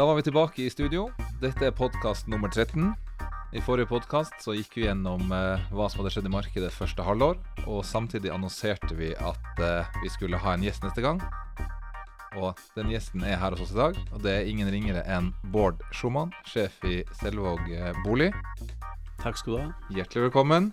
Da 0.00 0.06
var 0.06 0.14
vi 0.14 0.22
tilbake 0.22 0.62
i 0.62 0.70
studio. 0.70 1.10
Dette 1.42 1.66
er 1.68 1.74
podkast 1.76 2.24
nummer 2.32 2.48
13. 2.48 2.86
I 3.52 3.60
forrige 3.60 3.90
podkast 3.90 4.38
så 4.40 4.54
gikk 4.56 4.78
vi 4.78 4.86
gjennom 4.86 5.26
eh, 5.28 5.66
hva 5.76 5.90
som 5.92 6.00
hadde 6.00 6.14
skjedd 6.14 6.30
i 6.30 6.32
markedet 6.32 6.70
første 6.72 7.04
halvår, 7.04 7.36
og 7.66 7.84
samtidig 7.84 8.32
annonserte 8.32 8.96
vi 8.96 9.10
at 9.12 9.60
eh, 9.60 9.92
vi 10.00 10.08
skulle 10.08 10.40
ha 10.40 10.56
en 10.56 10.64
gjest 10.64 10.88
neste 10.88 11.04
gang. 11.04 11.20
Og 12.40 12.56
den 12.80 12.88
gjesten 12.94 13.28
er 13.28 13.36
her 13.44 13.52
hos 13.52 13.66
oss 13.66 13.76
i 13.76 13.80
dag, 13.82 14.00
og 14.08 14.24
det 14.24 14.38
er 14.38 14.48
ingen 14.48 14.72
ringere 14.72 15.04
enn 15.04 15.34
Bård 15.52 15.84
Schumann, 15.92 16.32
sjef 16.48 16.80
i 16.88 17.02
Selvåg 17.20 17.68
eh, 17.68 17.92
bolig. 18.00 18.32
Takk 19.20 19.36
skal 19.36 19.52
du 19.52 19.60
ha. 19.66 19.68
Hjertelig 19.98 20.30
velkommen. 20.30 20.72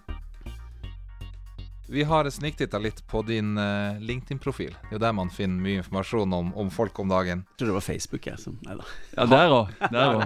Vi 1.90 2.04
har 2.04 2.28
sniktitta 2.30 2.80
litt 2.84 3.00
på 3.08 3.22
din 3.24 3.58
eh, 3.58 4.00
LinkedIn-profil. 4.04 4.74
Det 4.82 4.90
er 4.90 4.98
jo 4.98 5.04
der 5.06 5.14
man 5.16 5.30
finner 5.32 5.62
mye 5.64 5.80
informasjon 5.82 6.34
om, 6.36 6.50
om 6.60 6.72
folk 6.74 7.00
om 7.00 7.08
dagen. 7.12 7.46
Jeg 7.54 7.62
tror 7.62 7.70
det 7.72 7.76
var 7.78 7.86
Facebook, 7.86 8.28
jeg. 8.28 8.40
Som, 8.44 8.58
nei 8.68 8.76
da. 8.76 8.88
Ja, 9.16 9.26
der 9.32 9.54
òg. 9.56 9.72
Der 9.96 10.18
òg. 10.18 10.26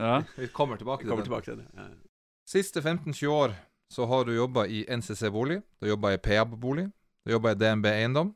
Ja. 0.00 0.12
Vi 0.38 0.46
kommer 0.54 0.78
tilbake 0.80 1.02
til 1.02 1.10
Kommer 1.10 1.24
det. 1.24 1.28
tilbake 1.28 1.48
til 1.48 1.58
det. 1.58 1.66
Ja. 1.76 1.88
Siste 2.48 2.80
15-20 2.80 3.26
år 3.34 3.56
så 3.90 4.06
har 4.06 4.24
du 4.24 4.32
jobba 4.36 4.64
i 4.70 4.84
NCC 4.86 5.26
Bolig, 5.34 5.58
du 5.80 5.86
har 5.86 5.96
jobba 5.96 6.12
i 6.14 6.18
Peab 6.22 6.54
Bolig, 6.62 6.86
du 6.86 7.30
har 7.30 7.36
jobba 7.40 7.52
i 7.52 7.58
DNB 7.58 7.88
Eiendom, 7.90 8.30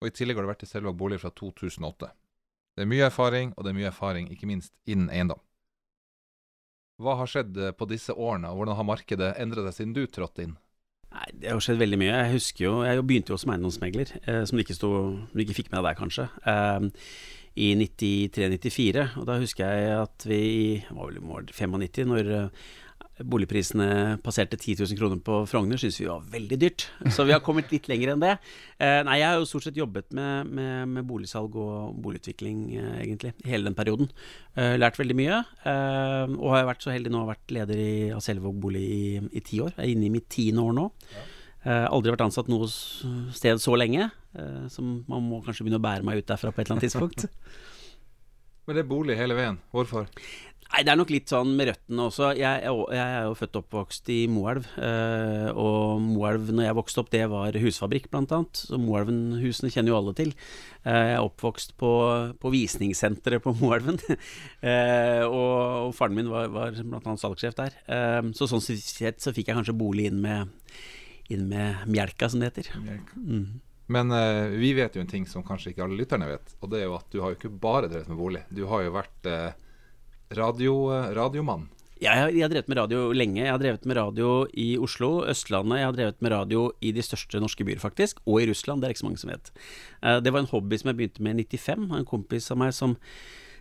og 0.00 0.08
i 0.08 0.14
tillegg 0.16 0.38
har 0.40 0.46
du 0.46 0.50
vært 0.50 0.64
i 0.64 0.68
Selvåg 0.70 0.96
Bolig 0.96 1.20
fra 1.20 1.30
2008. 1.36 2.08
Det 2.78 2.84
er 2.86 2.88
mye 2.88 3.04
erfaring, 3.10 3.52
og 3.56 3.64
det 3.66 3.70
er 3.74 3.76
mye 3.78 3.90
erfaring 3.92 4.30
ikke 4.32 4.48
minst 4.48 4.72
innen 4.88 5.10
eiendom. 5.12 5.40
Hva 6.98 7.18
har 7.20 7.28
skjedd 7.30 7.56
eh, 7.62 7.72
på 7.76 7.86
disse 7.90 8.14
årene, 8.16 8.48
og 8.50 8.58
hvordan 8.62 8.78
har 8.80 8.88
markedet 8.88 9.30
endret 9.38 9.68
seg 9.68 9.76
siden 9.76 9.94
du 9.94 10.02
trådte 10.10 10.46
inn? 10.48 10.56
Nei, 11.14 11.28
Det 11.40 11.50
har 11.52 11.62
skjedd 11.64 11.80
veldig 11.80 11.98
mye. 12.00 12.12
Jeg 12.12 12.34
husker 12.36 12.64
jo, 12.64 12.74
jeg 12.84 13.04
begynte 13.06 13.32
jo 13.32 13.40
som 13.40 13.52
eiendomsmegler, 13.54 14.12
eh, 14.26 14.42
som 14.44 14.58
du 14.58 14.64
ikke, 14.64 14.76
ikke 15.44 15.56
fikk 15.62 15.72
med 15.72 15.86
deg 15.86 15.96
kanskje, 15.96 16.28
eh, 16.46 16.88
i 17.58 17.72
93-94. 17.74 19.06
Og 19.18 19.26
da 19.26 19.38
husker 19.40 19.66
jeg 19.66 19.96
at 20.02 20.28
vi 20.28 20.42
var 20.90 21.08
vel 21.08 21.18
i 21.18 21.24
mål 21.24 21.48
95, 21.50 22.04
når 22.12 22.30
eh, 22.36 22.66
boligprisene 23.26 24.18
passerte 24.22 24.56
10 24.58 24.84
000 24.84 24.98
kroner 24.98 25.18
på 25.24 25.40
Frogner, 25.50 25.78
syntes 25.80 25.98
vi 26.00 26.06
var 26.06 26.22
veldig 26.30 26.58
dyrt. 26.62 26.84
Så 27.14 27.24
vi 27.26 27.32
har 27.34 27.40
kommet 27.44 27.72
litt 27.74 27.88
lenger 27.90 28.12
enn 28.14 28.22
det. 28.22 28.34
Eh, 28.78 29.00
nei, 29.08 29.16
jeg 29.20 29.26
har 29.30 29.38
jo 29.40 29.48
stort 29.50 29.66
sett 29.66 29.78
jobbet 29.80 30.12
med, 30.14 30.50
med, 30.54 30.88
med 30.96 31.06
boligsalg 31.08 31.56
og 31.58 31.96
boligutvikling, 32.04 32.60
eh, 32.78 32.92
egentlig, 33.06 33.32
hele 33.48 33.66
den 33.66 33.76
perioden. 33.78 34.10
Eh, 34.54 34.76
lært 34.78 35.00
veldig 35.00 35.16
mye. 35.18 35.40
eh, 35.64 36.36
og 36.38 36.52
har 36.54 36.68
vært 36.70 36.86
så 36.86 36.94
heldig 36.94 37.10
nå 37.14 37.22
å 37.22 37.26
ha 37.26 37.32
vært 37.32 37.54
leder 37.56 37.82
i, 37.82 37.90
av 38.14 38.22
Selvåg 38.24 38.60
bolig 38.62 38.84
i, 38.84 39.00
i 39.32 39.42
ti 39.42 39.58
år. 39.64 39.74
Jeg 39.76 39.84
er 39.88 39.94
inne 39.96 40.06
i 40.10 40.14
mitt 40.14 40.28
tiende 40.30 40.62
år 40.62 40.76
nå. 40.78 40.86
Eh, 41.64 41.86
aldri 41.90 42.14
vært 42.14 42.26
ansatt 42.28 42.50
noe 42.52 42.68
sted 42.70 43.58
så 43.62 43.74
lenge, 43.78 44.10
som 44.70 45.00
man 45.08 45.24
må 45.26 45.40
kanskje 45.42 45.64
begynne 45.64 45.80
å 45.80 45.82
bære 45.82 46.04
meg 46.06 46.20
ut 46.20 46.28
derfra 46.28 46.52
på 46.52 46.60
et 46.60 46.68
eller 46.68 46.76
annet 46.76 46.86
tidspunkt. 46.86 47.24
Men 48.68 48.76
det 48.76 48.82
er 48.84 48.88
bolig 48.90 49.14
hele 49.16 49.34
veien. 49.34 49.56
Hvorfor? 49.72 50.06
Nei, 50.78 50.84
det 50.86 50.92
er 50.92 50.98
nok 51.00 51.10
litt 51.10 51.26
sånn 51.26 51.56
med 51.58 51.66
røttene 51.72 52.04
også. 52.06 52.26
Jeg, 52.38 52.60
jo- 52.62 52.84
jeg 52.94 53.02
er 53.16 53.24
jo 53.26 53.32
født 53.34 53.56
og 53.58 53.64
oppvokst 53.64 54.10
i 54.14 54.18
Moelv. 54.30 54.68
Eh, 54.78 55.48
og 55.58 55.98
Moelv, 56.04 56.52
når 56.54 56.68
jeg 56.68 56.76
vokste 56.78 57.00
opp, 57.02 57.08
det 57.10 57.24
var 57.32 57.56
husfabrikk, 57.58 58.06
blant 58.12 58.30
annet. 58.36 58.60
Så 58.68 58.78
Moelven-husene 58.78 59.72
kjenner 59.74 59.90
jo 59.90 59.96
alle 59.98 60.14
til. 60.14 60.30
Eh, 60.86 60.94
jeg 61.10 61.16
er 61.16 61.24
oppvokst 61.26 61.74
på, 61.82 61.90
på 62.38 62.52
visningssenteret 62.54 63.42
på 63.42 63.56
Moelven. 63.58 63.98
eh, 64.70 65.26
og, 65.26 65.90
og 65.90 65.96
faren 65.98 66.14
min 66.14 66.30
var, 66.30 66.46
var 66.54 66.78
blant 66.78 67.10
annet 67.10 67.24
salgssjef 67.26 67.58
der. 67.58 67.74
Eh, 67.90 68.30
så 68.38 68.46
sånn 68.46 68.62
sett 68.62 69.18
så 69.18 69.34
fikk 69.34 69.50
jeg 69.50 69.58
kanskje 69.58 69.74
bolig 69.82 70.06
inn 70.12 70.22
med, 70.22 70.54
inn 71.34 71.48
med 71.50 71.88
mjelka, 71.90 72.30
som 72.30 72.38
det 72.38 72.52
heter. 72.52 72.70
Mm. 73.18 73.48
Men 73.98 74.14
eh, 74.14 74.54
vi 74.62 74.76
vet 74.78 74.94
jo 74.94 75.02
en 75.02 75.10
ting 75.10 75.26
som 75.26 75.42
kanskje 75.42 75.74
ikke 75.74 75.88
alle 75.90 75.98
lytterne 76.04 76.30
vet, 76.30 76.54
og 76.62 76.70
det 76.70 76.84
er 76.84 76.86
jo 76.92 77.00
at 77.02 77.10
du 77.10 77.18
har 77.24 77.34
jo 77.34 77.42
ikke 77.42 77.56
bare 77.66 77.90
drevet 77.90 78.14
med 78.14 78.22
bolig. 78.22 78.46
Du 78.54 78.68
har 78.70 78.86
jo 78.86 78.94
vært 78.94 79.26
eh, 79.26 79.64
radio, 80.36 80.90
eh, 80.92 81.12
radiomann. 81.16 81.68
Jeg, 82.00 82.14
har- 82.14 82.30
jeg 82.30 82.42
har 82.42 82.48
drevet 82.48 82.68
med 82.68 82.76
radio 82.78 83.12
lenge. 83.12 83.40
Jeg 83.42 83.50
har 83.50 83.58
drevet 83.58 83.84
med 83.84 83.96
radio 83.96 84.46
i 84.54 84.76
Oslo, 84.78 85.24
Østlandet. 85.26 85.78
Jeg 85.78 85.84
har 85.86 85.92
drevet 85.96 86.22
med 86.22 86.30
radio 86.32 86.72
i 86.80 86.92
de 86.92 87.02
største 87.02 87.40
norske 87.40 87.64
byer, 87.66 87.78
faktisk. 87.82 88.18
Og 88.26 88.42
i 88.42 88.46
Russland. 88.46 88.80
Det 88.80 88.86
er 88.86 88.94
ikke 88.94 89.02
så 89.02 89.08
mange 89.08 89.18
som 89.18 89.30
vet. 89.30 89.50
Eh, 90.02 90.20
Det 90.20 90.32
var 90.32 90.38
en 90.40 90.46
hobby 90.46 90.76
som 90.78 90.88
jeg 90.88 90.96
begynte 90.96 91.20
med 91.22 91.40
i 91.40 91.44
95. 91.44 91.90
En 91.98 92.04
kompis 92.04 92.50
av 92.52 92.56
meg 92.58 92.72
som 92.72 92.96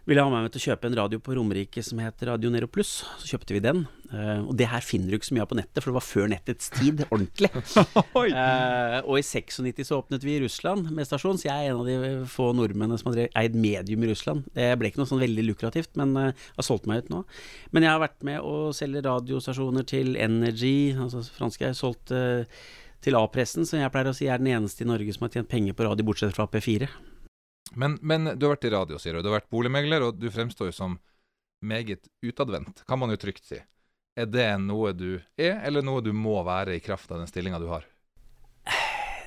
ville 0.07 0.23
ha 0.23 0.31
meg 0.31 0.45
med 0.45 0.53
til 0.55 0.61
å 0.61 0.65
kjøpe 0.69 0.87
en 0.87 0.95
radio 0.95 1.19
på 1.19 1.33
Romerike 1.35 1.81
som 1.83 1.99
heter 1.99 2.29
Radio 2.31 2.51
Nero 2.53 2.69
Pluss. 2.71 3.01
Så 3.19 3.27
kjøpte 3.33 3.55
vi 3.57 3.59
den. 3.63 3.81
Eh, 4.07 4.39
Og 4.39 4.53
det 4.55 4.69
her 4.71 4.83
finner 4.85 5.11
du 5.11 5.17
ikke 5.17 5.27
så 5.27 5.35
mye 5.35 5.43
av 5.43 5.49
på 5.51 5.57
nettet, 5.59 5.81
for 5.83 5.91
det 5.91 5.97
var 5.97 6.05
før 6.07 6.29
nettets 6.31 6.69
tid. 6.71 7.03
Ordentlig. 7.11 7.49
Eh, 7.51 8.97
og 9.03 9.19
i 9.19 9.25
96 9.25 9.83
så 9.89 9.99
åpnet 9.99 10.23
vi 10.23 10.37
i 10.37 10.43
Russland 10.45 10.87
med 10.95 11.09
stasjon, 11.09 11.39
så 11.41 11.49
jeg 11.49 11.67
er 11.67 11.73
en 11.73 11.81
av 11.81 11.89
de 11.89 12.29
få 12.31 12.53
nordmennene 12.55 12.99
som 13.01 13.11
har 13.11 13.27
eid 13.27 13.57
medium 13.59 14.05
i 14.07 14.11
Russland. 14.13 14.47
Det 14.55 14.69
ble 14.79 14.93
ikke 14.93 15.01
noe 15.03 15.11
sånn 15.11 15.23
veldig 15.25 15.45
lukrativt, 15.49 15.91
men 15.99 16.15
uh, 16.15 16.31
har 16.31 16.65
solgt 16.69 16.87
meg 16.87 17.03
ut 17.03 17.11
nå. 17.11 17.21
Men 17.75 17.87
jeg 17.87 17.91
har 17.91 18.03
vært 18.05 18.23
med 18.31 18.47
å 18.47 18.71
selge 18.77 19.03
radiostasjoner 19.05 19.87
til 19.91 20.15
Energy, 20.15 20.95
altså 20.95 21.25
franske. 21.35 21.67
Jeg 21.67 21.75
har 21.75 21.81
solgt 21.83 22.15
til 23.03 23.19
A-pressen, 23.19 23.67
som 23.67 23.81
jeg 23.81 23.91
pleier 23.93 24.09
å 24.09 24.15
si 24.15 24.31
er 24.31 24.39
den 24.41 24.53
eneste 24.55 24.83
i 24.83 24.89
Norge 24.89 25.13
som 25.13 25.27
har 25.27 25.35
tjent 25.35 25.51
penger 25.51 25.75
på 25.77 25.85
radio, 25.85 26.07
bortsett 26.07 26.35
fra 26.35 26.47
P4. 26.49 26.87
Men, 27.75 27.97
men 28.01 28.33
du 28.37 28.47
har 28.47 28.55
vært 28.55 28.69
i 28.69 28.73
radio, 28.73 28.99
sier 29.01 29.17
du. 29.17 29.23
Du 29.25 29.31
har 29.31 29.39
vært 29.39 29.51
boligmegler, 29.53 30.05
og 30.05 30.21
du 30.21 30.29
fremstår 30.31 30.71
jo 30.71 30.77
som 30.77 30.99
meget 31.65 32.07
utadvendt, 32.25 32.83
kan 32.87 32.99
man 33.01 33.11
jo 33.11 33.19
trygt 33.19 33.47
si. 33.47 33.59
Er 34.17 34.29
det 34.29 34.47
noe 34.63 34.93
du 34.97 35.19
er, 35.37 35.59
eller 35.65 35.85
noe 35.85 36.01
du 36.05 36.11
må 36.13 36.39
være 36.45 36.77
i 36.77 36.81
kraft 36.83 37.11
av 37.11 37.21
den 37.21 37.29
stillinga 37.29 37.61
du 37.61 37.69
har? 37.69 37.85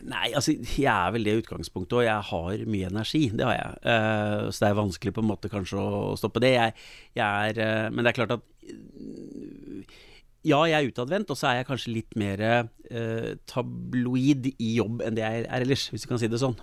Nei, 0.00 0.30
altså 0.32 0.54
jeg 0.56 0.88
er 0.88 1.12
vel 1.14 1.26
det 1.26 1.36
utgangspunktet, 1.42 1.98
og 1.98 2.06
jeg 2.06 2.28
har 2.30 2.62
mye 2.72 2.88
energi. 2.88 3.22
Det 3.36 3.44
har 3.44 3.56
jeg. 3.56 3.80
Uh, 3.84 4.48
så 4.48 4.64
det 4.64 4.70
er 4.70 4.78
vanskelig 4.78 5.12
på 5.16 5.24
en 5.24 5.28
måte 5.28 5.50
kanskje 5.52 5.80
å 5.80 6.14
stoppe 6.18 6.42
det. 6.42 6.54
Jeg, 6.56 6.76
jeg 7.20 7.50
er 7.50 7.60
uh, 7.60 7.90
Men 7.92 8.06
det 8.06 8.12
er 8.12 8.16
klart 8.16 8.34
at 8.38 8.46
uh, 8.72 9.98
Ja, 10.46 10.62
jeg 10.70 10.78
er 10.78 10.88
utadvendt, 10.88 11.30
og 11.32 11.36
så 11.36 11.50
er 11.50 11.60
jeg 11.60 11.68
kanskje 11.68 11.92
litt 11.92 12.14
mer 12.16 12.40
eh, 12.40 13.32
tabloid 13.44 14.46
i 14.54 14.70
jobb 14.78 15.02
enn 15.04 15.18
det 15.18 15.20
jeg 15.20 15.42
er 15.42 15.64
ellers, 15.66 15.82
hvis 15.92 16.06
du 16.06 16.08
kan 16.08 16.20
si 16.22 16.30
det 16.32 16.40
sånn. 16.40 16.54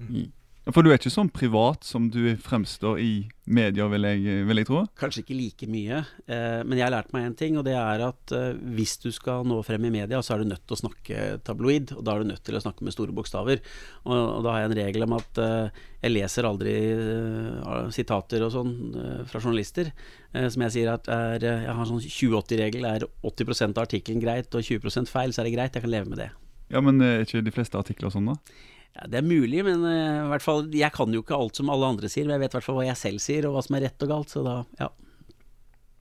Mm. 0.00 0.30
For 0.66 0.82
du 0.82 0.90
er 0.90 0.98
ikke 0.98 1.12
sånn 1.14 1.28
privat 1.30 1.86
som 1.86 2.08
du 2.10 2.32
fremstår 2.42 2.98
i 2.98 3.10
media, 3.46 3.84
vil 3.86 4.02
jeg, 4.08 4.46
vil 4.48 4.58
jeg 4.58 4.66
tro? 4.66 4.80
Kanskje 4.98 5.22
ikke 5.22 5.36
like 5.38 5.68
mye, 5.70 6.00
eh, 6.26 6.62
men 6.66 6.80
jeg 6.80 6.82
har 6.88 6.94
lært 6.96 7.12
meg 7.14 7.28
en 7.28 7.36
ting, 7.38 7.54
og 7.60 7.62
det 7.68 7.76
er 7.78 8.02
at 8.02 8.34
eh, 8.34 8.58
hvis 8.74 8.96
du 9.04 9.12
skal 9.14 9.46
nå 9.46 9.60
frem 9.62 9.86
i 9.86 9.92
media, 9.94 10.18
så 10.26 10.34
er 10.34 10.42
du 10.42 10.50
nødt 10.50 10.64
til 10.66 10.74
å 10.74 10.80
snakke 10.80 11.28
tabloid, 11.46 11.94
og 11.94 12.02
da 12.02 12.16
er 12.16 12.24
du 12.24 12.32
nødt 12.32 12.42
til 12.48 12.58
å 12.58 12.64
snakke 12.64 12.82
med 12.82 12.96
store 12.96 13.14
bokstaver. 13.14 13.62
Og, 14.08 14.16
og 14.16 14.42
da 14.42 14.56
har 14.56 14.64
jeg 14.64 14.72
en 14.72 14.78
regel 14.80 15.06
om 15.06 15.16
at 15.20 15.42
eh, 15.44 15.80
jeg 16.02 16.16
leser 16.16 16.50
aldri 16.50 16.76
eh, 16.98 17.88
sitater 17.94 18.42
og 18.50 18.54
sånn 18.58 18.76
eh, 18.90 19.24
fra 19.30 19.38
journalister, 19.38 19.94
eh, 20.34 20.50
som 20.50 20.66
jeg 20.66 20.80
sier 20.80 20.94
at 20.96 21.06
er, 21.06 21.46
jeg 21.46 21.70
har 21.70 21.82
en 21.86 21.92
sånn 21.94 22.02
20-80-regel, 22.02 22.90
er 22.90 23.06
80% 23.22 23.78
av 23.78 23.86
artikkelen 23.86 24.26
greit 24.26 24.50
og 24.50 24.66
20% 24.66 25.14
feil, 25.14 25.30
så 25.30 25.44
er 25.44 25.46
det 25.46 25.58
greit, 25.60 25.78
jeg 25.78 25.86
kan 25.86 25.94
leve 25.94 26.10
med 26.10 26.26
det. 26.26 26.32
Ja, 26.74 26.82
men 26.82 26.98
er 26.98 27.22
ikke 27.22 27.46
de 27.46 27.54
fleste 27.54 27.78
artikler 27.78 28.10
sånn, 28.10 28.34
da? 28.34 28.74
Ja, 28.96 29.08
det 29.12 29.18
er 29.20 29.26
mulig, 29.26 29.60
men 29.66 29.82
uh, 29.84 30.28
hvert 30.30 30.44
fall, 30.44 30.62
jeg 30.72 30.88
kan 30.94 31.12
jo 31.12 31.20
ikke 31.20 31.36
alt 31.36 31.58
som 31.58 31.68
alle 31.72 31.90
andre 31.92 32.08
sier, 32.08 32.24
men 32.24 32.38
jeg 32.38 32.46
vet 32.46 32.56
hva 32.56 32.86
jeg 32.86 33.00
selv 33.00 33.20
sier, 33.20 33.48
og 33.48 33.56
hva 33.56 33.64
som 33.66 33.76
er 33.76 33.88
rett 33.88 34.06
og 34.06 34.12
galt, 34.12 34.32
så 34.32 34.44
da, 34.46 34.54
ja. 34.80 34.88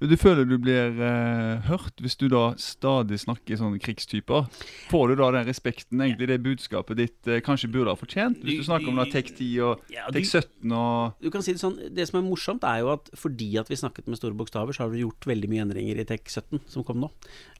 Du 0.09 0.15
føler 0.19 0.45
du 0.47 0.55
blir 0.61 0.99
eh, 1.01 1.65
hørt 1.69 2.01
hvis 2.03 2.17
du 2.19 2.27
da 2.31 2.51
stadig 2.61 3.17
snakker 3.21 3.57
sånne 3.59 3.79
krigstyper? 3.81 4.45
Får 4.91 5.11
du 5.11 5.15
da 5.19 5.29
den 5.37 5.47
respekten, 5.47 6.01
egentlig 6.03 6.27
det 6.29 6.37
budskapet 6.45 6.99
ditt 6.99 7.29
eh, 7.31 7.41
kanskje 7.45 7.69
burde 7.73 7.93
ha 7.93 7.99
fortjent? 7.99 8.41
Hvis 8.45 8.61
du 8.61 8.67
snakker 8.67 8.91
om 8.91 8.99
da 9.01 9.05
Tech 9.11 9.31
10 9.33 9.49
og 9.65 9.81
Ja, 9.93 10.05
du- 10.09 10.19
Tech 10.19 10.27
17 10.29 10.71
og 10.75 11.13
Du 11.23 11.29
kan 11.33 11.41
si 11.45 11.53
Det 11.55 11.61
sånn, 11.61 11.77
det 11.95 12.07
som 12.09 12.19
er 12.19 12.27
morsomt, 12.27 12.63
er 12.67 12.81
jo 12.83 12.91
at 12.93 13.09
fordi 13.15 13.51
at 13.61 13.69
vi 13.71 13.75
snakket 13.79 14.07
med 14.11 14.19
store 14.19 14.35
bokstaver, 14.37 14.73
så 14.75 14.85
har 14.85 14.89
vi 14.93 15.01
gjort 15.03 15.25
veldig 15.25 15.49
mye 15.49 15.63
endringer 15.65 16.01
i 16.01 16.07
Tech 16.07 16.25
17 16.27 16.61
som 16.67 16.83
kom 16.83 16.99
nå. 17.01 17.09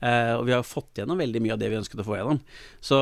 Eh, 0.02 0.34
og 0.36 0.46
vi 0.46 0.52
har 0.56 0.64
fått 0.68 1.00
gjennom 1.00 1.18
veldig 1.18 1.42
mye 1.42 1.54
av 1.56 1.60
det 1.62 1.70
vi 1.72 1.80
ønsket 1.80 2.02
å 2.04 2.08
få 2.08 2.18
gjennom. 2.20 2.42
Så 2.84 3.00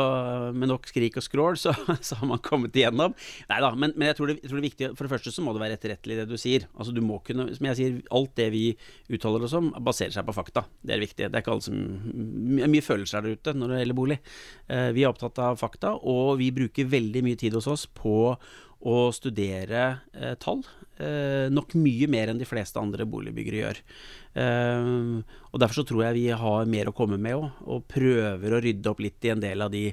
med 0.54 0.70
nok 0.70 0.88
skrik 0.88 1.18
og 1.18 1.24
skrål, 1.26 1.58
så, 1.58 1.74
så 2.06 2.20
har 2.20 2.28
man 2.30 2.40
kommet 2.44 2.76
igjennom. 2.78 3.16
Nei 3.50 3.60
da, 3.64 3.74
men, 3.76 3.94
men 3.98 4.12
jeg, 4.12 4.18
tror 4.20 4.28
det, 4.32 4.38
jeg 4.44 4.50
tror 4.52 4.60
det 4.60 4.64
er 4.64 4.70
viktig 4.70 4.90
For 4.98 5.08
det 5.08 5.14
første 5.16 5.34
så 5.34 5.44
må 5.46 5.54
det 5.56 5.64
være 5.64 5.78
etterrettelig, 5.80 6.20
det 6.22 6.28
du 6.30 6.38
sier. 6.38 6.68
Altså 6.78 6.94
du 6.94 7.02
må 7.02 7.20
kunne 7.26 7.50
Som 7.56 7.66
jeg 7.72 7.80
sier, 7.80 7.98
alt 8.14 8.36
det 8.38 8.50
vi 8.54 8.64
uttaler 9.10 9.33
oss 9.42 9.54
om, 9.54 9.72
baserer 9.82 10.12
seg 10.12 10.26
på 10.26 10.34
fakta. 10.36 10.66
Det 10.86 10.94
er 10.94 11.00
viktig. 11.02 11.32
Det 11.32 11.34
er 11.34 11.42
ikke 11.42 11.52
alle 11.52 11.62
som 11.62 11.76
my- 11.76 12.68
Mye 12.68 12.82
følelser 12.82 13.22
der 13.24 13.34
ute 13.34 13.54
når 13.54 13.68
det 13.70 13.80
gjelder 13.82 13.96
bolig. 13.96 14.20
Eh, 14.70 14.92
vi 14.92 15.04
er 15.04 15.10
opptatt 15.10 15.40
av 15.40 15.58
fakta, 15.58 15.96
og 16.04 16.38
vi 16.38 16.52
bruker 16.52 16.86
veldig 16.86 17.24
mye 17.24 17.36
tid 17.36 17.54
hos 17.54 17.68
oss 17.68 17.86
på 17.88 18.38
å 18.86 18.98
studere 19.16 20.02
eh, 20.14 20.36
tall. 20.36 20.62
Eh, 21.00 21.50
nok 21.50 21.74
mye 21.74 22.08
mer 22.08 22.28
enn 22.30 22.38
de 22.38 22.46
fleste 22.46 22.78
andre 22.78 23.06
boligbyggere 23.10 23.62
gjør. 23.64 23.80
Eh, 24.36 25.24
og 25.52 25.60
Derfor 25.60 25.82
så 25.82 25.88
tror 25.88 26.04
jeg 26.06 26.14
vi 26.20 26.28
har 26.30 26.66
mer 26.66 26.86
å 26.92 26.94
komme 26.96 27.18
med 27.18 27.34
òg, 27.40 27.50
og 27.66 27.88
prøver 27.88 28.54
å 28.54 28.62
rydde 28.62 28.92
opp 28.92 29.00
litt 29.00 29.24
i 29.26 29.34
en 29.34 29.40
del 29.42 29.62
av 29.62 29.72
de 29.72 29.88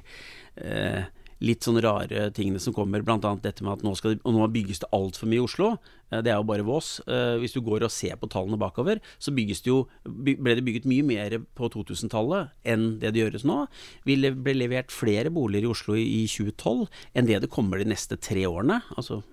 eh, 0.57 1.03
litt 1.41 1.65
sånne 1.65 1.81
rare 1.81 2.27
tingene 2.37 2.59
som 2.61 2.73
kommer, 2.73 3.01
bl.a. 3.01 3.17
dette 3.41 3.63
med 3.65 3.73
at 3.73 3.83
nå, 3.85 3.95
skal 3.97 4.19
nå 4.23 4.47
bygges 4.53 4.83
det 4.83 4.89
altfor 4.93 5.27
mye 5.31 5.41
i 5.41 5.45
Oslo. 5.45 5.71
Eh, 6.11 6.21
Det 6.21 6.31
er 6.31 6.37
jo 6.37 6.45
bare 6.45 6.65
vås. 6.67 6.99
Eh, 7.07 7.39
Hvis 7.41 7.53
du 7.55 7.61
går 7.65 7.83
og 7.87 7.91
ser 7.91 8.15
på 8.21 8.29
tallene 8.29 8.59
bakover, 8.61 9.01
så 9.19 9.33
det 9.65 9.71
jo, 9.71 9.87
ble 10.05 10.55
det 10.55 10.63
bygget 10.67 10.85
mye 10.85 11.03
mer 11.03 11.37
på 11.57 11.69
2000-tallet 11.73 12.51
enn 12.63 12.99
det 13.01 13.13
det 13.15 13.23
gjøres 13.25 13.43
nå. 13.49 13.65
Vi 14.05 14.15
le- 14.21 14.35
ble 14.37 14.53
levert 14.53 14.91
flere 14.93 15.31
boliger 15.33 15.65
i 15.65 15.71
Oslo 15.73 15.95
i 15.97 16.25
2012 16.27 16.87
enn 17.15 17.25
det 17.25 17.41
det 17.41 17.49
kommer 17.49 17.77
de 17.81 17.89
neste 17.89 18.17
tre 18.21 18.45
årene. 18.45 18.81
Altså 18.97 19.23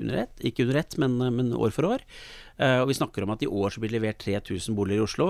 under 0.00 0.24
ett. 0.24 0.34
Ikke 0.46 0.66
under 0.66 0.80
ett, 0.82 0.98
men, 1.00 1.16
men 1.36 1.54
år 1.56 1.74
for 1.74 1.88
år. 1.88 2.04
Uh, 2.56 2.80
og 2.80 2.88
vi 2.88 2.96
snakker 2.96 3.20
om 3.20 3.34
at 3.34 3.42
i 3.44 3.48
år 3.52 3.72
så 3.72 3.82
blir 3.82 3.90
det 3.92 3.98
levert 3.98 4.22
3000 4.22 4.76
boliger 4.76 5.02
i 5.02 5.04
Oslo. 5.04 5.26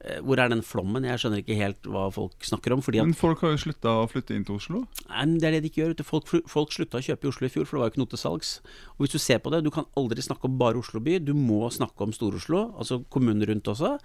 Uh, 0.00 0.20
hvor 0.24 0.40
er 0.40 0.48
den 0.48 0.62
flommen? 0.64 1.04
Jeg 1.04 1.20
skjønner 1.20 1.42
ikke 1.42 1.58
helt 1.58 1.88
hva 1.92 2.06
folk 2.14 2.46
snakker 2.46 2.72
om. 2.72 2.80
men 2.80 3.12
folk 3.16 3.44
har 3.44 3.52
jo 3.52 3.60
slutta 3.66 3.92
å 4.00 4.08
flytte 4.08 4.32
inn 4.32 4.46
til 4.48 4.56
Oslo? 4.56 4.86
Nei, 5.10 5.26
men 5.26 5.36
det 5.36 5.50
er 5.50 5.56
det 5.58 5.62
de 5.66 5.72
ikke 5.72 5.82
gjør. 5.82 5.94
Folk, 6.08 6.32
folk 6.48 6.72
slutta 6.72 7.02
å 7.02 7.04
kjøpe 7.04 7.28
i 7.28 7.32
Oslo 7.34 7.50
i 7.50 7.52
fjor, 7.52 7.68
for 7.68 7.76
det 7.76 7.82
var 7.82 7.90
jo 7.90 7.94
ikke 7.94 8.02
noe 8.04 8.12
til 8.14 8.22
salgs. 8.24 8.54
Og 8.96 9.04
hvis 9.04 9.16
du 9.16 9.20
ser 9.20 9.44
på 9.44 9.52
det, 9.52 9.60
du 9.66 9.72
kan 9.74 9.88
aldri 10.00 10.24
snakke 10.24 10.48
om 10.48 10.56
bare 10.62 10.80
Oslo 10.80 11.04
by. 11.04 11.20
Du 11.20 11.34
må 11.36 11.68
snakke 11.68 12.06
om 12.06 12.16
Stor-Oslo, 12.16 12.70
altså 12.80 13.02
kommunen 13.12 13.44
rundt 13.50 13.68
også. 13.68 13.98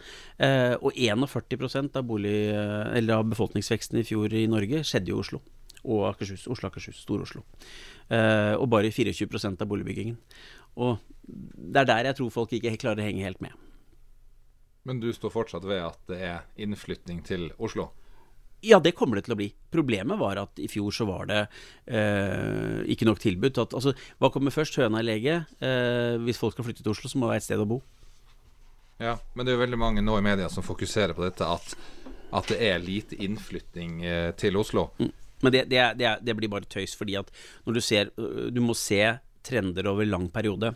Og 0.84 0.92
41 1.00 1.96
av, 1.96 2.04
bolig, 2.04 2.38
av 2.52 3.28
befolkningsveksten 3.32 4.04
i 4.04 4.08
fjor 4.08 4.36
i 4.36 4.48
Norge 4.52 4.84
skjedde 4.84 5.16
i 5.16 5.16
Oslo 5.16 5.40
og 5.86 6.08
Akershus. 6.10 6.48
Oslo 6.52 6.70
Akershus, 6.70 7.02
Stor-Oslo. 7.06 7.44
Uh, 7.46 7.95
og 8.06 8.68
bare 8.70 8.92
24% 8.94 9.64
av 9.64 9.70
boligbyggingen. 9.70 10.20
Og 10.78 11.00
det 11.26 11.82
er 11.82 11.88
der 11.90 12.10
jeg 12.12 12.18
tror 12.20 12.34
folk 12.34 12.54
ikke 12.54 12.76
klarer 12.78 13.02
å 13.02 13.08
henge 13.08 13.26
helt 13.26 13.42
med. 13.42 13.56
Men 14.86 15.00
du 15.02 15.10
står 15.14 15.34
fortsatt 15.34 15.66
ved 15.66 15.82
at 15.82 16.02
det 16.12 16.20
er 16.22 16.44
innflytning 16.62 17.24
til 17.26 17.48
Oslo? 17.58 17.90
Ja, 18.66 18.80
det 18.82 18.96
kommer 18.98 19.18
det 19.18 19.26
til 19.26 19.36
å 19.36 19.40
bli. 19.40 19.48
Problemet 19.74 20.18
var 20.18 20.40
at 20.42 20.62
i 20.62 20.68
fjor 20.70 20.94
så 20.94 21.06
var 21.10 21.28
det 21.30 21.42
eh, 21.86 22.86
ikke 22.94 23.08
nok 23.10 23.20
tilbud. 23.22 23.58
At, 23.62 23.74
altså, 23.78 23.94
hva 24.22 24.32
kommer 24.34 24.54
først, 24.54 24.78
høna 24.82 25.02
eller 25.02 25.20
egget? 25.20 25.52
Eh, 25.60 26.16
hvis 26.26 26.40
folk 26.42 26.56
skal 26.56 26.68
flytte 26.70 26.86
til 26.86 26.94
Oslo, 26.94 27.10
så 27.12 27.20
må 27.20 27.28
det 27.28 27.36
være 27.36 27.44
et 27.44 27.48
sted 27.48 27.62
å 27.62 27.68
bo. 27.70 27.82
Ja, 29.02 29.18
men 29.34 29.46
det 29.46 29.54
er 29.54 29.58
jo 29.58 29.66
veldig 29.66 29.82
mange 29.82 30.06
nå 30.06 30.16
i 30.18 30.26
media 30.26 30.48
som 30.50 30.66
fokuserer 30.66 31.14
på 31.18 31.26
dette 31.26 31.46
at, 31.50 31.76
at 32.40 32.50
det 32.54 32.62
er 32.64 32.82
lite 32.82 33.18
innflytting 33.26 34.00
eh, 34.06 34.32
til 34.40 34.58
Oslo. 34.62 34.88
Mm. 35.02 35.12
Men 35.46 35.54
det, 35.54 35.68
det, 35.72 35.86
det, 36.02 36.18
det, 36.26 36.36
blir 36.38 36.52
bare 36.52 36.68
tøys, 36.70 36.98
fordi 36.98 37.20
at 37.22 37.32
når 37.68 37.78
du 37.78 37.82
ser 37.86 38.12
Du 38.52 38.62
må 38.66 38.74
se 38.78 39.02
trender 39.46 39.88
over 39.92 40.08
lang 40.10 40.28
periode. 40.34 40.74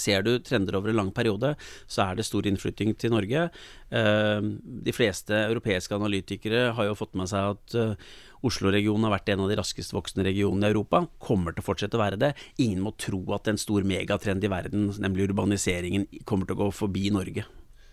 Ser 0.00 0.22
du 0.24 0.38
trender 0.40 0.78
over 0.78 0.88
en 0.88 0.96
lang 1.02 1.10
periode, 1.12 1.52
så 1.90 2.06
er 2.06 2.16
det 2.16 2.24
stor 2.24 2.46
innflytting 2.48 2.94
til 2.96 3.12
Norge. 3.12 3.48
Eh, 3.92 4.46
de 4.88 4.94
fleste 4.96 5.36
europeiske 5.50 5.96
analytikere 5.96 6.70
har 6.78 6.88
jo 6.88 6.96
fått 6.96 7.18
med 7.18 7.28
seg 7.28 7.52
at 7.52 7.76
eh, 7.76 8.12
Oslo-regionen 8.42 9.04
har 9.06 9.14
vært 9.18 9.34
en 9.34 9.44
av 9.44 9.52
de 9.52 9.58
raskest 9.60 9.92
voksende 9.94 10.26
regionene 10.30 10.70
i 10.70 10.72
Europa. 10.72 11.04
Kommer 11.22 11.54
til 11.54 11.62
å 11.62 11.68
fortsette 11.68 11.98
å 11.98 12.02
være 12.02 12.20
det. 12.24 12.32
Ingen 12.64 12.82
må 12.86 12.94
tro 12.96 13.20
at 13.36 13.52
en 13.52 13.60
stor 13.60 13.84
megatrend 13.86 14.44
i 14.44 14.50
verden, 14.50 14.88
nemlig 15.02 15.28
urbaniseringen, 15.28 16.08
kommer 16.24 16.48
til 16.48 16.56
å 16.56 16.64
gå 16.64 16.72
forbi 16.80 17.10
Norge. 17.14 17.44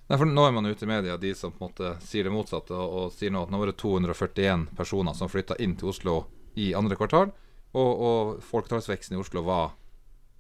Nei, 0.10 0.18
for 0.18 0.26
Nå 0.26 0.46
er 0.48 0.54
man 0.56 0.66
ute 0.66 0.88
i 0.88 0.90
media, 0.90 1.20
de 1.22 1.36
som 1.38 1.52
på 1.54 1.62
en 1.62 1.70
måte 1.70 1.92
sier 2.02 2.26
det 2.26 2.34
motsatte, 2.34 2.74
og, 2.74 2.94
og 2.98 3.12
sier 3.14 3.30
nå 3.34 3.44
at 3.46 3.52
nå 3.54 3.60
var 3.62 3.70
det 3.70 3.78
241 3.78 4.66
personer 4.78 5.14
som 5.18 5.30
flytta 5.30 5.60
inn 5.62 5.76
til 5.78 5.92
Oslo 5.92 6.16
i 6.58 6.72
andre 6.78 6.98
kvartal, 6.98 7.30
og, 7.78 7.92
og 8.10 8.32
folketallsveksten 8.50 9.14
i 9.14 9.22
Oslo 9.22 9.44
var 9.46 9.76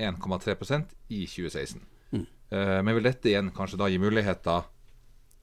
1,3% 0.01 0.95
i 1.13 1.21
2016. 1.29 1.83
Mm. 2.15 2.25
Uh, 2.49 2.79
men 2.81 2.97
vil 2.97 3.05
dette 3.05 3.29
igjen 3.29 3.53
kanskje 3.53 3.77
da 3.77 3.91
gi 3.93 4.01
muligheter 4.01 4.65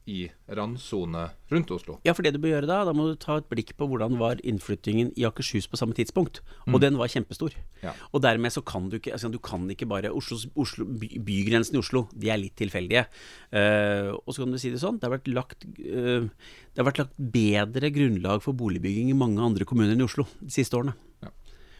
i 0.06 0.28
randsone 0.56 1.26
rundt 1.50 1.70
Oslo? 1.74 1.98
Ja, 2.06 2.14
for 2.14 2.26
det 2.26 2.32
du 2.36 2.40
bør 2.42 2.54
gjøre 2.54 2.70
da, 2.70 2.78
da 2.86 2.94
må 2.96 3.08
du 3.08 3.16
ta 3.20 3.38
et 3.40 3.48
blikk 3.50 3.74
på 3.78 3.88
hvordan 3.90 4.18
var 4.20 4.40
innflyttingen 4.46 5.10
i 5.18 5.26
Akershus 5.28 5.66
på 5.70 5.78
samme 5.78 5.96
tidspunkt. 5.98 6.40
Og 6.68 6.78
mm. 6.78 6.82
den 6.84 7.00
var 7.00 7.10
kjempestor. 7.10 7.56
Ja. 7.82 7.94
Og 8.12 8.22
dermed 8.24 8.54
så 8.54 8.62
kan 8.66 8.88
du 8.90 8.98
ikke 9.00 9.14
altså 9.16 9.30
du 9.32 9.40
kan 9.42 9.66
ikke 9.72 9.88
bare 9.90 10.12
Oslos, 10.14 10.46
Oslo, 10.54 10.86
by, 10.86 11.10
Bygrensen 11.26 11.78
i 11.78 11.82
Oslo, 11.82 12.06
de 12.14 12.30
er 12.32 12.40
litt 12.40 12.56
tilfeldige. 12.58 13.06
Uh, 13.50 14.14
og 14.22 14.32
så 14.32 14.44
kan 14.44 14.54
du 14.54 14.60
si 14.62 14.72
det 14.74 14.82
sånn, 14.82 15.00
det 15.00 15.08
har 15.08 15.16
vært 15.18 15.32
lagt 15.34 15.66
uh, 15.66 16.26
det 16.26 16.82
har 16.82 16.90
vært 16.90 17.02
lagt 17.04 17.20
bedre 17.36 17.90
grunnlag 17.94 18.42
for 18.44 18.56
boligbygging 18.58 19.10
i 19.10 19.18
mange 19.18 19.42
andre 19.42 19.66
kommuner 19.68 19.94
enn 19.94 20.04
i 20.04 20.08
Oslo 20.08 20.28
de 20.38 20.52
siste 20.52 20.76
årene. 20.78 20.92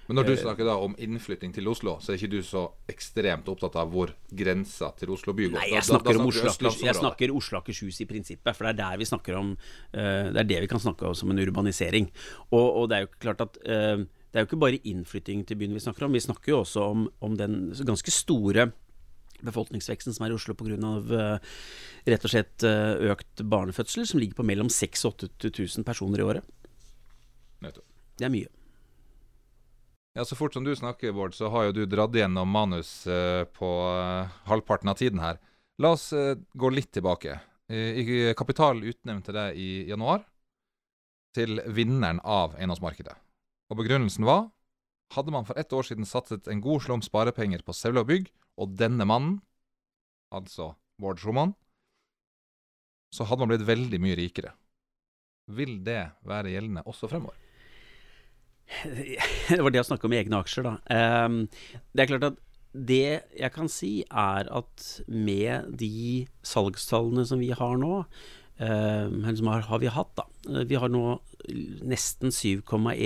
Men 0.07 0.21
når 0.21 0.29
du 0.29 0.33
eh, 0.35 0.41
snakker 0.41 0.69
da 0.69 0.77
om 0.79 0.95
innflytting 1.03 1.53
til 1.55 1.67
Oslo, 1.71 1.97
så 2.03 2.13
er 2.13 2.21
ikke 2.21 2.37
du 2.37 2.39
så 2.47 2.63
ekstremt 2.91 3.49
opptatt 3.51 3.79
av 3.81 3.91
hvor 3.91 4.13
grensa 4.31 4.93
til 4.99 5.13
Oslo 5.17 5.35
by 5.37 5.49
går? 5.51 5.59
Nei, 5.59 5.71
jeg 5.73 5.87
snakker, 5.89 6.07
da, 6.07 6.27
da 6.27 6.37
snakker 6.37 6.47
om 6.47 6.71
Oslo, 6.71 6.87
jeg 6.87 6.99
snakker 7.01 7.35
Oslo 7.35 7.61
Akershus 7.61 8.01
i 8.05 8.09
prinsippet. 8.09 8.53
For 8.55 8.69
det 8.69 8.75
er 8.75 8.81
der 8.83 9.01
vi 9.03 9.09
snakker 9.09 9.39
om 9.41 9.55
uh, 9.57 9.97
Det 10.31 10.43
er 10.45 10.51
det 10.53 10.61
vi 10.67 10.71
kan 10.71 10.83
snakke 10.83 11.09
om 11.11 11.17
som 11.19 11.33
en 11.33 11.43
urbanisering. 11.43 12.11
Og, 12.53 12.67
og 12.67 12.89
det 12.91 12.99
er 12.99 13.07
jo 13.07 13.13
klart 13.27 13.43
at 13.45 13.59
uh, 13.67 14.07
det 14.07 14.39
er 14.39 14.45
jo 14.45 14.51
ikke 14.51 14.63
bare 14.63 14.83
innflytting 14.87 15.47
til 15.49 15.59
byen 15.59 15.75
vi 15.75 15.83
snakker 15.83 16.07
om. 16.07 16.15
Vi 16.15 16.23
snakker 16.23 16.55
jo 16.55 16.61
også 16.63 16.91
om, 16.93 17.07
om 17.25 17.39
den 17.39 17.73
ganske 17.89 18.15
store 18.15 18.71
befolkningsveksten 19.47 20.15
som 20.17 20.25
er 20.25 20.33
i 20.33 20.39
Oslo 20.39 20.55
pga. 20.59 20.77
Uh, 20.79 21.57
rett 22.07 22.29
og 22.29 22.31
slett 22.31 22.63
økt 22.63 23.43
barnefødsel, 23.43 24.07
som 24.07 24.23
ligger 24.23 24.39
på 24.39 24.47
mellom 24.47 24.71
6000 24.71 25.11
og 25.11 25.51
8000 25.51 25.89
personer 25.89 26.23
i 26.23 26.29
året. 26.31 26.53
Det 28.17 28.25
er 28.25 28.33
mye. 28.33 28.49
Ja, 30.17 30.25
Så 30.25 30.37
fort 30.37 30.55
som 30.55 30.65
du 30.65 30.77
snakker, 30.77 31.13
Bård, 31.13 31.35
så 31.35 31.51
har 31.53 31.67
jo 31.67 31.73
du 31.77 31.83
dratt 31.85 32.15
gjennom 32.17 32.49
manus 32.49 33.05
uh, 33.07 33.45
på 33.45 33.69
uh, 33.85 34.25
halvparten 34.49 34.89
av 34.89 34.97
tiden 34.97 35.21
her. 35.21 35.37
La 35.77 35.91
oss 35.93 36.09
uh, 36.17 36.33
gå 36.57 36.71
litt 36.73 36.89
tilbake. 36.97 37.37
Kapital 38.39 38.79
utnevnte 38.87 39.35
deg 39.35 39.57
i 39.59 39.71
januar 39.91 40.23
til 41.35 41.59
vinneren 41.67 42.21
av 42.23 42.55
eiendomsmarkedet. 42.55 43.13
Og 43.69 43.81
begrunnelsen 43.81 44.25
var 44.25 44.47
hadde 45.17 45.35
man 45.35 45.45
for 45.45 45.59
ett 45.59 45.75
år 45.75 45.89
siden 45.89 46.07
satset 46.07 46.47
en 46.49 46.63
god 46.63 46.87
slump 46.87 47.05
sparepenger 47.05 47.67
på 47.67 47.75
Sevla 47.75 48.07
Bygg 48.07 48.31
og 48.57 48.77
denne 48.79 49.05
mannen, 49.05 49.41
altså 50.31 50.77
Bård 51.03 51.19
Schumann, 51.21 51.57
så 53.13 53.27
hadde 53.27 53.43
man 53.43 53.53
blitt 53.53 53.67
veldig 53.67 54.01
mye 54.01 54.21
rikere. 54.23 54.55
Vil 55.51 55.83
det 55.85 56.05
være 56.23 56.55
gjeldende 56.55 56.87
også 56.87 57.11
fremover? 57.11 57.46
Det 59.49 59.63
var 59.63 59.73
det 59.73 59.83
å 59.83 59.87
snakke 59.87 60.09
om 60.09 60.17
egne 60.17 60.41
aksjer, 60.43 60.67
da. 60.67 60.75
Um, 61.27 61.45
det 61.95 62.05
er 62.05 62.11
klart 62.13 62.29
at 62.33 62.43
det 62.77 63.05
jeg 63.39 63.53
kan 63.55 63.71
si, 63.73 63.93
er 64.05 64.49
at 64.53 64.89
med 65.09 65.71
de 65.81 66.27
salgstallene 66.45 67.25
som 67.29 67.41
vi 67.41 67.53
har 67.57 67.77
nå, 67.81 68.03
uh, 68.05 69.07
eller 69.07 69.39
som 69.39 69.53
har, 69.53 69.69
vi 69.81 69.93
hatt, 69.93 70.13
da 70.19 70.65
Vi 70.69 70.81
har 70.81 70.93
nå 70.93 71.19
nesten 71.87 72.33
7,1 72.35 72.97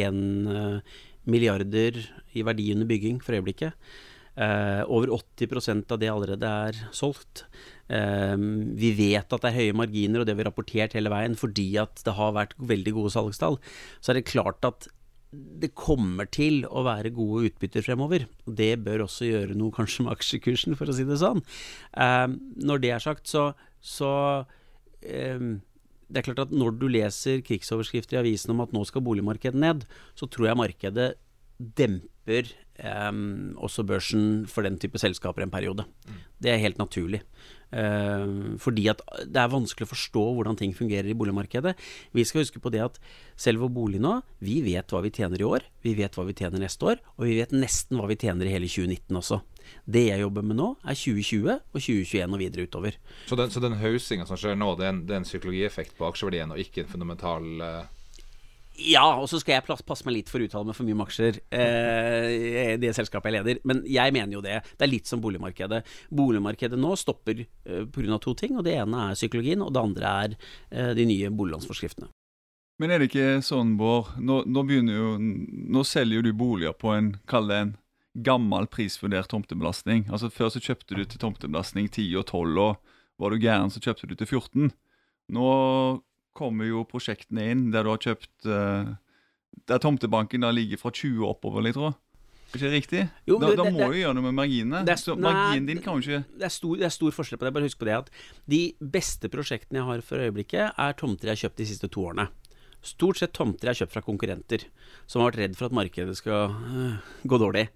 eh, 0.48 1.00
milliarder 1.28 1.98
i 2.32 2.44
verdi 2.46 2.70
under 2.72 2.88
bygging 2.88 3.18
for 3.20 3.36
øyeblikket. 3.36 3.76
Uh, 4.40 4.86
over 4.88 5.10
80% 5.12 5.90
av 5.92 5.98
det 6.00 6.08
allerede 6.08 6.48
er 6.48 6.78
solgt. 6.96 7.42
Uh, 7.90 8.38
vi 8.80 8.94
vet 8.96 9.28
at 9.28 9.42
det 9.42 9.50
er 9.50 9.58
høye 9.58 9.76
marginer, 9.76 10.22
og 10.22 10.26
det 10.26 10.32
har 10.32 10.40
vi 10.40 10.46
rapportert 10.48 10.96
hele 10.96 11.12
veien 11.12 11.36
fordi 11.36 11.74
at 11.82 12.00
det 12.06 12.16
har 12.16 12.32
vært 12.38 12.56
veldig 12.56 12.94
gode 12.96 13.12
salgstall. 13.12 13.60
Så 14.00 14.14
er 14.14 14.20
det 14.20 14.30
klart 14.30 14.64
at 14.64 14.88
det 15.30 15.70
kommer 15.78 16.26
til 16.32 16.64
å 16.66 16.82
være 16.86 17.12
gode 17.14 17.50
utbytter 17.50 17.84
fremover. 17.86 18.26
Det 18.46 18.72
bør 18.82 19.04
også 19.06 19.28
gjøre 19.28 19.56
noe 19.58 19.74
kanskje 19.74 20.06
med 20.06 20.16
aksjekursen, 20.16 20.74
for 20.78 20.90
å 20.90 20.96
si 20.96 21.06
det 21.06 21.20
sånn. 21.22 21.42
Um, 21.94 22.38
når 22.58 22.82
det 22.82 22.94
er 22.96 23.04
sagt, 23.04 23.30
så, 23.30 23.52
så 23.78 24.10
um, 24.42 25.60
Det 26.10 26.18
er 26.18 26.26
klart 26.26 26.42
at 26.48 26.54
når 26.54 26.74
du 26.80 26.88
leser 26.90 27.44
krigsoverskrifter 27.46 28.18
i 28.18 28.22
avisen 28.24 28.50
om 28.56 28.64
at 28.64 28.74
nå 28.74 28.82
skal 28.88 29.06
boligmarkedet 29.06 29.60
ned, 29.62 29.86
så 30.18 30.26
tror 30.26 30.50
jeg 30.50 30.62
markedet 30.64 31.12
demper 31.60 32.50
um, 32.82 33.54
også 33.60 33.84
børsen 33.86 34.48
for 34.50 34.66
den 34.66 34.80
type 34.82 34.98
selskaper 34.98 35.44
en 35.44 35.52
periode. 35.52 35.86
Mm. 36.08 36.20
Det 36.42 36.50
er 36.50 36.64
helt 36.64 36.82
naturlig. 36.82 37.22
Uh, 37.70 38.56
fordi 38.58 38.88
at 38.90 39.02
det 39.30 39.38
er 39.38 39.52
vanskelig 39.52 39.86
å 39.86 39.92
forstå 39.92 40.24
hvordan 40.36 40.58
ting 40.58 40.74
fungerer 40.76 41.10
i 41.10 41.16
boligmarkedet. 41.16 41.76
Vi 42.16 42.24
skal 42.26 42.44
huske 42.44 42.62
på 42.62 42.72
det 42.74 42.82
at 42.82 42.98
selv 43.40 43.62
vår 43.64 43.72
bolig 43.76 44.00
nå, 44.02 44.16
vi 44.44 44.58
vet 44.64 44.90
hva 44.90 45.02
vi 45.04 45.12
tjener 45.14 45.40
i 45.40 45.46
år, 45.46 45.66
vi 45.86 45.94
vet 45.98 46.18
hva 46.18 46.26
vi 46.28 46.36
tjener 46.36 46.62
neste 46.62 46.90
år, 46.90 47.00
og 47.16 47.28
vi 47.28 47.38
vet 47.38 47.54
nesten 47.54 48.00
hva 48.00 48.10
vi 48.10 48.18
tjener 48.20 48.48
i 48.48 48.54
hele 48.56 48.70
2019 48.70 49.20
også. 49.22 49.40
Det 49.86 50.08
jeg 50.08 50.24
jobber 50.24 50.44
med 50.46 50.58
nå, 50.58 50.72
er 50.82 50.98
2020 50.98 51.52
og 51.54 51.78
2021 51.78 52.34
og 52.34 52.42
videre 52.42 52.66
utover. 52.66 52.98
Så 53.30 53.38
den, 53.38 53.54
så 53.54 53.62
den 53.62 53.78
som 54.26 54.40
skjer 54.40 54.58
nå, 54.58 54.74
det 54.78 54.88
er 54.88 54.92
en, 54.94 55.06
det 55.06 55.14
er 55.14 55.22
en 55.22 55.28
psykologieffekt 55.28 55.96
på 55.98 56.10
aksjeverdien, 56.10 56.50
og 56.50 56.62
ikke 56.62 56.84
en 56.84 56.92
fundamental 56.92 57.50
uh 57.60 57.80
ja, 58.88 59.04
og 59.20 59.28
så 59.30 59.40
skal 59.40 59.58
jeg 59.58 59.80
passe 59.86 60.06
meg 60.06 60.16
litt 60.16 60.30
for 60.32 60.40
å 60.40 60.46
uttale 60.48 60.68
meg 60.68 60.76
for 60.76 60.88
mye 60.88 60.96
om 60.96 61.02
aksjer 61.04 61.40
eh, 61.52 62.76
det 62.80 62.92
selskapet 62.96 63.30
jeg 63.30 63.36
leder. 63.38 63.60
Men 63.68 63.82
jeg 63.88 64.14
mener 64.16 64.38
jo 64.38 64.44
det. 64.44 64.60
Det 64.76 64.86
er 64.86 64.92
litt 64.92 65.10
som 65.10 65.22
boligmarkedet. 65.22 65.82
Boligmarkedet 66.14 66.78
nå 66.80 66.94
stopper 66.98 67.44
eh, 67.44 67.84
pga. 67.90 68.18
to 68.22 68.34
ting. 68.38 68.56
og 68.56 68.64
Det 68.66 68.78
ene 68.78 69.10
er 69.10 69.18
psykologien, 69.18 69.62
og 69.64 69.74
det 69.74 69.82
andre 69.82 70.14
er 70.24 70.38
eh, 70.70 70.92
de 70.98 71.06
nye 71.08 71.30
boliglånsforskriftene. 71.34 72.10
Men 72.80 72.94
er 72.94 73.02
det 73.02 73.10
ikke 73.10 73.42
sånn, 73.44 73.74
Bård, 73.76 74.14
nå, 74.16 74.40
nå, 74.48 74.64
jo, 74.72 75.12
nå 75.20 75.84
selger 75.84 76.24
du 76.24 76.32
boliger 76.32 76.72
på 76.72 76.94
en, 76.96 77.12
kall 77.28 77.50
det 77.50 77.58
en 77.60 77.74
gammel 78.24 78.66
prisvurdert 78.72 79.28
tomtebelastning. 79.30 80.06
Altså 80.08 80.30
Før 80.32 80.48
så 80.54 80.62
kjøpte 80.64 80.96
du 80.96 81.04
til 81.04 81.20
tomtebelastning 81.20 81.90
10 81.92 82.06
og 82.22 82.30
12, 82.32 82.62
og 82.64 83.20
var 83.20 83.34
du 83.34 83.42
gæren 83.42 83.72
så 83.72 83.82
kjøpte 83.84 84.08
du 84.08 84.16
til 84.16 84.30
14. 84.30 84.72
Nå 85.36 85.50
kommer 86.36 86.68
jo 86.68 86.84
prosjektene 86.88 87.48
inn 87.52 87.66
der 87.74 87.86
du 87.86 87.92
har 87.92 88.02
kjøpt 88.02 88.46
uh, 88.48 88.94
Der 89.68 89.82
tomtebanken 89.82 90.46
da 90.46 90.52
ligger 90.54 90.80
fra 90.80 90.92
20 90.94 91.26
oppover, 91.26 91.64
litt, 91.64 91.76
tror 91.78 91.90
jeg. 91.90 91.98
Ikke 92.50 92.70
riktig? 92.72 93.02
Jo, 93.28 93.36
da, 93.38 93.52
da, 93.54 93.66
må 93.70 93.86
du 93.92 94.00
gjøre 94.00 94.16
noe 94.16 94.26
med 94.26 94.34
marginene. 94.34 94.82
Er, 94.82 94.98
så 94.98 95.14
marginen 95.14 95.68
din 95.68 95.80
kan 95.82 96.00
jo 96.00 96.02
ikke 96.02 96.40
det 96.40 96.48
er, 96.48 96.52
stor, 96.52 96.74
det 96.80 96.88
er 96.88 96.94
stor 96.94 97.14
forskjell 97.14 97.38
på 97.38 97.46
det. 97.46 97.52
Bare 97.54 97.68
husk 97.68 97.78
på 97.78 97.86
det 97.86 97.94
at 97.94 98.10
de 98.50 98.60
beste 98.96 99.30
prosjektene 99.30 99.78
jeg 99.78 99.86
har 99.86 100.04
for 100.06 100.24
øyeblikket, 100.24 100.74
er 100.74 100.96
tomter 100.98 101.30
jeg 101.30 101.38
har 101.38 101.42
kjøpt 101.44 101.62
de 101.62 101.68
siste 101.70 101.90
to 101.94 102.08
årene. 102.10 102.26
stort 102.82 103.20
sett 103.20 103.34
tomter 103.36 103.68
jeg 103.68 103.74
har 103.74 103.80
kjøpt 103.84 103.94
fra 103.94 104.02
konkurrenter, 104.02 104.66
som 105.06 105.20
har 105.20 105.30
vært 105.30 105.42
redd 105.44 105.56
for 105.58 105.68
at 105.68 105.76
markedet 105.78 106.16
skal 106.18 106.50
øh, 106.50 106.96
gå 107.28 107.38
dårlig. 107.38 107.68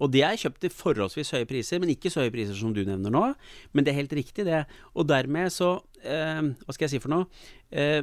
Og 0.00 0.12
det 0.14 0.22
er 0.24 0.40
kjøpt 0.40 0.60
til 0.62 0.72
forholdsvis 0.72 1.34
høye 1.36 1.48
priser, 1.50 1.82
men 1.82 1.92
ikke 1.92 2.12
så 2.12 2.24
høye 2.24 2.32
priser 2.32 2.56
som 2.56 2.72
du 2.72 2.80
nevner 2.86 3.12
nå. 3.12 3.26
Men 3.74 3.84
det 3.84 3.92
er 3.92 4.00
helt 4.00 4.16
riktig, 4.16 4.46
det. 4.48 4.64
Og 4.94 5.08
dermed 5.10 5.52
så 5.52 5.76
Hva 6.04 6.76
skal 6.76 6.86
jeg 6.86 6.96
si 6.96 7.02
for 7.02 7.14
noe? 7.14 7.28
Eh, 7.70 8.02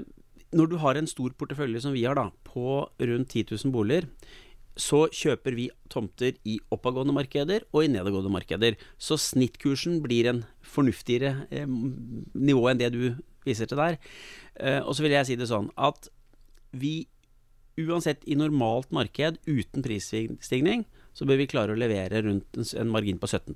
når 0.52 0.72
du 0.72 0.78
har 0.82 1.00
en 1.00 1.08
stor 1.08 1.34
portefølje 1.40 1.84
som 1.84 1.94
vi 1.96 2.04
har, 2.04 2.18
da, 2.20 2.30
på 2.48 2.82
rundt 2.84 3.36
10 3.36 3.54
000 3.54 3.74
boliger, 3.74 4.08
så 4.80 5.06
kjøper 5.12 5.56
vi 5.56 5.68
tomter 5.92 6.38
i 6.48 6.58
oppadgående 6.72 7.16
markeder 7.16 7.66
og 7.72 7.86
i 7.86 7.92
nedadgående 7.92 8.32
markeder. 8.32 8.78
Så 8.98 9.18
snittkursen 9.20 10.00
blir 10.04 10.30
en 10.32 10.44
fornuftigere 10.64 11.48
eh, 11.52 11.68
nivå 11.68 12.68
enn 12.72 12.82
det 12.82 12.92
du 12.96 13.04
viser 13.48 13.70
til 13.70 13.82
der. 13.82 14.00
Eh, 14.56 14.80
og 14.80 14.96
så 14.96 15.06
vil 15.06 15.16
jeg 15.18 15.32
si 15.32 15.40
det 15.40 15.50
sånn 15.52 15.72
at 15.80 16.12
vi 16.72 17.04
uansett 17.82 18.24
i 18.30 18.38
normalt 18.38 18.92
marked 18.96 19.40
uten 19.48 19.84
prisstigning, 19.84 20.86
så 21.16 21.28
bør 21.28 21.42
vi 21.42 21.50
klare 21.52 21.74
å 21.74 21.80
levere 21.80 22.24
rundt 22.24 22.60
en 22.78 22.92
margin 22.92 23.20
på 23.20 23.28
17 23.28 23.56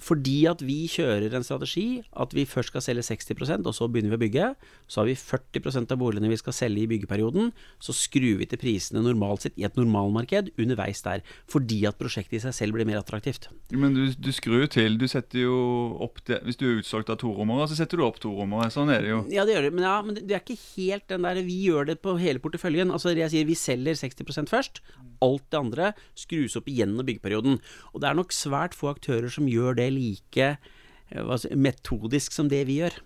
fordi 0.00 0.38
at 0.50 0.62
vi 0.64 0.84
kjører 0.90 1.34
en 1.36 1.44
strategi 1.44 2.00
at 2.22 2.32
vi 2.36 2.46
først 2.48 2.72
skal 2.72 2.84
selge 2.84 3.04
60% 3.06 3.68
og 3.68 3.76
så 3.76 3.88
begynner 3.90 4.14
vi 4.14 4.18
å 4.18 4.22
bygge. 4.24 4.46
Så 4.90 5.02
har 5.02 5.08
vi 5.10 5.16
40% 5.18 5.92
av 5.92 6.00
boligene 6.00 6.30
vi 6.32 6.38
skal 6.40 6.56
selge 6.56 6.84
i 6.84 6.88
byggeperioden. 6.90 7.52
Så 7.82 7.94
skrur 7.96 8.40
vi 8.40 8.48
til 8.48 8.60
prisene 8.60 9.02
normalt 9.04 9.44
sett 9.46 9.58
i 9.60 9.66
et 9.68 9.76
normalmarked 9.78 10.52
underveis 10.60 11.04
der. 11.04 11.24
Fordi 11.50 11.82
at 11.88 11.98
prosjektet 12.00 12.38
i 12.38 12.42
seg 12.46 12.56
selv 12.56 12.78
blir 12.78 12.88
mer 12.88 13.02
attraktivt. 13.02 13.50
Men 13.70 13.96
du, 13.96 14.06
du 14.16 14.30
skrur 14.34 14.66
til. 14.72 14.98
Du 15.00 15.06
setter 15.10 15.44
jo 15.44 15.58
opp 16.00 16.22
det 16.26 16.40
Hvis 16.46 16.58
du 16.60 16.66
er 16.68 16.80
utsolgt 16.80 17.12
av 17.12 17.20
torommere, 17.20 17.68
så 17.70 17.78
setter 17.78 18.00
du 18.00 18.06
opp 18.06 18.20
torommere. 18.22 18.70
Sånn 18.72 18.92
er 18.92 19.04
det 19.04 19.12
jo. 19.12 19.20
Ja, 19.32 19.46
det 19.48 19.56
gjør 19.56 19.68
det. 19.68 19.74
Men, 19.76 19.86
ja, 19.86 19.96
men 20.06 20.16
det, 20.16 20.24
det 20.30 20.38
er 20.38 20.44
ikke 20.44 20.58
helt 20.76 21.06
den 21.12 21.28
der 21.28 21.42
Vi 21.46 21.58
gjør 21.66 21.90
det 21.92 22.00
på 22.04 22.16
hele 22.20 22.42
porteføljen. 22.42 22.94
Altså 22.94 23.14
jeg 23.14 23.32
sier 23.32 23.48
vi 23.48 23.58
selger 23.58 23.98
60% 24.00 24.50
først. 24.52 24.82
Alt 25.20 25.46
det 25.52 25.60
andre 25.60 25.92
skrus 26.18 26.56
opp 26.56 26.68
igjennom 26.70 27.06
byggeperioden. 27.06 27.60
Og 27.92 28.02
det 28.02 28.08
er 28.08 28.16
nok 28.16 28.34
svært 28.34 28.76
få 28.76 28.94
aktører 28.94 29.28
som 29.32 29.48
gjør 29.50 29.76
det 29.78 29.89
like 29.94 30.50
eh, 30.50 31.46
metodisk 31.56 32.34
som 32.34 32.50
det 32.50 32.64
vi 32.68 32.80
gjør. 32.80 32.98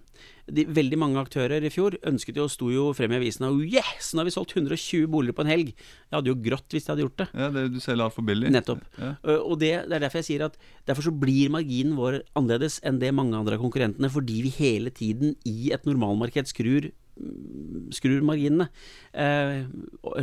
De, 0.45 0.67
veldig 0.69 0.97
mange 1.01 1.21
aktører 1.21 1.65
i 1.65 1.71
fjor 1.73 1.97
ønsket 2.05 2.37
jo, 2.37 2.45
sto 2.53 2.69
jo 2.69 2.91
frem 2.97 3.15
i 3.15 3.17
avisen 3.17 3.47
og 3.49 3.63
yes, 3.65 4.11
nå 4.13 4.21
har 4.21 4.29
vi 4.29 4.35
solgt 4.35 4.53
120 4.53 5.07
boliger 5.11 5.37
på 5.37 5.45
en 5.45 5.51
helg. 5.51 5.71
Jeg 5.73 6.17
hadde 6.17 6.31
jo 6.31 6.37
grått 6.45 6.75
hvis 6.75 6.85
jeg 6.85 6.93
hadde 6.93 7.07
gjort 7.07 7.23
det. 7.23 7.27
Ja, 7.33 7.49
det 7.55 7.63
Du 7.73 7.79
selger 7.81 8.07
altfor 8.07 8.27
billig. 8.29 8.51
Nettopp. 8.53 8.83
Ja. 9.01 9.15
Og 9.39 9.57
det, 9.63 9.73
det, 9.89 9.97
er 9.97 10.05
derfor 10.05 10.21
jeg 10.21 10.29
sier 10.29 10.45
at 10.47 10.59
derfor 10.89 11.09
så 11.09 11.15
blir 11.25 11.53
marginen 11.53 11.97
vår 11.97 12.21
annerledes 12.37 12.77
enn 12.85 13.01
det 13.01 13.15
mange 13.17 13.37
andre 13.39 13.57
av 13.57 13.65
konkurrentene, 13.65 14.13
fordi 14.13 14.43
vi 14.45 14.53
hele 14.59 14.93
tiden 14.95 15.33
i 15.49 15.73
et 15.75 15.89
normalmarked 15.89 16.53
skrur 16.53 16.91
mm, 16.93 17.89
skrur 17.97 18.21
marginene 18.29 18.69
uh, 19.17 19.65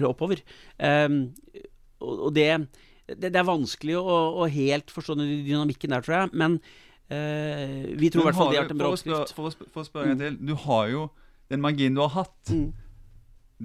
oppover. 0.05 0.45
Og, 2.01 2.15
og 2.29 2.31
det 2.37 2.49
det, 3.15 3.31
det, 3.31 3.39
er 3.39 3.47
vanskelig 3.47 3.97
å, 3.99 4.19
å, 4.41 4.47
helt 4.51 4.93
forstå 4.93 5.17
den 5.19 5.33
dynamikken 5.47 5.95
der, 5.95 6.05
tror 6.05 6.17
jeg. 6.17 6.31
Men 6.43 6.59
eh, 7.11 7.91
vi 7.99 8.11
tror 8.11 8.25
i 8.25 8.29
hvert 8.29 8.39
fall 8.39 8.53
det 8.53 8.61
har 8.61 8.67
vært 8.67 8.75
en 8.75 8.83
bra 8.83 8.93
oppskrift. 8.93 9.35
For, 9.37 9.57
for, 9.67 9.83
å 9.83 9.89
spørre 9.89 10.15
en 10.15 10.21
til. 10.21 10.39
Du 10.51 10.55
har 10.67 10.87
jo 10.91 11.09
den 11.51 11.63
magien 11.63 11.97
du 11.97 12.03
har 12.05 12.13
hatt. 12.21 12.39
Mm. 12.53 12.71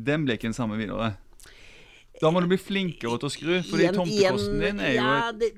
Den 0.06 0.26
ble 0.26 0.36
ikke 0.36 0.50
den 0.50 0.58
samme 0.58 0.78
videre. 0.80 1.14
Da 2.20 2.30
må 2.32 2.40
du 2.40 2.48
bli 2.48 2.58
flinkere 2.60 3.18
til 3.20 3.28
å 3.28 3.32
skru, 3.32 3.54
fordi 3.68 3.90
tomtekosten 3.92 4.60
din 4.62 4.78
er 4.80 4.94
jo 4.94 5.02
ja, 5.02 5.16
det, 5.36 5.50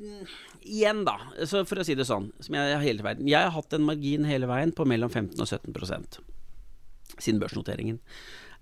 Igjen, 0.68 1.04
da. 1.06 1.14
Så 1.46 1.62
for 1.68 1.80
å 1.80 1.86
si 1.86 1.94
det 1.96 2.08
sånn, 2.08 2.32
som 2.42 2.56
jeg 2.58 2.72
har 2.74 2.82
hele 2.82 3.04
veien 3.06 3.22
Jeg 3.30 3.38
har 3.38 3.54
hatt 3.54 3.76
en 3.76 3.86
margin 3.86 4.26
hele 4.28 4.48
veien 4.50 4.74
på 4.74 4.84
mellom 4.90 5.12
15 5.12 5.38
og 5.38 5.46
17% 5.46 6.18
siden 7.18 7.38
børsnoteringen. 7.40 7.96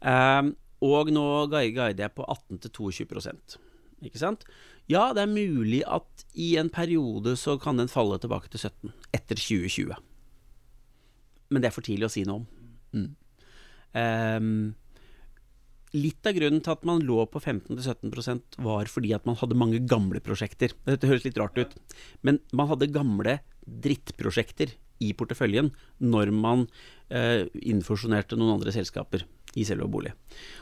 Um, 0.00 0.52
og 0.84 1.08
nå 1.12 1.24
guider 1.50 2.04
jeg 2.04 2.12
på 2.14 2.24
18 2.24 2.60
til 2.66 2.74
22% 2.76 3.56
ikke 4.04 4.20
sant? 4.20 4.44
Ja, 4.90 5.10
det 5.16 5.24
er 5.24 5.32
mulig 5.32 5.82
at 5.82 6.26
i 6.38 6.54
en 6.60 6.70
periode 6.70 7.34
så 7.40 7.56
kan 7.58 7.80
den 7.80 7.90
falle 7.90 8.20
tilbake 8.22 8.50
til 8.52 8.62
17 8.62 8.92
etter 9.16 9.38
2020. 9.38 9.96
Men 11.50 11.62
det 11.62 11.70
er 11.70 11.74
for 11.74 11.86
tidlig 11.86 12.06
å 12.06 12.12
si 12.12 12.22
noe 12.26 12.42
om. 12.42 12.46
Mm. 12.96 13.08
Um, 13.96 14.50
litt 15.96 16.28
av 16.28 16.36
grunnen 16.36 16.62
til 16.62 16.74
at 16.74 16.86
man 16.86 17.02
lå 17.06 17.24
på 17.32 17.42
15-17% 17.42 18.58
var 18.66 18.90
fordi 18.90 19.14
at 19.16 19.26
man 19.26 19.38
hadde 19.40 19.58
mange 19.58 19.82
gamle 19.90 20.22
prosjekter. 20.22 20.74
Dette 20.86 21.10
høres 21.10 21.26
litt 21.26 21.38
rart 21.40 21.58
ut, 21.58 21.74
men 22.26 22.38
man 22.54 22.70
hadde 22.70 22.92
gamle 22.94 23.40
drittprosjekter 23.66 24.74
i 25.02 25.10
porteføljen 25.18 25.72
når 25.98 26.30
man 26.32 26.68
uh, 27.10 27.42
innfusjonerte 27.58 28.38
noen 28.38 28.54
andre 28.56 28.74
selskaper 28.74 29.26
i 29.56 29.66
selve 29.66 29.88
bolig. 29.90 30.14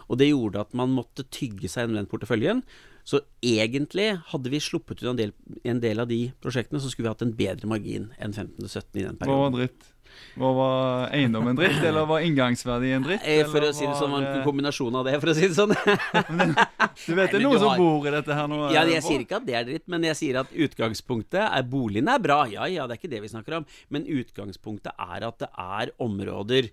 Og 0.09 0.21
det 0.21 0.31
gjorde 0.31 0.65
at 0.65 0.75
man 0.77 0.93
måtte 0.95 1.27
tygge 1.33 1.69
seg 1.71 1.85
gjennom 1.85 2.03
den 2.03 2.11
porteføljen. 2.11 2.63
Så 3.05 3.21
egentlig, 3.45 4.15
hadde 4.31 4.53
vi 4.53 4.63
sluppet 4.65 5.03
ut 5.03 5.11
en 5.11 5.19
del, 5.19 5.35
en 5.69 5.81
del, 5.83 5.99
av 6.01 6.09
de 6.09 6.23
prosjektene, 6.41 6.81
så 6.81 6.89
skulle 6.89 7.11
vi 7.11 7.13
hatt 7.13 7.25
en 7.27 7.35
bedre 7.37 7.69
margin 7.69 8.09
enn 8.17 8.33
15-17 8.33 9.03
i 9.03 9.05
den 9.05 9.19
perioden. 9.21 9.29
Hva 9.29 9.43
var 9.43 9.59
dritt? 9.59 9.91
Hva 10.39 10.51
var 10.55 11.13
eiendommen 11.15 11.59
dritt, 11.59 11.83
eller 11.85 12.07
var 12.09 12.25
inngangsverdien 12.25 13.05
dritt? 13.05 13.27
Eh, 13.29 13.43
for 13.51 13.67
å 13.67 13.71
si 13.75 13.85
det 13.87 13.95
sånn, 13.99 14.15
en 14.19 14.43
kombinasjon 14.47 14.99
av 14.99 15.07
det, 15.09 15.15
for 15.23 15.31
å 15.31 15.37
si 15.37 15.51
det 15.51 15.59
sånn. 15.59 15.75
du 17.07 17.13
vet 17.19 17.35
det 17.35 17.39
er 17.39 17.45
noen 17.45 17.63
som 17.63 17.77
bor 17.79 18.09
i 18.09 18.15
dette 18.15 18.39
her 18.39 18.51
nå? 18.51 18.61
Ja, 18.75 18.87
jeg 18.89 19.05
sier 19.07 19.25
ikke 19.27 19.39
at 19.41 19.47
det 19.47 19.59
er 19.59 19.69
dritt, 19.69 19.87
men 19.91 20.07
jeg 20.09 20.19
sier 20.19 20.41
at 20.43 20.51
utgangspunktet 20.67 21.45
er 21.45 21.71
boligen 21.71 22.11
er 22.11 22.23
bra. 22.23 22.45
Ja 22.51 22.67
ja, 22.71 22.89
det 22.89 22.97
er 22.97 23.03
ikke 23.03 23.15
det 23.15 23.25
vi 23.27 23.33
snakker 23.35 23.61
om. 23.61 23.69
Men 23.95 24.09
utgangspunktet 24.11 24.95
er 24.95 25.29
at 25.29 25.41
det 25.45 25.51
er 25.51 25.95
områder 26.03 26.71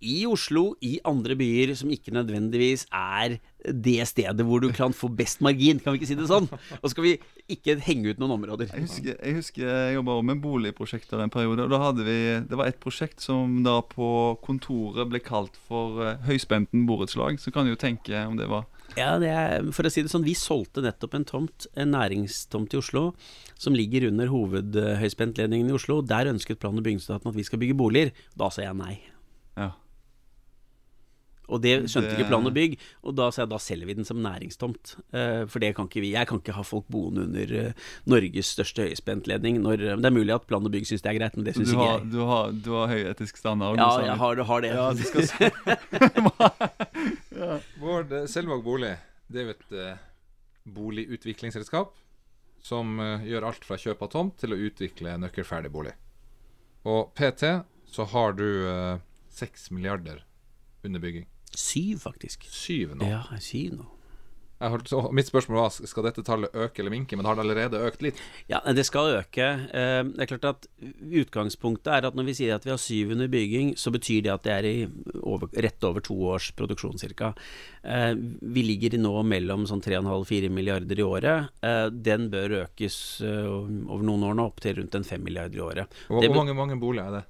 i 0.00 0.22
Oslo, 0.28 0.72
i 0.84 0.98
andre 1.08 1.34
byer, 1.38 1.74
som 1.78 1.90
ikke 1.90 2.14
nødvendigvis 2.14 2.86
er 2.94 3.38
det 3.58 4.06
stedet 4.06 4.46
hvor 4.46 4.62
du 4.62 4.68
kan 4.74 4.94
få 4.94 5.10
best 5.10 5.42
margin, 5.42 5.80
kan 5.82 5.92
vi 5.92 6.00
ikke 6.00 6.10
si 6.12 6.16
det 6.18 6.28
sånn? 6.30 6.46
Og 6.78 6.92
skal 6.92 7.04
vi 7.04 7.14
ikke 7.50 7.74
henge 7.82 8.14
ut 8.14 8.22
noen 8.22 8.36
områder. 8.36 8.70
Jeg 8.70 8.86
husker 8.86 9.10
jeg, 9.16 9.34
husker 9.40 9.66
jeg 9.66 9.96
jobba 9.96 10.18
med 10.30 10.42
boligprosjekter 10.44 11.22
en 11.24 11.32
periode, 11.34 11.66
og 11.66 11.74
da 11.74 11.82
hadde 11.82 12.06
vi 12.06 12.18
Det 12.48 12.58
var 12.58 12.70
et 12.70 12.80
prosjekt 12.82 13.24
som 13.24 13.60
da 13.66 13.80
på 13.82 14.38
kontoret 14.44 15.10
ble 15.10 15.20
kalt 15.24 15.58
for 15.68 15.98
uh, 15.98 16.14
høyspenten 16.28 16.86
borettslag, 16.88 17.40
så 17.42 17.52
kan 17.54 17.66
du 17.66 17.74
jo 17.74 17.80
tenke 17.80 18.26
om 18.26 18.38
det 18.38 18.50
var 18.50 18.68
ja, 18.96 19.18
det 19.20 19.28
er, 19.28 19.66
for 19.76 19.84
å 19.84 19.90
si 19.92 20.00
det 20.02 20.10
sånn, 20.10 20.24
vi 20.24 20.32
solgte 20.38 20.80
nettopp 20.82 21.12
en 21.18 21.26
tomt, 21.28 21.66
en 21.78 21.92
næringstomt 21.92 22.72
i 22.72 22.78
Oslo, 22.80 23.10
som 23.60 23.76
ligger 23.76 24.06
under 24.08 24.30
hovedhøyspentledningen 24.32 25.68
i 25.68 25.74
Oslo. 25.76 26.00
Der 26.00 26.30
ønsket 26.30 26.58
plan- 26.62 26.78
og 26.78 26.86
bygningsetaten 26.86 27.28
at 27.28 27.36
vi 27.36 27.44
skal 27.46 27.60
bygge 27.60 27.76
boliger. 27.78 28.14
Da 28.40 28.48
sa 28.50 28.64
jeg 28.64 28.78
nei. 28.80 28.96
Ja. 29.60 29.74
Og 31.48 31.62
det 31.64 31.74
skjønte 31.88 32.10
det... 32.10 32.18
ikke 32.18 32.28
plan 32.30 32.48
og 32.48 32.54
bygg. 32.54 32.76
Og 33.08 33.14
da 33.16 33.28
sa 33.32 33.42
jeg 33.42 33.50
da 33.52 33.60
selger 33.62 33.88
vi 33.88 33.96
den 33.98 34.08
som 34.08 34.20
næringstomt. 34.24 34.94
Uh, 35.14 35.44
for 35.48 35.64
det 35.64 35.72
kan 35.76 35.88
ikke 35.88 36.02
vi. 36.04 36.12
Jeg 36.14 36.28
kan 36.28 36.42
ikke 36.42 36.56
ha 36.56 36.64
folk 36.66 36.88
boende 36.92 37.24
under 37.28 37.54
uh, 37.56 37.86
Norges 38.10 38.52
største 38.56 38.84
høyspentledning. 38.88 39.60
Når, 39.64 39.84
uh, 39.84 39.94
det 39.96 40.10
er 40.10 40.16
mulig 40.16 40.34
at 40.36 40.48
plan 40.50 40.64
og 40.64 40.74
bygg 40.74 40.88
syns 40.90 41.04
det 41.04 41.12
er 41.12 41.20
greit, 41.20 41.38
men 41.38 41.48
det 41.48 41.56
syns 41.56 41.72
ikke 41.72 41.86
jeg. 41.88 42.10
Du 42.12 42.20
har, 42.28 42.52
du 42.52 42.72
har 42.76 42.92
høy 42.92 43.06
etisk 43.12 43.40
standard? 43.40 43.80
Ja, 43.80 43.88
jeg 44.04 44.18
har, 44.20 44.42
har, 44.50 44.66
det. 44.66 44.74
Ja, 44.76 44.90
du 44.92 45.04
skal... 45.08 45.24
ja. 47.38 47.56
Vår 47.80 48.12
Selvåg 48.28 48.62
bolig, 48.66 48.92
det 49.32 49.40
er 49.40 49.48
jo 49.48 49.56
et 49.56 50.76
boligutviklingsselskap 50.78 51.96
som 52.68 52.98
gjør 53.24 53.46
alt 53.48 53.64
fra 53.64 53.78
kjøp 53.80 54.02
av 54.04 54.10
tomt 54.12 54.36
til 54.42 54.52
å 54.52 54.58
utvikle 54.68 55.14
nøkkelferdig 55.22 55.70
bolig. 55.72 55.94
Og 56.88 57.14
PT 57.16 57.46
så 57.88 58.04
har 58.12 58.34
du 58.36 58.48
seks 59.32 59.70
milliarder 59.70 60.24
under 60.84 61.00
bygging. 61.00 61.26
Syv, 61.58 62.02
faktisk. 62.06 62.46
Syv 62.54 62.94
nå? 62.98 63.08
Ja, 63.08 63.24
syv 63.42 63.78
nå. 63.80 63.88
Holdt, 64.58 64.90
mitt 65.14 65.28
spørsmål 65.28 65.60
var 65.60 65.74
skal 65.86 66.06
dette 66.08 66.22
tallet 66.26 66.54
øke 66.58 66.82
eller 66.82 66.90
minke, 66.90 67.14
men 67.14 67.26
har 67.28 67.36
det 67.38 67.44
allerede 67.44 67.78
økt 67.86 68.00
litt? 68.02 68.18
Ja, 68.50 68.58
det 68.74 68.82
skal 68.88 69.12
øke. 69.20 69.46
Eh, 69.70 70.00
det 70.08 70.24
er 70.24 70.30
klart 70.32 70.48
at 70.48 70.66
Utgangspunktet 71.20 71.92
er 71.94 72.08
at 72.08 72.18
når 72.18 72.26
vi 72.26 72.34
sier 72.40 72.56
at 72.56 72.66
vi 72.66 72.72
har 72.72 72.80
syv 72.82 73.12
under 73.14 73.30
bygging, 73.30 73.76
så 73.78 73.92
betyr 73.94 74.24
det 74.26 74.34
at 74.34 74.48
det 74.48 74.54
er 74.56 74.66
i 74.66 74.74
over, 75.22 75.46
rett 75.54 75.86
over 75.86 76.02
to 76.02 76.18
års 76.32 76.50
produksjon 76.58 76.98
ca. 76.98 77.30
Eh, 77.86 78.18
vi 78.18 78.66
ligger 78.66 78.98
nå 78.98 79.14
mellom 79.22 79.68
sånn 79.70 79.84
3,5-4 79.84 80.50
milliarder 80.50 80.98
i 80.98 81.06
året. 81.06 81.54
Eh, 81.62 81.86
den 81.94 82.26
bør 82.34 82.64
økes 82.64 82.98
over 83.22 84.02
noen 84.10 84.26
år 84.26 84.38
nå, 84.40 84.50
opp 84.50 84.62
til 84.64 84.80
rundt 84.80 84.98
en 84.98 85.06
5 85.06 85.22
milliarder 85.22 85.62
i 85.62 85.66
året. 85.70 85.98
Hvor, 86.10 86.24
hvor 86.26 86.40
mange, 86.42 86.58
mange 86.58 86.82
boliger 86.82 87.06
er 87.06 87.20
det? 87.20 87.26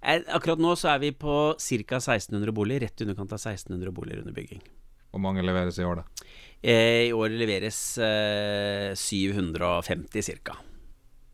Akkurat 0.00 0.60
nå 0.62 0.72
så 0.80 0.94
er 0.94 1.00
vi 1.02 1.10
på 1.12 1.36
ca. 1.60 1.98
1600 2.00 2.52
boliger. 2.56 2.86
Rett 2.86 3.00
i 3.00 3.04
underkant 3.04 3.34
av 3.36 3.40
1600 3.42 3.92
boliger 3.92 4.22
under 4.22 4.36
bygging. 4.36 4.62
Hvor 5.10 5.20
mange 5.20 5.42
leveres 5.44 5.78
i 5.78 5.84
år, 5.84 6.00
da? 6.00 6.26
Eh, 6.62 7.08
I 7.08 7.12
år 7.16 7.32
leveres 7.34 7.80
eh, 7.98 8.94
750 8.94 10.38
ca. 10.44 10.56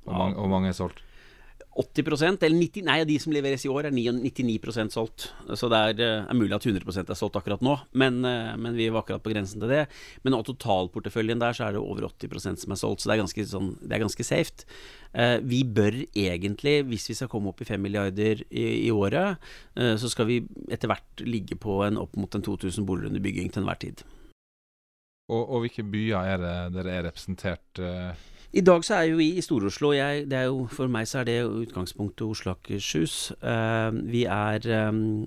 Hvor 0.06 0.32
hvor 0.34 0.50
mange 0.50 0.70
er 0.70 0.76
solgt? 0.78 1.02
80% 1.76 2.44
eller 2.46 2.56
90, 2.56 2.84
Nei, 2.86 2.96
de 3.04 3.16
som 3.20 3.32
leveres 3.34 3.64
i 3.66 3.70
år, 3.70 3.88
er 3.88 3.94
99% 3.94 4.94
solgt. 4.94 5.26
Så 5.60 5.68
det 5.68 5.76
er, 5.78 6.00
eh, 6.00 6.24
er, 6.24 6.36
mulig 6.36 6.54
at 6.56 6.64
100% 6.64 7.10
er 7.10 7.18
solgt 7.18 7.36
akkurat 7.36 7.60
nå, 7.60 7.74
men, 7.92 8.24
eh, 8.24 8.56
men, 8.56 8.74
vi 8.76 8.88
var 8.88 9.02
akkurat 9.02 9.22
på 9.22 9.32
grensen 9.34 9.60
til 9.60 9.68
det. 9.68 9.86
Men 10.24 10.34
av 10.34 10.44
totalporteføljen 10.44 11.38
der 11.38 11.52
så 11.52 11.66
er 11.66 11.72
det 11.72 11.82
over 11.82 12.08
80% 12.08 12.58
som 12.60 12.72
er 12.72 12.80
solgt, 12.80 13.02
så 13.02 13.10
det 13.10 13.16
er 13.16 13.24
ganske, 13.24 13.44
sånn, 13.44 13.78
det 13.82 13.92
er 13.92 14.04
ganske 14.04 14.24
safe. 14.24 14.64
Eh, 15.12 15.38
vi 15.40 15.64
bør 15.64 16.06
egentlig, 16.14 16.84
hvis 16.88 17.08
vi 17.10 17.14
skal 17.14 17.28
komme 17.28 17.48
opp 17.48 17.60
i 17.60 17.68
5 17.68 17.80
milliarder 17.80 18.42
i, 18.50 18.86
i 18.86 18.90
året, 18.90 19.36
så 19.76 20.08
skal 20.08 20.26
vi 20.26 20.46
etter 20.70 20.88
hvert 20.88 21.20
ligge 21.20 21.56
på 21.56 21.82
en 21.84 21.98
opp 21.98 22.16
mot 22.16 22.32
en 22.34 22.42
2000 22.42 22.86
boliger 22.86 23.08
under 23.08 23.20
bygging 23.20 23.50
til 23.52 23.62
enhver 23.62 23.78
tid. 23.80 24.02
Og, 25.28 25.42
og, 25.42 25.60
hvilke 25.64 25.82
byer 25.82 26.24
er 26.24 26.38
det 26.40 26.56
dere 26.76 26.96
er 26.96 27.06
representert? 27.10 27.66
Uh 27.80 28.14
i 28.54 28.62
dag 28.62 28.84
så 28.86 28.94
er 28.94 29.08
jo 29.10 29.18
vi 29.18 29.32
i 29.36 29.42
Stor-Oslo. 29.42 29.90
For 30.70 30.90
meg 30.90 31.08
så 31.10 31.20
er 31.20 31.28
det 31.28 31.36
utgangspunktet 31.44 32.22
Oslo 32.26 32.52
Akershus. 32.54 33.32
Uh, 33.42 33.90
vi 34.06 34.22
er 34.30 34.68
um, 34.86 35.26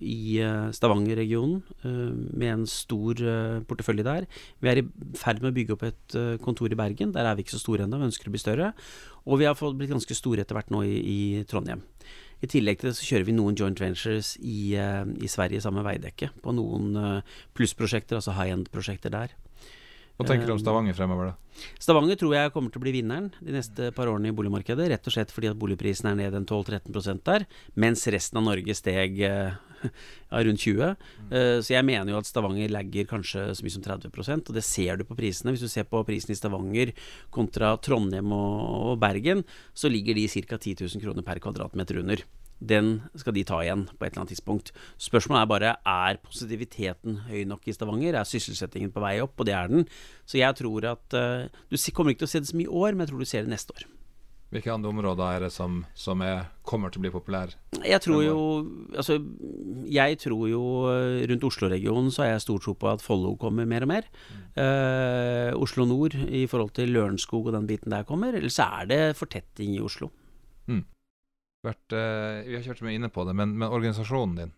i 0.00 0.38
uh, 0.44 0.68
Stavanger-regionen 0.74 1.62
uh, 1.84 2.12
med 2.12 2.52
en 2.52 2.66
stor 2.68 3.22
portefølje 3.68 4.04
der. 4.04 4.28
Vi 4.60 4.70
er 4.70 4.82
i 4.82 4.86
ferd 5.16 5.42
med 5.42 5.50
å 5.50 5.56
bygge 5.56 5.76
opp 5.76 5.86
et 5.88 6.18
kontor 6.44 6.70
i 6.72 6.78
Bergen. 6.78 7.14
Der 7.16 7.26
er 7.26 7.38
vi 7.38 7.46
ikke 7.46 7.56
så 7.56 7.64
store 7.64 7.88
ennå, 7.88 7.98
vi 8.02 8.10
ønsker 8.10 8.28
å 8.28 8.36
bli 8.36 8.44
større. 8.44 8.72
Og 9.24 9.40
vi 9.40 9.48
har 9.48 9.58
fått 9.58 9.76
blitt 9.78 9.92
ganske 9.92 10.16
store 10.16 10.44
etter 10.44 10.58
hvert 10.58 10.72
nå 10.74 10.84
i, 10.84 10.96
i 10.98 11.20
Trondheim. 11.48 11.82
I 12.38 12.46
tillegg 12.46 12.78
til 12.78 12.92
det 12.92 12.96
så 13.00 13.08
kjører 13.08 13.26
vi 13.26 13.34
noen 13.34 13.56
joint 13.58 13.80
ventures 13.82 14.36
i, 14.38 14.76
i 14.78 15.28
Sverige 15.30 15.64
sammen 15.64 15.82
med 15.82 15.88
Veidekke 15.88 16.30
på 16.44 16.54
noen 16.54 16.94
plussprosjekter, 17.58 18.20
altså 18.20 18.36
high 18.36 18.54
end-prosjekter 18.54 19.10
der. 19.10 19.34
Hva 20.18 20.26
tenker 20.26 20.48
du 20.50 20.56
om 20.56 20.58
Stavanger 20.58 20.96
fremover, 20.98 21.28
da? 21.30 21.62
Stavanger 21.78 22.18
tror 22.18 22.32
jeg 22.34 22.50
kommer 22.54 22.72
til 22.74 22.80
å 22.80 22.82
bli 22.82 22.94
vinneren 22.96 23.28
de 23.38 23.54
neste 23.54 23.92
par 23.94 24.10
årene 24.10 24.32
i 24.32 24.34
boligmarkedet. 24.34 24.88
Rett 24.90 25.06
og 25.06 25.14
slett 25.14 25.30
fordi 25.34 25.50
at 25.52 25.58
boligprisen 25.58 26.08
er 26.10 26.16
ned 26.18 26.34
en 26.34 26.46
12-13% 26.46 27.22
der, 27.26 27.46
mens 27.78 28.02
resten 28.10 28.40
av 28.40 28.48
Norge 28.48 28.74
steg 28.74 29.20
ja, 29.22 29.54
rundt 30.42 30.64
20 30.64 30.82
mm. 30.82 30.96
uh, 31.30 31.58
Så 31.62 31.76
jeg 31.76 31.86
mener 31.86 32.10
jo 32.10 32.18
at 32.18 32.26
Stavanger 32.26 32.74
legger 32.74 33.06
kanskje 33.10 33.46
så 33.54 33.62
mye 33.62 33.76
som 33.76 33.84
30% 33.86 34.50
og 34.50 34.58
det 34.58 34.66
ser 34.66 34.98
du 34.98 35.06
på 35.06 35.18
prisene. 35.18 35.54
Hvis 35.54 35.62
du 35.62 35.70
ser 35.70 35.86
på 35.86 36.02
prisen 36.08 36.34
i 36.34 36.38
Stavanger 36.38 36.94
kontra 37.34 37.76
Trondheim 37.78 38.34
og, 38.34 38.58
og 38.90 38.98
Bergen, 39.02 39.46
så 39.70 39.90
ligger 39.92 40.18
de 40.18 40.26
ca. 40.34 40.58
10 40.58 40.82
000 40.82 41.04
kroner 41.04 41.26
per 41.26 41.38
kvadratmeter 41.46 42.02
under 42.02 42.26
den 42.58 43.02
skal 43.18 43.36
de 43.36 43.44
ta 43.46 43.60
igjen 43.62 43.86
på 43.86 44.04
et 44.04 44.12
eller 44.12 44.24
annet 44.24 44.34
tidspunkt. 44.34 44.72
Spørsmålet 44.98 45.42
er 45.42 45.52
bare 45.52 45.74
er 45.78 46.22
positiviteten 46.24 47.20
høy 47.28 47.44
nok 47.46 47.68
i 47.68 47.74
Stavanger. 47.74 48.18
Er 48.18 48.26
sysselsettingen 48.26 48.90
på 48.94 49.02
vei 49.04 49.18
opp? 49.22 49.38
Og 49.38 49.46
det 49.46 49.54
er 49.54 49.70
den. 49.70 49.86
Så 50.26 50.40
jeg 50.40 50.58
tror 50.58 50.88
at 50.90 51.14
uh, 51.14 51.46
Du 51.70 51.78
kommer 51.94 52.12
ikke 52.12 52.26
til 52.26 52.30
å 52.30 52.34
se 52.34 52.42
det 52.42 52.50
så 52.50 52.58
mye 52.58 52.66
i 52.66 52.82
år, 52.82 52.92
men 52.92 53.06
jeg 53.06 53.12
tror 53.12 53.22
du 53.22 53.30
ser 53.30 53.46
det 53.46 53.54
neste 53.54 53.76
år. 53.76 53.86
Hvilke 54.48 54.72
andre 54.72 54.88
områder 54.88 55.24
er 55.28 55.42
det 55.44 55.50
som, 55.52 55.82
som 55.92 56.22
er, 56.24 56.46
kommer 56.64 56.88
til 56.88 57.02
å 57.02 57.04
bli 57.04 57.12
populære? 57.12 57.58
Jeg 57.84 58.00
tror 58.00 58.22
jo 58.24 58.38
Altså, 58.96 59.18
jeg 59.84 60.16
tror 60.22 60.46
jo 60.48 60.62
eh, 60.88 61.26
rundt 61.28 61.44
Oslo-regionen 61.44 62.08
så 62.10 62.24
har 62.24 62.30
jeg 62.32 62.46
stor 62.46 62.62
tro 62.64 62.72
på 62.72 62.88
at 62.88 63.04
Follo 63.04 63.34
kommer 63.36 63.68
mer 63.68 63.84
og 63.84 63.92
mer. 63.92 64.08
Mm. 64.32 64.46
Uh, 64.56 65.50
Oslo 65.60 65.84
nord 65.84 66.16
i 66.16 66.46
forhold 66.48 66.72
til 66.80 66.96
Lørenskog 66.96 67.52
og 67.52 67.58
den 67.58 67.68
biten 67.68 67.92
der 67.92 68.08
kommer. 68.08 68.32
Eller 68.32 68.50
så 68.50 68.70
er 68.80 68.88
det 68.88 69.02
fortetting 69.20 69.76
i 69.76 69.84
Oslo. 69.84 70.08
Mm 70.66 70.86
vært 71.66 71.94
uh, 71.96 72.44
Vi 72.46 72.56
har 72.56 72.64
kjørt 72.66 72.84
mye 72.86 72.98
inne 72.98 73.10
på 73.12 73.24
det, 73.28 73.34
men, 73.36 73.56
men 73.58 73.72
organisasjonen 73.72 74.40
din 74.42 74.56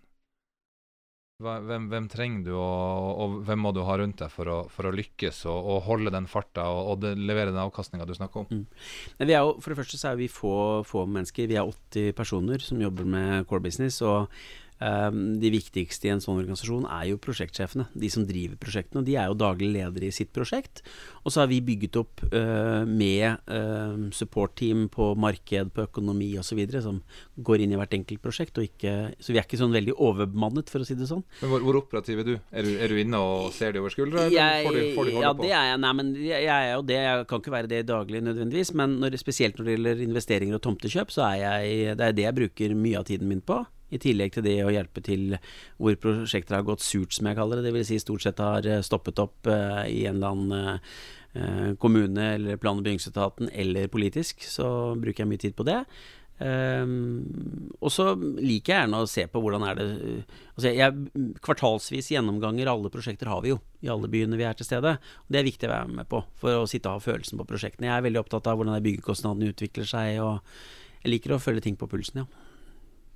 hvem, 1.40 1.86
hvem, 1.88 2.06
trenger 2.12 2.42
du, 2.44 2.50
og, 2.52 3.20
og, 3.22 3.36
hvem 3.48 3.62
må 3.64 3.72
du 3.72 3.80
ha 3.86 3.96
rundt 4.00 4.20
deg 4.20 4.32
for 4.32 4.50
å, 4.52 4.58
for 4.72 4.88
å 4.88 4.94
lykkes 4.94 5.44
og, 5.48 5.56
og, 5.56 5.78
holde 5.86 6.12
den 6.12 6.28
farta 6.28 6.66
og, 6.68 6.80
og 6.92 7.04
det, 7.04 7.14
levere 7.16 7.52
den 7.52 7.62
avkastninga 7.62 8.06
du 8.08 8.12
snakker 8.16 8.44
om? 8.44 8.50
Mm. 8.50 8.66
Er 9.24 9.32
jo, 9.32 9.54
for 9.62 9.72
det 9.72 9.80
første 9.80 10.00
så 10.00 10.10
er 10.12 10.20
vi 10.20 10.28
få, 10.32 10.54
få 10.88 11.06
mennesker. 11.08 11.48
Vi 11.50 11.56
er 11.56 11.64
80 11.64 12.12
personer 12.18 12.64
som 12.64 12.82
jobber 12.82 13.08
med 13.08 13.48
core 13.48 13.64
business. 13.64 14.02
og 14.04 14.28
de 14.80 15.50
viktigste 15.52 16.08
i 16.08 16.12
en 16.14 16.22
sånn 16.24 16.38
organisasjon 16.40 16.86
er 16.88 17.10
jo 17.10 17.18
prosjektsjefene. 17.20 17.84
De 17.92 18.08
som 18.12 18.24
driver 18.24 18.56
prosjektene. 18.60 19.04
De 19.04 19.16
er 19.20 19.28
jo 19.28 19.36
daglig 19.36 19.68
ledere 19.74 20.08
i 20.08 20.14
sitt 20.14 20.30
prosjekt. 20.32 20.80
Og 21.20 21.34
så 21.34 21.42
har 21.42 21.50
vi 21.50 21.60
bygget 21.64 21.98
opp 22.00 22.22
uh, 22.32 22.86
med 22.88 23.42
uh, 23.50 24.08
support-team 24.16 24.86
på 24.92 25.10
marked, 25.20 25.72
på 25.76 25.84
økonomi 25.84 26.30
osv. 26.40 26.62
som 26.80 27.02
går 27.36 27.64
inn 27.64 27.74
i 27.74 27.80
hvert 27.80 27.96
enkelt 27.98 28.22
prosjekt. 28.24 28.60
Ikke, 28.64 29.12
så 29.20 29.34
vi 29.34 29.40
er 29.40 29.44
ikke 29.44 29.60
sånn 29.60 29.74
veldig 29.76 29.96
overbemannet, 29.98 30.72
for 30.72 30.80
å 30.80 30.88
si 30.88 30.96
det 30.96 31.10
sånn. 31.10 31.26
Men 31.42 31.52
Hvor, 31.52 31.66
hvor 31.66 31.80
operativ 31.82 32.22
er 32.22 32.30
du? 32.30 32.34
Er, 32.50 32.64
du? 32.64 32.72
er 32.80 32.92
du 32.92 33.00
inne 33.02 33.20
og 33.20 33.50
ser 33.56 33.74
de 33.76 33.82
over 33.82 33.92
skuldra, 33.92 34.28
eller 34.28 34.64
får 34.64 34.78
de, 34.78 34.86
får 34.96 35.10
de 35.10 35.16
holde 35.18 35.26
ja, 35.26 35.34
på? 35.34 35.44
Det 35.44 35.52
er 35.52 35.68
jeg, 35.72 35.82
nei, 35.84 35.92
men 35.98 36.14
jeg, 36.16 36.46
jeg 36.46 36.70
er 36.70 36.72
jo 36.72 36.86
det. 36.92 37.00
Jeg 37.04 37.26
kan 37.32 37.44
ikke 37.44 37.56
være 37.56 37.72
det 37.74 37.82
daglig 37.90 38.24
nødvendigvis. 38.24 38.72
Men 38.80 38.96
når, 39.02 39.18
spesielt 39.20 39.60
når 39.60 39.68
det 39.68 39.76
gjelder 39.76 40.06
investeringer 40.08 40.56
og 40.56 40.64
tomtekjøp, 40.64 41.12
så 41.12 41.26
er 41.28 41.36
jeg, 41.44 41.98
det 42.00 42.08
er 42.08 42.16
det 42.16 42.26
jeg 42.30 42.38
bruker 42.40 42.74
mye 42.78 43.04
av 43.04 43.06
tiden 43.10 43.28
min 43.28 43.44
på. 43.44 43.60
I 43.90 44.00
tillegg 44.02 44.34
til 44.34 44.46
det 44.46 44.56
å 44.64 44.72
hjelpe 44.72 45.02
til 45.04 45.36
hvor 45.80 45.96
prosjekter 46.02 46.58
har 46.58 46.66
gått 46.68 46.84
surt, 46.84 47.14
som 47.16 47.30
jeg 47.30 47.38
kaller 47.38 47.60
det. 47.60 47.70
Dvs. 47.70 47.90
Si 47.90 48.00
stort 48.02 48.24
sett 48.24 48.42
har 48.42 48.66
eh, 48.66 48.84
stoppet 48.86 49.22
opp 49.22 49.50
uh, 49.50 49.82
i 49.88 50.04
en 50.08 50.20
eller 50.20 50.34
annen 50.34 50.78
uh, 51.34 51.74
kommune 51.82 52.32
eller 52.36 52.60
plan- 52.60 52.78
og 52.78 52.86
bygningsetaten 52.86 53.50
eller 53.52 53.90
politisk. 53.92 54.46
Så 54.46 54.94
bruker 55.00 55.24
jeg 55.24 55.32
mye 55.32 55.44
tid 55.48 55.58
på 55.58 55.66
det. 55.68 55.82
Um, 56.40 57.74
og 57.84 57.90
så 57.92 58.14
liker 58.16 58.72
jeg 58.72 58.84
gjerne 58.86 59.00
å 59.02 59.08
se 59.10 59.26
på 59.28 59.42
hvordan 59.44 59.64
er 59.68 59.74
det 59.76 59.86
altså 60.54 60.70
jeg, 60.72 61.26
Kvartalsvis 61.44 62.08
gjennomganger 62.14 62.70
alle 62.72 62.88
prosjekter 62.88 63.28
har 63.28 63.42
vi 63.44 63.50
jo 63.50 63.58
i 63.84 63.90
alle 63.92 64.08
byene 64.08 64.38
vi 64.40 64.46
er 64.48 64.56
til 64.56 64.68
stede. 64.68 64.94
Og 64.96 65.28
Det 65.28 65.42
er 65.42 65.48
viktig 65.50 65.68
å 65.68 65.74
være 65.74 65.98
med 65.98 66.08
på 66.08 66.22
for 66.40 66.62
å 66.62 66.68
sitte 66.70 66.88
og 66.88 66.96
ha 66.96 67.04
følelsen 67.04 67.40
på 67.40 67.48
prosjektene. 67.50 67.90
Jeg 67.90 67.98
er 67.98 68.06
veldig 68.08 68.22
opptatt 68.22 68.48
av 68.48 68.56
hvordan 68.56 68.80
byggekostnadene 68.86 69.52
utvikler 69.52 69.90
seg, 69.92 70.22
og 70.24 70.40
jeg 71.02 71.12
liker 71.12 71.36
å 71.36 71.42
følge 71.42 71.66
ting 71.68 71.76
på 71.80 71.88
pulsen, 71.92 72.24
ja. 72.24 72.39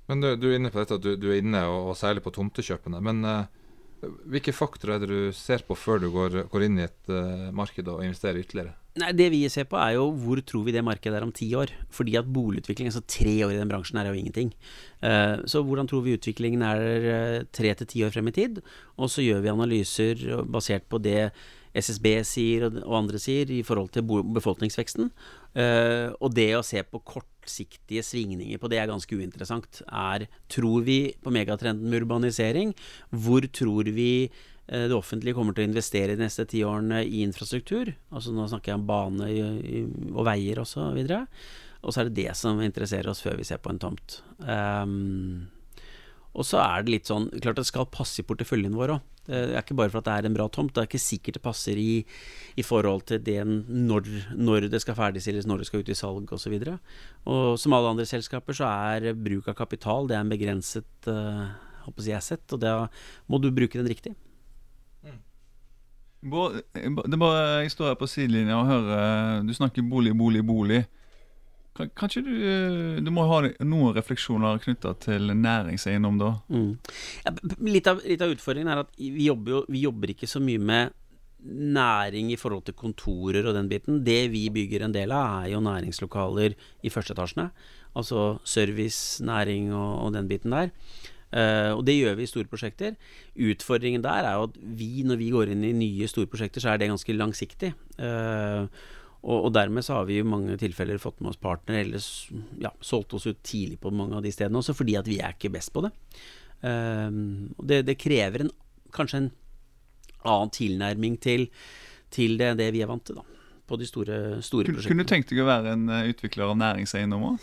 Men 0.09 0.21
du, 0.21 0.31
du, 0.37 0.49
er 0.51 0.59
inne 0.59 0.71
på 0.73 0.81
dette 0.81 0.97
at 0.99 1.03
du, 1.03 1.13
du 1.17 1.29
er 1.31 1.41
inne, 1.41 1.65
og, 1.69 1.91
og, 1.91 1.97
særlig 1.97 2.23
på 2.25 2.33
tomtekjøpene. 2.35 3.01
Men 3.03 3.25
uh, 3.25 4.09
hvilke 4.29 4.53
faktorer 4.53 4.97
er 4.97 5.03
det 5.03 5.09
du 5.09 5.35
ser 5.35 5.65
på 5.65 5.77
før 5.77 6.03
du 6.03 6.11
går, 6.13 6.43
går 6.51 6.65
inn 6.67 6.79
i 6.79 6.85
et 6.85 7.11
uh, 7.11 7.49
marked 7.55 7.89
og 7.89 8.03
investerer 8.05 8.43
ytterligere? 8.43 8.75
Nei, 9.01 9.09
Det 9.17 9.27
vi 9.33 9.41
ser 9.51 9.67
på, 9.67 9.79
er 9.81 9.97
jo 9.97 10.05
hvor 10.21 10.39
tror 10.45 10.63
vi 10.67 10.75
det 10.75 10.85
markedet 10.85 11.17
er 11.17 11.25
om 11.25 11.33
ti 11.35 11.49
år. 11.57 11.73
Fordi 11.91 12.15
at 12.21 12.29
boligutvikling, 12.31 12.91
altså 12.91 13.03
tre 13.09 13.35
år 13.47 13.55
i 13.55 13.59
den 13.59 13.71
bransjen, 13.71 13.99
er 13.99 14.11
jo 14.11 14.21
ingenting. 14.21 14.53
Uh, 15.01 15.41
så 15.49 15.65
hvordan 15.65 15.89
tror 15.89 16.05
vi 16.05 16.15
utviklingen 16.19 16.63
er 16.65 17.49
tre 17.55 17.73
til 17.81 17.91
ti 17.91 18.05
år 18.05 18.13
frem 18.13 18.29
i 18.29 18.37
tid? 18.37 18.61
Og 19.01 19.11
så 19.11 19.25
gjør 19.25 19.41
vi 19.43 19.53
analyser 19.55 20.25
basert 20.45 20.85
på 20.91 21.01
det 21.01 21.31
SSB 21.75 22.07
sier 22.23 22.69
og, 22.69 22.93
andre 22.95 23.19
sier 23.19 23.49
i 23.51 23.63
forhold 23.67 23.89
til 23.91 24.05
befolkningsveksten. 24.07 25.09
Og 26.23 26.29
det 26.31 26.47
å 26.55 26.63
se 26.63 26.79
på 26.87 27.01
kortsiktige 27.45 28.03
svingninger 28.03 28.59
på 28.59 28.69
det 28.71 28.81
er 28.81 28.89
ganske 28.89 29.15
uinteressant. 29.15 29.83
Er, 29.85 30.27
tror 30.49 30.83
vi 30.83 31.13
på 31.21 31.33
megatrenden 31.33 31.89
med 31.89 32.03
urbanisering? 32.03 32.73
Hvor 33.11 33.45
tror 33.53 33.85
vi 33.93 34.27
uh, 34.71 34.87
det 34.89 34.95
offentlige 34.95 35.37
kommer 35.37 35.53
til 35.53 35.65
å 35.65 35.69
investere 35.69 36.15
de 36.15 36.25
neste 36.25 36.45
ti 36.49 36.63
årene 36.65 37.03
i 37.05 37.21
infrastruktur? 37.23 37.93
Altså 38.11 38.33
Nå 38.33 38.47
snakker 38.49 38.73
jeg 38.73 38.81
om 38.81 38.87
bane 38.89 39.29
og 40.15 40.25
veier 40.25 40.59
osv. 40.59 40.81
Og 41.85 41.93
så 41.93 42.01
er 42.01 42.09
det 42.09 42.23
det 42.23 42.31
som 42.37 42.61
interesserer 42.65 43.11
oss 43.11 43.21
før 43.21 43.37
vi 43.37 43.45
ser 43.45 43.61
på 43.61 43.69
en 43.69 43.81
tomt. 43.81 44.21
Um, 44.41 45.45
og 46.35 46.43
så 46.43 46.59
er 46.59 46.83
det 46.83 46.91
litt 46.91 47.09
sånn 47.09 47.29
Klart 47.41 47.59
det 47.59 47.67
skal 47.69 47.87
passe 47.87 48.19
i 48.21 48.25
porteføljen 48.27 48.75
vår 48.75 48.97
òg. 48.97 49.11
Det 49.25 49.39
er 49.55 49.63
ikke 49.63 49.77
bare 49.79 49.89
for 49.89 50.03
at 50.03 50.07
det 50.07 50.15
er 50.15 50.27
en 50.27 50.35
bra 50.35 50.45
tomt, 50.53 50.73
det 50.75 50.83
er 50.83 50.89
ikke 50.89 51.01
sikkert 51.01 51.37
det 51.39 51.43
passer 51.45 51.79
i, 51.81 52.03
i 52.59 52.65
forhold 52.65 53.07
til 53.09 53.23
det 53.25 53.39
når, 53.47 54.09
når, 54.37 54.67
det 54.69 54.81
skal 54.83 54.97
ferdigstilles, 54.99 55.47
når 55.49 55.63
det 55.63 55.69
skal 55.69 55.81
ut 55.81 55.89
i 55.89 55.97
salg 55.97 56.33
osv. 56.35 56.53
Og, 56.53 56.67
så 56.67 56.75
og 57.33 57.57
som 57.61 57.73
alle 57.77 57.95
andre 57.95 58.05
selskaper 58.09 58.57
så 58.57 58.69
er 58.69 59.15
bruk 59.17 59.49
av 59.49 59.57
kapital 59.57 60.11
det 60.11 60.19
er 60.19 60.25
en 60.25 60.33
begrenset 60.33 61.09
uh, 61.09 61.47
håper 61.87 62.11
jeg 62.11 62.25
sett, 62.25 62.45
og 62.53 62.61
da 62.61 62.75
må 63.31 63.41
du 63.41 63.49
bruke 63.55 63.79
den 63.79 63.89
riktig. 63.89 64.13
Det 66.25 66.93
Det 67.05 67.19
bare, 67.19 67.41
jeg 67.61 67.71
står 67.71 67.91
her 67.91 67.97
på 67.99 68.07
sidelinja 68.09 68.57
og 68.57 68.69
hører 68.69 69.43
du 69.45 69.53
snakker 69.53 69.85
bolig, 69.85 70.13
bolig, 70.17 70.45
bolig. 70.45 70.85
Kanskje 71.75 72.21
du, 72.23 72.33
eh, 72.47 72.99
du 73.03 73.09
må 73.11 73.25
ha 73.27 73.41
noen 73.67 73.95
refleksjoner 73.97 74.61
knytta 74.63 74.93
til 75.03 75.33
næringseiendom, 75.35 76.19
da? 76.21 76.29
Mm. 76.47 76.69
Ja, 77.25 77.33
litt, 77.67 77.89
av, 77.91 77.99
litt, 78.07 78.23
av, 78.23 78.31
utfordringen 78.31 78.71
er 78.71 78.83
at 78.85 78.93
vi 78.95 79.27
jobber, 79.27 79.57
jo, 79.57 79.63
vi 79.67 79.81
jobber 79.83 80.13
ikke 80.13 80.29
så 80.31 80.39
mye 80.43 80.61
med 80.61 80.95
næring 81.45 82.31
i 82.31 82.37
forhold 82.39 82.63
til 82.65 82.77
kontorer 82.79 83.45
og 83.45 83.57
den 83.57 83.67
biten. 83.69 83.99
Det 84.07 84.31
vi 84.31 84.47
bygger 84.55 84.85
en 84.85 84.95
del 84.95 85.11
av, 85.13 85.43
er 85.43 85.51
jo 85.51 85.65
næringslokaler 85.65 86.55
i 86.55 86.93
førsteetasjene. 86.93 87.49
Altså 87.99 88.39
service, 88.47 89.23
næring 89.23 89.73
og, 89.73 89.91
og 90.05 90.15
den 90.15 90.31
biten 90.31 90.55
der. 90.55 90.71
Uh, 91.35 91.75
og 91.75 91.81
det 91.83 91.97
gjør 91.97 92.15
vi 92.15 92.23
i 92.23 92.31
store 92.31 92.47
prosjekter. 92.47 92.95
Utfordringen 93.35 94.03
der 94.03 94.23
er 94.23 94.37
jo 94.37 94.47
at 94.47 94.59
vi, 94.79 95.03
når 95.03 95.19
vi 95.19 95.31
går 95.33 95.51
inn 95.51 95.65
i 95.67 95.73
nye 95.75 96.07
store 96.07 96.29
prosjekter, 96.31 96.63
så 96.63 96.71
er 96.71 96.79
det 96.79 96.87
ganske 96.87 97.15
langsiktig. 97.17 97.73
Uh, 97.99 98.71
og, 99.25 99.47
og, 99.47 99.51
dermed 99.55 99.85
så 99.85 99.99
har 99.99 100.05
vi 100.05 100.19
i 100.19 100.25
mange 100.25 100.57
tilfeller 100.61 101.01
fått 101.01 101.21
med 101.23 101.31
oss 101.31 101.41
partner, 101.41 101.79
eller 101.81 102.03
ja, 102.61 102.71
solgt 102.85 103.15
oss 103.17 103.25
ut 103.25 103.41
tidlig 103.45 103.79
på 103.81 103.89
mange 103.89 104.19
av 104.19 104.25
de 104.25 104.33
stedene 104.33 104.61
også, 104.61 104.75
fordi 104.77 104.97
at 104.99 105.09
vi 105.09 105.17
er 105.17 105.33
ikke 105.33 105.53
best 105.55 105.73
på 105.73 105.81
det. 105.87 105.91
Um, 106.61 107.49
det, 107.57 107.81
det, 107.89 107.97
krever 108.01 108.45
en, 108.45 108.51
kanskje 108.93 109.23
en 109.23 109.31
annen 110.25 110.53
tilnærming 110.53 111.17
til, 111.21 111.47
til 112.13 112.37
det, 112.41 112.53
det, 112.61 112.69
vi 112.75 112.83
er 112.85 112.91
vant 112.91 113.05
til, 113.05 113.17
da. 113.17 113.25
På 113.65 113.79
de 113.81 113.87
store, 113.89 114.19
store 114.45 114.69
prosjektene. 114.69 114.91
Kunne 114.91 115.07
du 115.07 115.09
tenkt 115.09 115.33
deg 115.33 115.41
å 115.41 115.49
være 115.49 115.73
en 115.73 115.89
uh, 115.89 116.03
utvikler 116.11 116.45
av 116.51 116.59
næringseiendommer? 116.61 117.41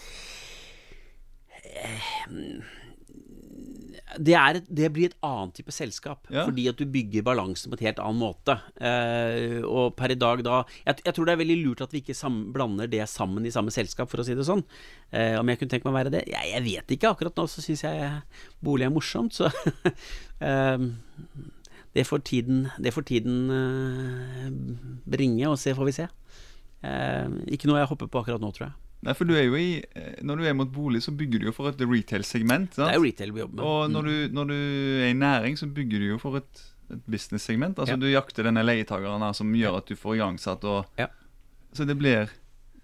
Det, 4.18 4.35
er 4.38 4.59
et, 4.61 4.66
det 4.68 4.88
blir 4.92 5.11
et 5.11 5.16
annet 5.25 5.55
type 5.57 5.72
selskap, 5.72 6.27
Ja. 6.31 6.44
fordi 6.48 6.66
at 6.68 6.77
du 6.77 6.85
bygger 6.87 7.22
balansen 7.27 7.70
på 7.72 7.79
et 7.79 7.85
helt 7.88 7.98
annen 8.03 8.20
måte. 8.20 8.59
Eh, 8.81 9.62
og 9.64 9.94
per 9.96 10.11
i 10.12 10.18
dag 10.18 10.42
da 10.44 10.64
Jeg, 10.87 11.01
jeg 11.05 11.14
tror 11.14 11.27
det 11.27 11.33
er 11.35 11.40
veldig 11.44 11.59
lurt 11.64 11.81
at 11.87 11.92
vi 11.94 12.01
ikke 12.03 12.14
sammen, 12.16 12.53
blander 12.53 12.87
det 12.90 13.07
sammen 13.09 13.46
i 13.46 13.51
samme 13.55 13.70
selskap, 13.75 14.11
for 14.11 14.20
å 14.20 14.25
si 14.27 14.35
det 14.35 14.44
sånn. 14.48 14.64
Eh, 15.12 15.38
om 15.40 15.48
jeg 15.48 15.59
kunne 15.61 15.70
tenkt 15.75 15.85
meg 15.88 15.94
å 15.94 15.98
være 16.01 16.12
det? 16.14 16.25
Jeg, 16.29 16.53
jeg 16.55 16.62
vet 16.68 16.94
ikke. 16.96 17.11
Akkurat 17.14 17.37
nå 17.37 17.46
så 17.48 17.62
syns 17.64 17.83
jeg 17.87 18.12
bolig 18.62 18.87
er 18.88 18.94
morsomt, 18.94 19.33
så 19.35 19.48
eh, 20.40 20.79
Det 21.92 22.07
får 22.09 22.22
tiden, 22.25 22.70
det 22.81 22.92
får 22.94 23.05
tiden 23.05 23.51
eh, 23.53 24.46
bringe, 25.12 25.44
og 25.51 25.59
se 25.61 25.75
får 25.77 25.88
vi 25.90 25.96
se. 25.98 26.07
Eh, 26.83 27.29
ikke 27.55 27.68
noe 27.68 27.83
jeg 27.83 27.90
hopper 27.92 28.09
på 28.09 28.22
akkurat 28.22 28.40
nå, 28.42 28.48
tror 28.57 28.68
jeg. 28.70 28.79
Nei, 29.03 29.15
for 29.19 29.25
du 29.27 29.35
er 29.35 29.45
jo 29.49 29.57
i 29.59 29.83
eh, 29.99 30.21
Når 30.23 30.37
du 30.38 30.45
er 30.47 30.55
mot 30.55 30.69
bolig, 30.73 31.01
så 31.03 31.11
bygger 31.17 31.41
du 31.43 31.47
jo 31.47 31.53
for 31.57 31.69
et 31.73 31.81
retail-segment. 31.81 32.77
Det 32.77 32.85
er 32.87 32.95
jo 33.01 33.03
retail 33.05 33.33
vi 33.35 33.41
jobber 33.41 33.57
med. 33.57 33.65
Og 33.65 33.91
når 33.91 34.03
Mm. 34.03 34.11
du, 34.11 34.35
når 34.37 34.45
du 34.53 34.55
er 35.03 35.09
i 35.11 35.17
næring, 35.19 35.57
så 35.59 35.67
bygger 35.67 35.99
du 35.99 36.07
jo 36.12 36.19
for 36.19 36.37
et, 36.37 36.62
et 36.93 37.03
business-segment. 37.11 37.79
Altså 37.79 37.95
Ja. 37.97 37.97
Du 37.97 38.07
jakter 38.07 38.45
denne 38.45 38.62
leietakeren 38.62 39.21
her 39.27 39.33
som 39.33 39.53
gjør 39.53 39.79
at 39.79 39.87
du 39.87 39.95
får 39.97 40.15
igangsatt 40.21 40.65
og 40.65 40.87
Ja. 40.99 41.07
Så 41.75 41.87
det 41.87 41.97
blir 41.99 42.29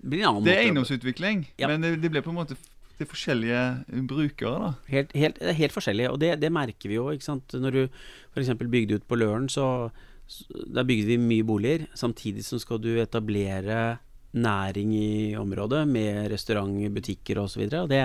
det 0.01 0.11
blir 0.11 0.45
Det 0.45 0.57
er 0.57 0.63
eiendomsutvikling, 0.65 1.47
Ja. 1.59 1.67
men 1.69 1.81
det, 1.83 2.01
det 2.03 2.11
blir 2.11 2.23
på 2.23 2.31
en 2.31 2.37
måte 2.37 2.57
til 2.99 3.07
forskjellige 3.07 4.07
brukere, 4.09 4.59
da. 4.59 4.75
Helt, 4.89 5.13
helt, 5.13 5.39
helt 5.39 5.73
forskjellig, 5.73 6.09
og 6.11 6.19
det, 6.19 6.41
det 6.41 6.51
merker 6.51 6.89
vi 6.89 6.95
jo. 6.95 7.11
ikke 7.11 7.23
sant? 7.23 7.47
Når 7.53 7.71
du 7.73 7.89
f.eks. 8.35 8.49
bygde 8.59 8.95
ut 8.95 9.07
på 9.09 9.17
Løren, 9.19 9.47
så 9.49 9.91
så- 10.27 10.45
Da 10.75 10.83
bygde 10.85 11.07
vi 11.07 11.17
mye 11.17 11.43
boliger. 11.45 11.87
Samtidig 11.95 12.45
som 12.45 12.59
skal 12.59 12.79
du 12.79 12.99
etablere 13.01 13.99
næring 14.35 14.93
i 14.95 15.35
området, 15.41 15.87
med 15.89 16.31
restaurant, 16.33 16.77
butikker 16.95 17.41
osv. 17.41 17.65
Det, 17.71 18.03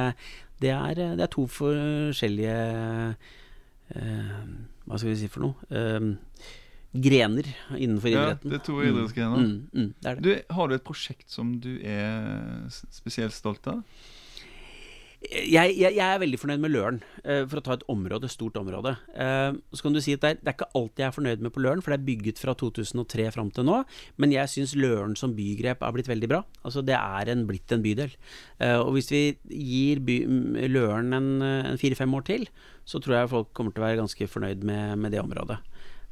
det, 0.62 0.70
er, 0.72 0.94
det 1.18 1.22
er 1.26 1.32
to 1.32 1.48
forskjellige 1.52 2.58
eh, 3.96 4.44
Hva 4.88 5.00
skal 5.00 5.12
vi 5.12 5.18
si 5.20 5.30
for 5.32 5.46
noe? 5.48 5.68
Eh, 5.72 6.08
grener 6.94 7.48
innenfor 7.74 8.12
Ja, 8.12 8.24
idretten. 8.28 8.52
det 8.54 8.60
er 8.60 8.66
to 8.68 8.76
idrettsgrener. 8.86 9.38
Mm, 9.42 9.54
mm, 9.74 9.94
det 10.00 10.10
er 10.12 10.16
det. 10.20 10.24
Du, 10.24 10.54
har 10.54 10.68
du 10.70 10.76
et 10.76 10.84
prosjekt 10.86 11.30
som 11.34 11.56
du 11.64 11.72
er 11.82 12.68
spesielt 12.94 13.34
stolt 13.34 13.66
av? 13.72 13.82
Jeg, 15.24 15.74
jeg, 15.80 15.96
jeg 15.96 16.04
er 16.04 16.20
veldig 16.22 16.40
fornøyd 16.40 16.62
med 16.64 16.72
Løren, 16.74 17.00
eh, 17.24 17.44
for 17.50 17.60
å 17.60 17.64
ta 17.64 17.78
et 17.78 17.86
område, 17.92 18.30
stort 18.32 18.58
område. 18.60 18.96
Eh, 19.16 19.56
så 19.74 19.86
kan 19.86 19.96
du 19.96 20.02
si 20.04 20.16
at 20.18 20.24
det 20.24 20.32
er, 20.34 20.40
det 20.42 20.52
er 20.52 20.58
ikke 20.58 20.70
alt 20.80 21.00
jeg 21.00 21.08
er 21.08 21.16
fornøyd 21.16 21.46
med 21.46 21.54
på 21.56 21.64
Løren, 21.64 21.84
for 21.84 21.94
det 21.94 22.00
er 22.02 22.08
bygget 22.10 22.42
fra 22.42 22.56
2003 22.60 23.30
fram 23.36 23.52
til 23.56 23.68
nå. 23.68 23.80
Men 24.22 24.36
jeg 24.36 24.52
syns 24.52 24.76
Løren 24.80 25.16
som 25.20 25.36
bygrep 25.38 25.86
har 25.86 25.96
blitt 25.96 26.12
veldig 26.12 26.32
bra. 26.32 26.44
Altså 26.64 26.84
Det 26.86 26.98
er 27.00 27.34
en, 27.34 27.46
blitt 27.50 27.72
en 27.76 27.86
bydel. 27.86 28.16
Eh, 28.60 28.78
og 28.78 28.94
hvis 28.98 29.12
vi 29.14 29.24
gir 29.48 30.04
by, 30.04 30.20
Løren 30.72 31.16
en, 31.16 31.30
en 31.42 31.82
fire-fem 31.82 32.20
år 32.20 32.28
til, 32.30 32.48
så 32.84 33.00
tror 33.00 33.22
jeg 33.22 33.32
folk 33.32 33.54
kommer 33.56 33.74
til 33.74 33.84
å 33.84 33.88
være 33.88 34.02
ganske 34.02 34.28
fornøyd 34.28 34.66
med, 34.68 34.98
med 35.00 35.16
det 35.16 35.24
området. 35.24 35.62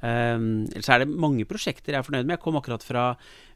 Um, 0.01 0.65
ellers 0.73 0.89
er 0.89 1.03
det 1.03 1.13
mange 1.13 1.45
prosjekter 1.45 1.93
jeg 1.93 2.01
er 2.01 2.05
fornøyd 2.05 2.25
med. 2.25 2.33
Jeg 2.33 2.41
kom 2.41 2.57
akkurat 2.57 2.81
fra 2.81 3.05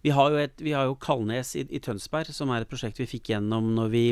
Vi 0.05 0.11
har 0.13 0.29
jo, 0.29 0.37
et, 0.37 0.53
vi 0.61 0.75
har 0.77 0.85
jo 0.85 0.97
Kalnes 1.01 1.55
i, 1.57 1.65
i 1.73 1.81
Tønsberg, 1.81 2.29
som 2.35 2.51
er 2.53 2.61
et 2.61 2.69
prosjekt 2.69 3.01
vi 3.01 3.09
fikk 3.09 3.31
gjennom 3.33 3.71
når 3.73 3.89
vi, 3.89 4.05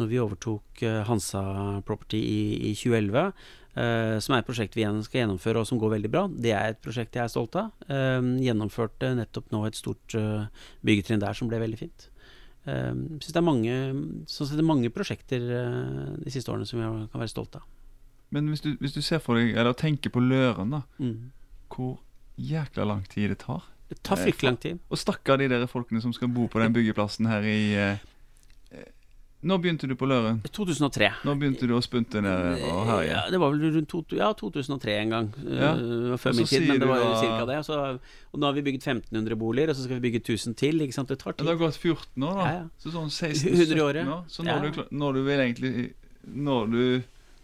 når 0.00 0.08
vi 0.08 0.20
overtok 0.22 0.82
eh, 0.88 1.02
Hansa 1.04 1.42
Property 1.84 2.22
i, 2.24 2.42
i 2.70 2.72
2011. 2.72 3.32
Uh, 3.78 4.16
som 4.18 4.34
er 4.34 4.40
et 4.40 4.48
prosjekt 4.48 4.74
vi 4.74 4.82
skal 5.06 5.20
gjennomføre, 5.20 5.60
og 5.60 5.68
som 5.68 5.78
går 5.78 5.92
veldig 5.98 6.10
bra. 6.10 6.24
Det 6.32 6.50
er 6.56 6.72
et 6.72 6.80
prosjekt 6.82 7.14
jeg 7.14 7.28
er 7.28 7.30
stolt 7.30 7.54
av. 7.60 7.68
Um, 7.86 8.32
gjennomførte 8.42 9.12
nettopp 9.20 9.52
nå 9.54 9.60
et 9.68 9.78
stort 9.78 10.16
uh, 10.18 10.48
byggetrinn 10.88 11.22
der 11.22 11.36
som 11.36 11.52
ble 11.52 11.60
veldig 11.62 11.78
fint. 11.78 12.08
Um, 12.64 13.20
synes 13.20 13.36
det 13.36 13.38
er 13.38 13.46
mange, 13.46 13.76
sånn 14.28 14.50
det 14.50 14.64
er 14.64 14.72
mange 14.72 14.90
prosjekter 14.92 15.44
uh, 15.46 16.16
de 16.18 16.32
siste 16.32 16.50
årene 16.50 16.66
som 16.66 16.80
jeg 16.82 17.06
kan 17.12 17.22
være 17.22 17.36
stolt 17.36 17.60
av. 17.60 17.68
Men 18.34 18.50
hvis 18.50 18.64
du, 18.64 18.72
hvis 18.80 18.96
du 18.96 19.00
ser 19.04 19.22
for 19.24 19.38
deg, 19.38 19.54
eller 19.56 19.76
tenker 19.78 20.12
på 20.12 20.20
Løren, 20.24 20.74
da. 20.74 20.82
Mm. 20.98 21.30
Hvor 21.72 21.98
jækla 22.38 22.84
lang 22.84 23.08
tid 23.08 23.28
det 23.34 23.38
tar. 23.44 23.64
Det 23.88 24.02
tar 24.02 24.20
fryktelig 24.20 24.48
lang 24.48 24.60
tid. 24.60 24.78
Og 24.88 25.00
stakkar 25.00 25.40
de 25.40 25.48
der 25.48 25.66
folkene 25.66 26.00
som 26.04 26.12
skal 26.12 26.28
bo 26.28 26.46
på 26.46 26.60
den 26.60 26.74
byggeplassen 26.76 27.26
her 27.26 27.44
i 27.48 27.60
eh, 27.72 28.02
eh, 28.70 28.88
Når 29.40 29.62
begynte 29.64 29.88
du 29.88 29.94
på 29.96 30.06
Løren? 30.06 30.42
2003. 30.52 31.08
Når 31.24 31.38
begynte 31.40 31.68
du 31.70 31.72
å 31.76 31.80
spunte 31.80 32.20
ned 32.20 32.64
og 32.68 32.82
herje? 32.90 33.14
Ja, 33.14 33.22
det 33.32 33.40
var 33.40 33.54
vel 33.54 33.72
rundt 33.78 33.88
to, 33.88 34.02
ja, 34.18 34.28
2003 34.36 34.96
en 34.98 35.14
gang. 35.14 35.30
Ja. 35.46 35.72
Uh, 35.78 36.16
før 36.20 36.36
min 36.36 36.50
tid, 36.50 36.68
men 36.68 36.82
det 36.82 36.90
var 36.90 37.04
ca. 37.22 37.44
det. 37.48 37.60
Så, 37.64 37.80
og 38.32 38.42
nå 38.42 38.50
har 38.50 38.58
vi 38.58 38.66
bygget 38.66 38.90
1500 38.90 39.40
boliger, 39.40 39.72
og 39.72 39.78
så 39.78 39.86
skal 39.86 40.00
vi 40.00 40.08
bygge 40.10 40.24
1000 40.26 40.58
til. 40.58 40.82
Ikke 40.84 40.98
sant? 40.98 41.08
Det 41.08 41.20
tar 41.22 41.32
tid. 41.32 41.46
Ja, 41.46 41.52
Det 41.52 41.56
har 41.56 41.62
gått 41.64 41.80
14 41.80 42.28
år, 42.28 42.42
da. 42.42 42.50
Ja. 42.58 42.66
Så 42.82 42.92
sånn 42.92 43.14
16-17 43.32 43.84
år. 43.86 44.02
Så 44.28 44.44
når, 44.44 44.68
du, 44.68 44.82
når 44.90 45.20
du 45.20 45.22
vil 45.30 45.46
egentlig 45.46 45.92
Når 46.28 46.74
du 46.74 46.82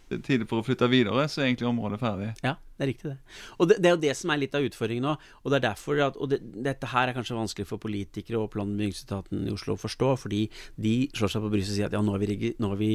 det 0.05 0.19
er 0.19 0.21
tid 0.21 0.43
for 0.45 0.61
å 0.61 0.65
flytte 0.65 0.87
videre, 0.91 1.25
så 1.31 1.41
er 1.41 1.47
egentlig 1.49 1.65
området 1.65 1.97
ferdig. 1.97 2.27
Ja, 2.45 2.53
det 2.75 2.83
er 2.83 2.89
riktig 2.91 3.07
det. 3.07 3.17
Og 3.55 3.69
det, 3.69 3.77
det 3.79 3.87
er 3.87 3.93
jo 3.95 4.01
det 4.03 4.13
som 4.19 4.31
er 4.33 4.39
litt 4.41 4.55
av 4.57 4.65
utfordringen 4.67 5.05
nå. 5.07 5.13
Og 5.43 5.51
det 5.51 5.59
er 5.61 5.65
derfor 5.69 5.99
at 6.03 6.17
Og 6.19 6.27
det, 6.31 6.41
dette 6.65 6.89
her 6.91 7.07
er 7.07 7.15
kanskje 7.15 7.37
vanskelig 7.37 7.67
for 7.69 7.79
politikere 7.79 8.41
og 8.41 8.49
plan- 8.51 8.67
og 8.67 8.79
bygningsetaten 8.81 9.47
i 9.47 9.53
Oslo 9.53 9.75
å 9.75 9.79
forstå, 9.79 10.09
fordi 10.25 10.41
de 10.75 10.95
slår 11.15 11.31
seg 11.31 11.45
på 11.45 11.51
brystet 11.53 11.71
og 11.71 11.77
sier 11.77 11.87
at 11.87 11.95
ja, 11.95 12.01
nå 12.03 12.15
har 12.15 12.19
vi, 12.19 12.51
nå 12.59 12.71
har 12.73 12.79
vi 12.79 12.89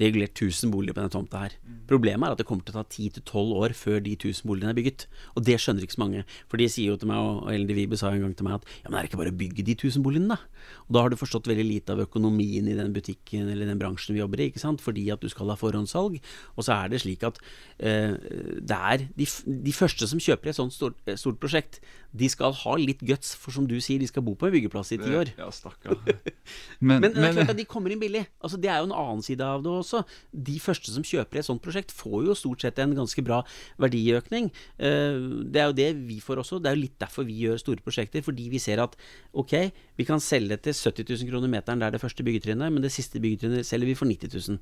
regulert 0.00 0.32
1000 0.32 0.72
boliger 0.72 0.96
på 0.96 1.02
denne 1.02 1.12
tomta 1.12 1.42
her. 1.44 1.56
Problemet 1.90 2.28
er 2.30 2.36
at 2.36 2.40
det 2.40 2.48
kommer 2.48 2.64
til 2.64 2.76
å 2.76 2.80
ta 2.80 2.86
10-12 2.88 3.52
år 3.60 3.76
før 3.76 4.00
de 4.06 4.16
1000 4.16 4.48
boligene 4.48 4.72
er 4.72 4.78
bygget. 4.80 5.06
Og 5.36 5.44
det 5.44 5.58
skjønner 5.60 5.84
ikke 5.84 5.98
så 5.98 6.04
mange. 6.06 6.24
For 6.48 6.62
de 6.62 6.70
sier 6.72 6.94
jo 6.94 7.00
til 7.00 7.12
meg, 7.12 7.20
og 7.20 7.52
Ellen 7.52 7.68
de 7.68 7.76
Vibe 7.76 8.00
sa 8.00 8.14
en 8.14 8.24
gang 8.24 8.34
til 8.38 8.48
meg 8.48 8.56
at 8.60 8.70
ja, 8.80 8.88
men 8.88 8.98
er 8.98 9.04
det 9.04 9.12
ikke 9.12 9.20
bare 9.20 9.34
å 9.34 9.40
bygge 9.44 9.66
de 9.68 9.76
1000 9.76 10.06
boligene, 10.06 10.32
da? 10.32 10.40
Og 10.88 10.96
da 10.96 11.04
har 11.04 11.12
du 11.12 11.18
forstått 11.20 11.50
veldig 11.50 11.66
lite 11.66 11.94
av 11.94 12.02
økonomien 12.06 12.66
i 12.70 12.78
den 12.78 12.94
butikken 12.96 13.50
eller 13.52 13.68
den 13.68 13.80
bransjen 13.80 14.16
vi 14.16 14.22
jobber 14.22 14.40
i, 14.40 14.48
ikke 14.50 14.62
sant? 14.62 14.82
Fordi 14.84 15.06
at 15.12 15.22
du 15.22 15.28
skal 15.32 15.52
ha 15.52 15.58
forhåndssalg. 15.60 16.18
Og 16.56 16.66
så 16.66 16.74
er 16.80 16.90
det 16.90 17.02
slik 17.04 17.26
at 17.26 17.38
eh, 17.76 18.16
det 18.16 18.80
er 18.80 19.06
de, 19.06 19.25
de 19.46 19.72
første 19.74 20.06
som 20.08 20.20
kjøper 20.22 20.50
et 20.50 20.56
sånt 20.58 20.74
stort, 20.74 20.96
eh, 21.06 21.16
stort 21.20 21.38
prosjekt, 21.42 21.80
de 22.16 22.28
skal 22.32 22.54
ha 22.56 22.74
litt 22.80 23.02
guts, 23.04 23.34
for 23.36 23.52
som 23.52 23.66
du 23.68 23.76
sier, 23.82 24.00
de 24.00 24.08
skal 24.08 24.24
bo 24.24 24.34
på 24.38 24.48
en 24.48 24.54
byggeplass 24.54 24.92
i 24.94 24.98
ti 25.00 25.10
år. 25.12 25.32
Ja, 25.36 25.48
stakkar. 25.52 25.98
Men, 26.80 27.02
Men, 27.02 27.12
det 27.12 27.24
er 27.24 27.34
klart 27.36 27.52
at 27.52 27.60
de 27.60 27.66
kommer 27.68 27.92
inn 27.92 28.00
billig. 28.00 28.24
Altså 28.40 28.60
Det 28.60 28.70
er 28.72 28.80
jo 28.80 28.88
en 28.88 28.96
annen 28.96 29.24
side 29.26 29.44
av 29.44 29.64
det 29.64 29.72
også. 29.72 30.02
De 30.32 30.56
første 30.62 30.94
som 30.94 31.04
kjøper 31.04 31.40
et 31.40 31.48
sånt 31.48 31.62
prosjekt, 31.64 31.92
får 31.92 32.28
jo 32.30 32.38
stort 32.38 32.64
sett 32.64 32.78
en 32.82 32.94
ganske 32.96 33.24
bra 33.26 33.42
verdiøkning. 33.82 34.50
Eh, 34.78 35.20
Det 35.52 35.60
er 35.60 35.68
jo 35.70 35.76
det 35.76 35.90
vi 36.06 36.20
får 36.24 36.42
også. 36.44 36.62
Det 36.62 36.70
er 36.70 36.78
jo 36.78 36.84
litt 36.86 36.98
derfor 37.02 37.26
vi 37.28 37.40
gjør 37.44 37.60
store 37.60 37.84
prosjekter. 37.84 38.24
Fordi 38.24 38.48
vi 38.52 38.62
ser 38.62 38.80
at 38.82 38.96
ok, 39.34 39.54
vi 39.98 40.08
kan 40.08 40.22
selge 40.22 40.56
til 40.62 40.72
70 40.72 41.04
000 41.10 41.30
kroner 41.30 41.52
meteren, 41.52 41.80
det 41.80 41.90
er 41.90 41.96
det 41.98 42.02
første 42.02 42.24
byggetrinnet, 42.24 42.72
men 42.72 42.82
det 42.82 42.94
siste 42.94 43.20
byggetrinnet 43.20 43.66
selger 43.66 43.86
vi 43.92 43.98
for 43.98 44.08
90 44.08 44.48
000. 44.48 44.58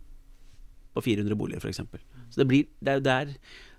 På 0.95 1.03
400 1.03 1.37
boliger, 1.39 1.63
f.eks. 1.63 1.83
Så 2.31 2.41
det, 2.41 2.47
blir, 2.51 2.69
det 2.81 2.93
er 2.93 3.01
jo 3.01 3.07
der 3.07 3.33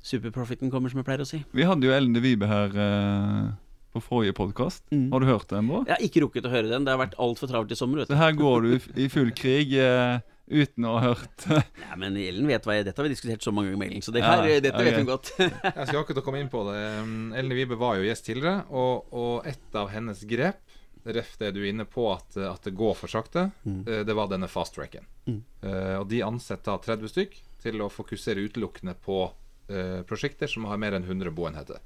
superprofiten 0.05 0.71
kommer, 0.73 0.91
som 0.91 1.01
jeg 1.01 1.07
pleier 1.07 1.23
å 1.23 1.29
si. 1.29 1.41
vi 1.55 1.65
hadde 1.65 1.87
jo 1.87 1.93
Ellen 1.95 2.13
de 2.13 2.21
Vibe 2.23 2.49
her 2.49 2.75
eh, 2.75 3.47
på 3.95 4.03
forrige 4.03 4.35
podkast. 4.37 4.83
Mm. 4.91 5.07
Har 5.13 5.23
du 5.23 5.29
hørt 5.29 5.49
den, 5.49 5.71
Bra? 5.71 5.81
Jeg 5.87 5.95
har 5.95 6.05
ikke 6.09 6.25
rukket 6.25 6.47
å 6.49 6.51
høre 6.51 6.69
den. 6.69 6.85
Det 6.85 6.93
har 6.93 7.01
vært 7.01 7.17
altfor 7.25 7.49
travelt 7.51 7.71
i 7.71 7.77
sommer. 7.79 8.03
Vet 8.03 8.11
Så 8.11 8.19
her 8.19 8.35
går 8.37 8.67
du 8.67 8.89
i 9.01 9.07
full 9.11 9.31
krig 9.37 9.71
eh, 9.79 10.19
uten 10.45 10.85
å 10.85 10.97
ha 10.99 11.07
hørt 11.07 11.45
Ja, 11.87 11.95
men 11.97 12.17
Ellen 12.21 12.45
vet 12.45 12.67
hva 12.67 12.75
jeg 12.75 12.85
Dette 12.85 13.01
har 13.01 13.07
vi 13.07 13.15
diskutert 13.15 13.41
så 13.45 13.53
mange 13.55 13.71
ganger 13.71 13.81
med 13.81 13.93
Ellen, 13.93 14.05
så 14.05 14.13
det 14.13 14.21
Ja, 14.21 14.35
dette 14.43 14.67
dette 14.67 14.83
vet 14.85 14.99
hun 14.99 15.07
godt. 15.09 15.31
Jeg 15.39 15.87
skal 15.87 16.01
akkurat 16.03 16.27
komme 16.27 16.43
inn 16.43 16.51
på 16.51 16.65
det. 16.67 16.77
Ellen 17.39 17.55
Vibe 17.57 17.79
var 17.81 17.97
jo 17.97 18.05
gjest 18.05 18.27
tidligere, 18.27 18.65
og, 18.69 19.07
og 19.15 19.47
et 19.49 19.79
av 19.79 19.89
hennes 19.93 20.21
grep, 20.29 20.61
ref 21.05 21.35
det 21.41 21.51
du 21.55 21.61
er 21.61 21.71
inne 21.71 21.85
på, 21.89 22.07
at, 22.13 22.37
at 22.41 22.65
det 22.65 22.75
går 22.77 22.95
for 22.97 23.11
sakte, 23.11 23.49
eh, 23.65 24.03
det 24.07 24.15
var 24.17 24.29
denne 24.31 24.49
fast-tracken. 24.51 25.05
Mm. 25.29 25.41
Uh, 25.65 25.95
og 26.01 26.07
de 26.11 26.21
ansetter 26.25 26.81
30 26.85 27.11
stykk 27.13 27.37
til 27.65 27.81
å 27.81 27.89
fokusere 27.89 28.43
utelukkende 28.45 28.93
på 29.05 29.23
uh, 29.29 30.01
prosjekter 30.09 30.49
som 30.49 30.67
har 30.69 30.81
mer 30.81 30.97
enn 30.97 31.07
100 31.07 31.33
boenheter. 31.35 31.81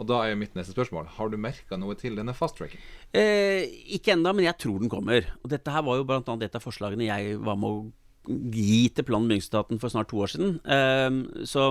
Og 0.00 0.08
da 0.08 0.22
er 0.22 0.32
jo 0.32 0.40
mitt 0.40 0.54
neste 0.56 0.74
spørsmål 0.74 1.10
Har 1.18 1.30
du 1.30 1.38
merka 1.40 1.78
noe 1.78 1.96
til 2.00 2.16
denne 2.18 2.34
fast-tracken? 2.36 2.80
Eh, 3.14 3.68
ikke 3.96 4.16
ennå, 4.16 4.34
men 4.34 4.48
jeg 4.48 4.58
tror 4.62 4.80
den 4.80 4.92
kommer. 4.92 5.26
Og 5.42 5.52
dette 5.52 5.72
her 5.72 5.84
var 5.86 6.00
jo 6.00 6.06
annet 6.08 6.48
et 6.48 6.58
av 6.58 6.64
forslagene 6.64 7.10
jeg 7.10 7.38
var 7.44 7.58
med 7.60 7.68
å 7.68 8.38
gi 8.54 8.86
til 8.94 9.04
plan- 9.04 9.24
og 9.24 9.32
bygningsetaten 9.32 9.80
for 9.82 9.92
snart 9.92 10.08
to 10.10 10.22
år 10.22 10.30
siden. 10.32 10.54
Eh, 10.64 11.44
så 11.48 11.68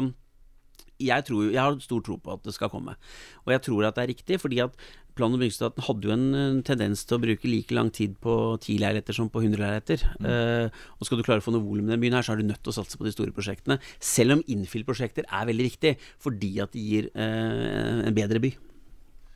jeg, 1.01 1.25
tror, 1.25 1.47
jeg 1.49 1.59
har 1.61 1.77
stor 1.81 2.03
tro 2.05 2.17
på 2.21 2.35
at 2.35 2.43
det 2.45 2.53
skal 2.55 2.71
komme. 2.71 2.95
Og 3.45 3.53
jeg 3.55 3.63
tror 3.65 3.87
at 3.87 3.97
det 3.97 4.03
er 4.03 4.11
riktig, 4.13 4.39
fordi 4.41 4.61
at 4.63 4.75
plan- 5.21 5.35
og 5.37 5.43
bygningsetaten 5.43 5.85
hadde 5.85 6.09
jo 6.09 6.15
en, 6.15 6.25
eh, 6.33 6.61
tendens 6.65 7.05
til 7.05 7.17
å 7.17 7.21
bruke 7.21 7.45
like 7.45 7.77
lang 7.77 7.91
tid 7.93 8.17
på 8.19 8.57
10 8.57 8.79
leiligheter 8.81 9.13
som 9.13 9.29
på 9.29 9.43
100 9.45 9.61
leiligheter. 9.61 10.01
Eh, 10.25 10.69
og 10.97 11.05
skal 11.05 11.21
du 11.21 11.23
klare 11.23 11.43
å 11.43 11.45
få 11.45 11.53
noe 11.53 11.61
volum 11.61 11.85
i 11.85 11.93
den 11.93 12.01
byen 12.01 12.17
her, 12.17 12.25
så 12.25 12.33
er 12.33 12.41
du 12.41 12.49
nødt 12.49 12.63
til 12.63 12.73
å 12.73 12.79
satse 12.81 12.97
på 12.97 13.05
de 13.05 13.13
store 13.13 13.35
prosjektene. 13.35 13.79
Selv 13.99 14.33
om 14.33 14.43
infill-prosjekter 14.43 15.29
er 15.29 15.45
veldig 15.45 15.69
viktig, 15.69 15.97
fordi 16.19 16.59
at 16.59 16.73
de 16.73 16.81
gir 16.81 17.09
eh, 17.13 18.07
en 18.09 18.17
bedre 18.17 18.41
by. 18.41 18.55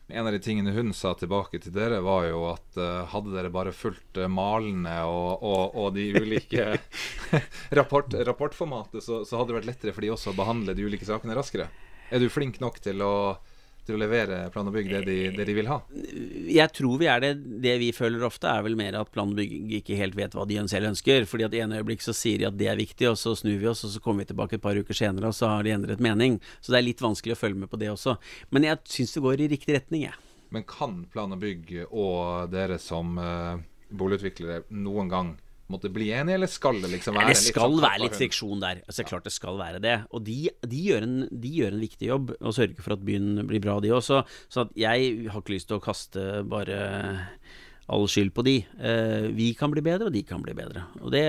En 0.08 0.28
av 0.28 0.32
de 0.32 0.40
tingene 0.40 0.70
hun 0.70 0.94
sa 0.94 1.16
tilbake 1.18 1.58
til 1.62 1.74
dere, 1.74 1.98
var 2.06 2.28
jo 2.28 2.44
at 2.52 2.78
uh, 2.78 3.08
hadde 3.10 3.34
dere 3.34 3.50
bare 3.50 3.72
fulgt 3.74 4.20
uh, 4.22 4.28
malene 4.30 5.00
og, 5.10 5.42
og, 5.42 5.74
og 5.74 5.96
de 5.96 6.12
ulike 6.14 6.78
rapport, 7.80 8.14
rapportformatet, 8.14 9.02
så, 9.02 9.24
så 9.26 9.40
hadde 9.40 9.50
det 9.50 9.58
vært 9.64 9.70
lettere 9.72 9.96
for 9.96 10.06
de 10.06 10.14
også 10.14 10.30
å 10.30 10.38
behandle 10.38 10.78
de 10.78 10.86
ulike 10.86 11.10
sakene 11.10 11.34
raskere. 11.34 11.72
Er 12.14 12.22
du 12.22 12.30
flink 12.30 12.62
nok 12.62 12.78
til 12.86 13.02
å 13.02 13.16
til 13.86 13.98
å 13.98 14.02
levere 14.02 14.40
plan 14.54 14.68
og 14.68 14.76
bygg 14.76 14.90
det 14.92 15.02
de, 15.06 15.18
det 15.36 15.46
de 15.48 15.56
vil 15.58 15.70
ha? 15.70 15.78
Jeg 16.50 16.74
tror 16.74 17.00
vi 17.02 17.10
er 17.12 17.22
det. 17.22 17.32
Det 17.64 17.76
vi 17.82 17.92
føler 17.96 18.26
ofte, 18.26 18.50
er 18.50 18.66
vel 18.66 18.78
mer 18.80 18.98
at 19.00 19.12
plan 19.14 19.32
og 19.32 19.38
bygg 19.38 19.76
ikke 19.80 20.00
helt 20.00 20.18
vet 20.18 20.36
hva 20.36 20.48
de 20.50 20.58
selv 20.72 20.90
ønsker. 20.92 21.28
Fordi 21.30 21.48
at 21.48 21.56
i 21.56 21.62
ene 21.64 21.80
øyeblikk 21.82 22.06
så 22.06 22.16
sier 22.16 22.42
de 22.42 22.50
at 22.50 22.58
det 22.58 22.70
er 22.72 22.80
viktig, 22.80 23.10
og 23.12 23.20
så 23.22 23.36
snur 23.38 23.60
vi 23.62 23.70
oss, 23.72 23.86
og 23.88 23.94
så 23.94 24.02
kommer 24.04 24.26
vi 24.26 24.32
tilbake 24.34 24.58
et 24.58 24.66
par 24.66 24.78
uker 24.78 24.98
senere, 24.98 25.30
og 25.30 25.38
så 25.38 25.52
har 25.54 25.66
de 25.66 25.76
endret 25.76 26.04
mening. 26.04 26.40
Så 26.60 26.74
det 26.74 26.82
er 26.82 26.90
litt 26.90 27.06
vanskelig 27.06 27.38
å 27.38 27.42
følge 27.44 27.62
med 27.62 27.72
på 27.72 27.82
det 27.82 27.94
også. 27.94 28.18
Men 28.56 28.68
jeg 28.68 28.82
syns 28.98 29.16
det 29.16 29.26
går 29.26 29.46
i 29.46 29.52
riktig 29.56 29.78
retning, 29.78 30.08
jeg. 30.10 30.20
Men 30.56 30.66
kan 30.70 31.02
plan 31.12 31.34
og 31.36 31.42
bygg 31.42 31.74
og 31.90 32.52
dere 32.54 32.78
som 32.82 33.18
uh, 33.20 33.58
boligutviklere 33.94 34.66
noen 34.74 35.10
gang 35.12 35.34
måtte 35.72 35.90
bli 35.94 36.12
enig, 36.14 36.36
eller 36.38 36.50
skal 36.52 36.80
det 36.84 36.92
liksom 36.94 37.18
være 37.18 37.34
Det 37.34 37.40
skal 37.40 37.70
litt 37.72 37.80
sånn 37.80 37.86
være 37.88 38.04
litt 38.04 38.18
friksjon 38.20 38.64
der. 38.64 38.82
Altså, 38.86 38.98
det 39.00 39.06
er 39.06 39.12
klart 39.12 39.28
det 39.28 39.36
skal 39.36 39.60
være 39.60 39.84
det. 39.84 39.98
Og 40.14 40.26
de, 40.28 40.40
de, 40.62 40.82
gjør 40.92 41.08
en, 41.08 41.20
de, 41.32 41.54
gjør 41.60 41.76
en, 41.76 41.86
viktig 41.86 42.10
jobb 42.12 42.34
og 42.38 42.58
sørger 42.58 42.86
for 42.86 42.98
at 42.98 43.06
byen 43.06 43.46
blir 43.50 43.64
bra, 43.64 43.80
de 43.84 43.94
også. 43.96 44.24
Så 44.52 44.68
jeg 44.78 45.30
har 45.32 45.42
ikke 45.42 45.56
lyst 45.56 45.72
til 45.72 45.80
å 45.80 45.86
kaste 45.86 46.26
bare 46.50 46.80
all 47.94 48.08
skyld 48.10 48.34
på 48.34 48.46
de. 48.46 48.56
Eh, 48.82 49.28
vi 49.38 49.52
kan 49.58 49.74
bli 49.74 49.84
bedre, 49.86 50.10
og 50.10 50.16
de 50.16 50.24
kan 50.26 50.42
bli 50.42 50.56
bedre. 50.58 50.88
Og 51.02 51.12
det, 51.14 51.26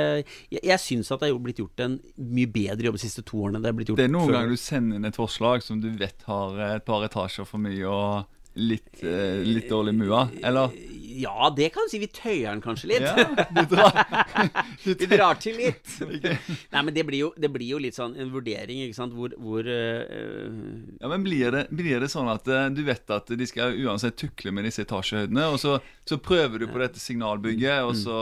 jeg 0.52 0.62
jeg 0.64 0.82
syns 0.82 1.12
at 1.12 1.24
det 1.24 1.30
er 1.30 1.40
blitt 1.40 1.60
gjort 1.60 1.82
en 1.84 1.98
mye 2.16 2.48
bedre 2.52 2.88
jobb 2.88 2.96
de 2.96 3.04
siste 3.04 3.24
to 3.26 3.42
årene. 3.44 3.60
Det 3.64 3.72
er, 3.72 3.76
blitt 3.76 3.92
gjort 3.92 4.00
det 4.00 4.08
er 4.08 4.14
noen 4.14 4.30
før. 4.30 4.38
ganger 4.38 4.54
du 4.54 4.60
sender 4.60 5.00
inn 5.00 5.08
et 5.08 5.18
forslag 5.18 5.64
som 5.64 5.80
du 5.82 5.90
vet 6.00 6.24
har 6.28 6.62
et 6.76 6.86
par 6.86 7.04
etasjer 7.08 7.48
for 7.48 7.62
mye 7.62 7.84
og 7.84 8.35
litt, 8.56 9.02
eh, 9.04 9.40
litt 9.44 9.68
dårlig 9.70 9.94
mua, 9.94 10.28
eller? 10.42 10.74
Ja, 11.16 11.52
det 11.56 11.70
kan 11.72 11.86
du 11.86 11.90
si. 11.90 11.98
Vi 12.02 12.08
tøyer 12.12 12.50
den 12.50 12.60
kanskje 12.60 12.90
litt. 12.90 13.04
Ja, 13.06 13.24
du 13.56 13.62
drar, 13.72 13.96
du 14.82 14.90
Vi 14.92 15.08
drar 15.08 15.38
til 15.40 15.56
litt. 15.56 15.94
Nei, 16.74 16.82
men 16.82 16.92
det 16.96 17.06
blir, 17.08 17.22
jo, 17.24 17.30
det 17.40 17.48
blir 17.54 17.70
jo 17.76 17.80
litt 17.80 17.96
sånn 17.96 18.16
en 18.20 18.32
vurdering, 18.34 18.82
ikke 18.84 18.98
sant, 18.98 19.16
hvor, 19.16 19.32
hvor 19.40 19.64
uh, 19.64 20.52
Ja, 21.00 21.08
men 21.08 21.24
blir 21.24 21.54
det, 21.54 21.64
blir 21.72 22.04
det 22.04 22.10
sånn 22.12 22.28
at 22.32 22.48
eh, 22.52 22.68
du 22.74 22.82
vet 22.86 23.16
at 23.16 23.32
de 23.32 23.48
skal 23.48 23.76
uansett 23.86 24.18
tukle 24.20 24.52
med 24.52 24.68
disse 24.68 24.84
etasjehøydene, 24.84 25.48
og 25.52 25.60
så, 25.62 25.78
så 26.08 26.20
prøver 26.20 26.62
du 26.62 26.68
på 26.68 26.82
dette 26.82 27.00
signalbygget, 27.00 27.86
og 27.86 27.96
så 27.96 28.18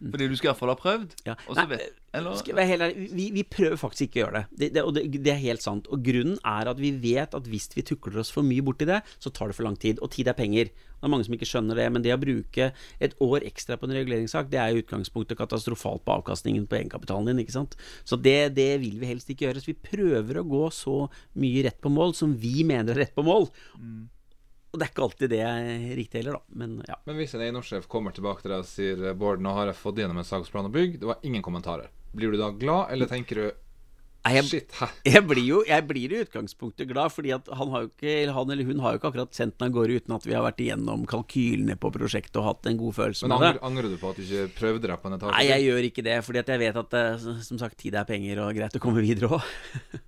Fordi 0.00 0.30
du 0.30 0.36
skal 0.38 0.52
iallfall 0.52 0.72
ha 0.72 0.78
prøvd, 0.78 1.16
ja. 1.28 1.36
og 1.48 1.58
så 1.58 1.68
vet 1.68 1.97
eller? 2.16 2.94
Vi, 3.12 3.28
vi 3.34 3.44
prøver 3.44 3.76
faktisk 3.76 4.08
ikke 4.08 4.18
å 4.18 4.22
gjøre 4.22 4.40
det. 4.40 4.58
Det, 4.60 4.68
det, 4.76 4.84
og 4.84 4.94
det. 4.96 5.04
det 5.20 5.32
er 5.34 5.42
helt 5.42 5.64
sant. 5.64 5.88
Og 5.92 6.00
grunnen 6.04 6.38
er 6.46 6.70
at 6.70 6.80
vi 6.80 6.92
vet 7.02 7.36
at 7.36 7.48
hvis 7.52 7.68
vi 7.74 7.84
tukler 7.84 8.22
oss 8.22 8.32
for 8.32 8.46
mye 8.46 8.64
borti 8.64 8.88
det, 8.88 9.02
så 9.20 9.32
tar 9.34 9.50
det 9.50 9.58
for 9.58 9.68
lang 9.68 9.76
tid. 9.80 10.00
Og 10.04 10.12
tid 10.14 10.30
er 10.32 10.38
penger. 10.38 10.72
Det 10.72 11.06
er 11.06 11.12
mange 11.12 11.28
som 11.28 11.36
ikke 11.36 11.48
skjønner 11.48 11.78
det, 11.78 11.86
men 11.94 12.02
det 12.02 12.14
å 12.14 12.20
bruke 12.20 12.70
et 13.04 13.16
år 13.22 13.44
ekstra 13.46 13.76
på 13.78 13.86
en 13.86 13.94
reguleringssak, 13.94 14.48
det 14.50 14.58
er 14.58 14.74
i 14.74 14.80
utgangspunktet 14.82 15.38
katastrofalt 15.38 16.02
på 16.06 16.16
avkastningen 16.16 16.66
på 16.66 16.80
egenkapitalen 16.80 17.30
din, 17.30 17.44
ikke 17.44 17.54
sant. 17.54 17.76
Så 18.08 18.18
det, 18.18 18.54
det 18.56 18.70
vil 18.82 18.98
vi 18.98 19.12
helst 19.12 19.30
ikke 19.30 19.46
gjøre. 19.46 19.62
Så 19.62 19.74
vi 19.74 19.80
prøver 19.92 20.40
å 20.40 20.48
gå 20.48 20.64
så 20.74 21.00
mye 21.38 21.68
rett 21.68 21.78
på 21.84 21.92
mål 21.92 22.16
som 22.18 22.32
vi 22.40 22.64
mener 22.66 22.96
er 22.96 23.04
rett 23.04 23.14
på 23.14 23.26
mål. 23.26 23.50
Og 24.68 24.80
det 24.80 24.84
er 24.84 24.90
ikke 24.92 25.04
alltid 25.06 25.30
det 25.32 25.38
er 25.44 25.68
riktig 25.96 26.20
heller, 26.20 26.36
da. 26.40 26.58
Men 26.60 26.74
ja. 26.88 26.98
Men 27.08 27.16
hvis 27.16 27.32
en 27.34 27.44
eiendomssjef 27.46 27.86
kommer 27.88 28.12
tilbake 28.12 28.44
til 28.44 28.52
deg 28.52 28.64
og 28.64 28.68
sier 28.68 29.14
Bård, 29.16 29.40
nå 29.40 29.54
har 29.56 29.70
jeg 29.70 29.78
fått 29.80 30.02
gjennom 30.02 30.20
en 30.20 30.28
saksplan 30.28 30.68
og 30.68 30.74
bygg, 30.74 30.98
det 31.00 31.08
var 31.08 31.24
ingen 31.24 31.44
kommentarer. 31.46 31.88
Blir 32.12 32.34
du 32.34 32.40
da 32.40 32.50
glad, 32.52 32.92
eller 32.92 33.08
tenker 33.08 33.40
du 33.42 33.48
Nei, 34.26 34.32
jeg, 34.34 34.44
Shit, 34.50 34.72
hæ? 34.76 34.86
jeg 35.06 35.22
blir 35.24 35.44
jo 35.46 35.58
jeg 35.64 35.84
blir 35.88 36.12
i 36.12 36.18
utgangspunktet 36.24 36.88
glad, 36.90 37.12
fordi 37.14 37.30
at 37.32 37.46
han, 37.54 37.70
har 37.72 37.84
jo 37.84 37.88
ikke, 37.88 38.10
eller 38.10 38.34
han 38.36 38.50
eller 38.52 38.66
hun 38.66 38.80
har 38.82 38.92
jo 38.92 38.98
ikke 38.98 39.10
akkurat 39.12 39.36
sendt 39.38 39.54
den 39.56 39.70
av 39.70 39.76
gårde 39.76 39.94
uten 40.02 40.14
at 40.16 40.26
vi 40.26 40.34
har 40.36 40.42
vært 40.44 40.60
igjennom 40.64 41.04
kalkylene 41.08 41.76
på 41.80 41.90
prosjektet 41.94 42.36
og 42.42 42.48
hatt 42.48 42.68
en 42.68 42.80
god 42.82 42.96
følelse 42.98 43.24
Men 43.24 43.32
med 43.32 43.44
det. 43.46 43.52
angrer, 43.54 43.62
angrer 43.70 43.94
du 43.94 43.96
på 44.02 44.10
at 44.10 44.18
du 44.18 44.24
ikke 44.26 44.50
prøvde 44.58 44.90
deg 44.90 45.00
på 45.00 45.08
en 45.08 45.16
etasje? 45.16 45.32
Nei, 45.38 45.44
jeg 45.48 45.64
gjør 45.68 45.88
ikke 45.88 46.04
det, 46.10 46.16
fordi 46.26 46.42
at 46.42 46.52
jeg 46.52 46.62
vet 46.64 46.80
at 46.82 46.98
eh, 46.98 47.30
som 47.46 47.62
sagt, 47.62 47.78
tid 47.80 47.96
er 47.96 48.10
penger, 48.10 48.42
og 48.44 48.58
greit 48.58 48.76
å 48.76 48.82
komme 48.84 49.06
videre 49.06 49.32
òg. 49.38 49.48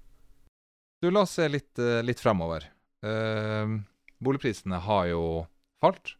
Du, 1.00 1.08
la 1.08 1.22
oss 1.24 1.38
se 1.38 1.46
litt, 1.48 1.78
eh, 1.80 2.02
litt 2.04 2.20
framover. 2.20 2.66
Eh, 3.06 3.70
boligprisene 4.24 4.80
har 4.84 5.08
jo 5.10 5.24
falt. 5.82 6.14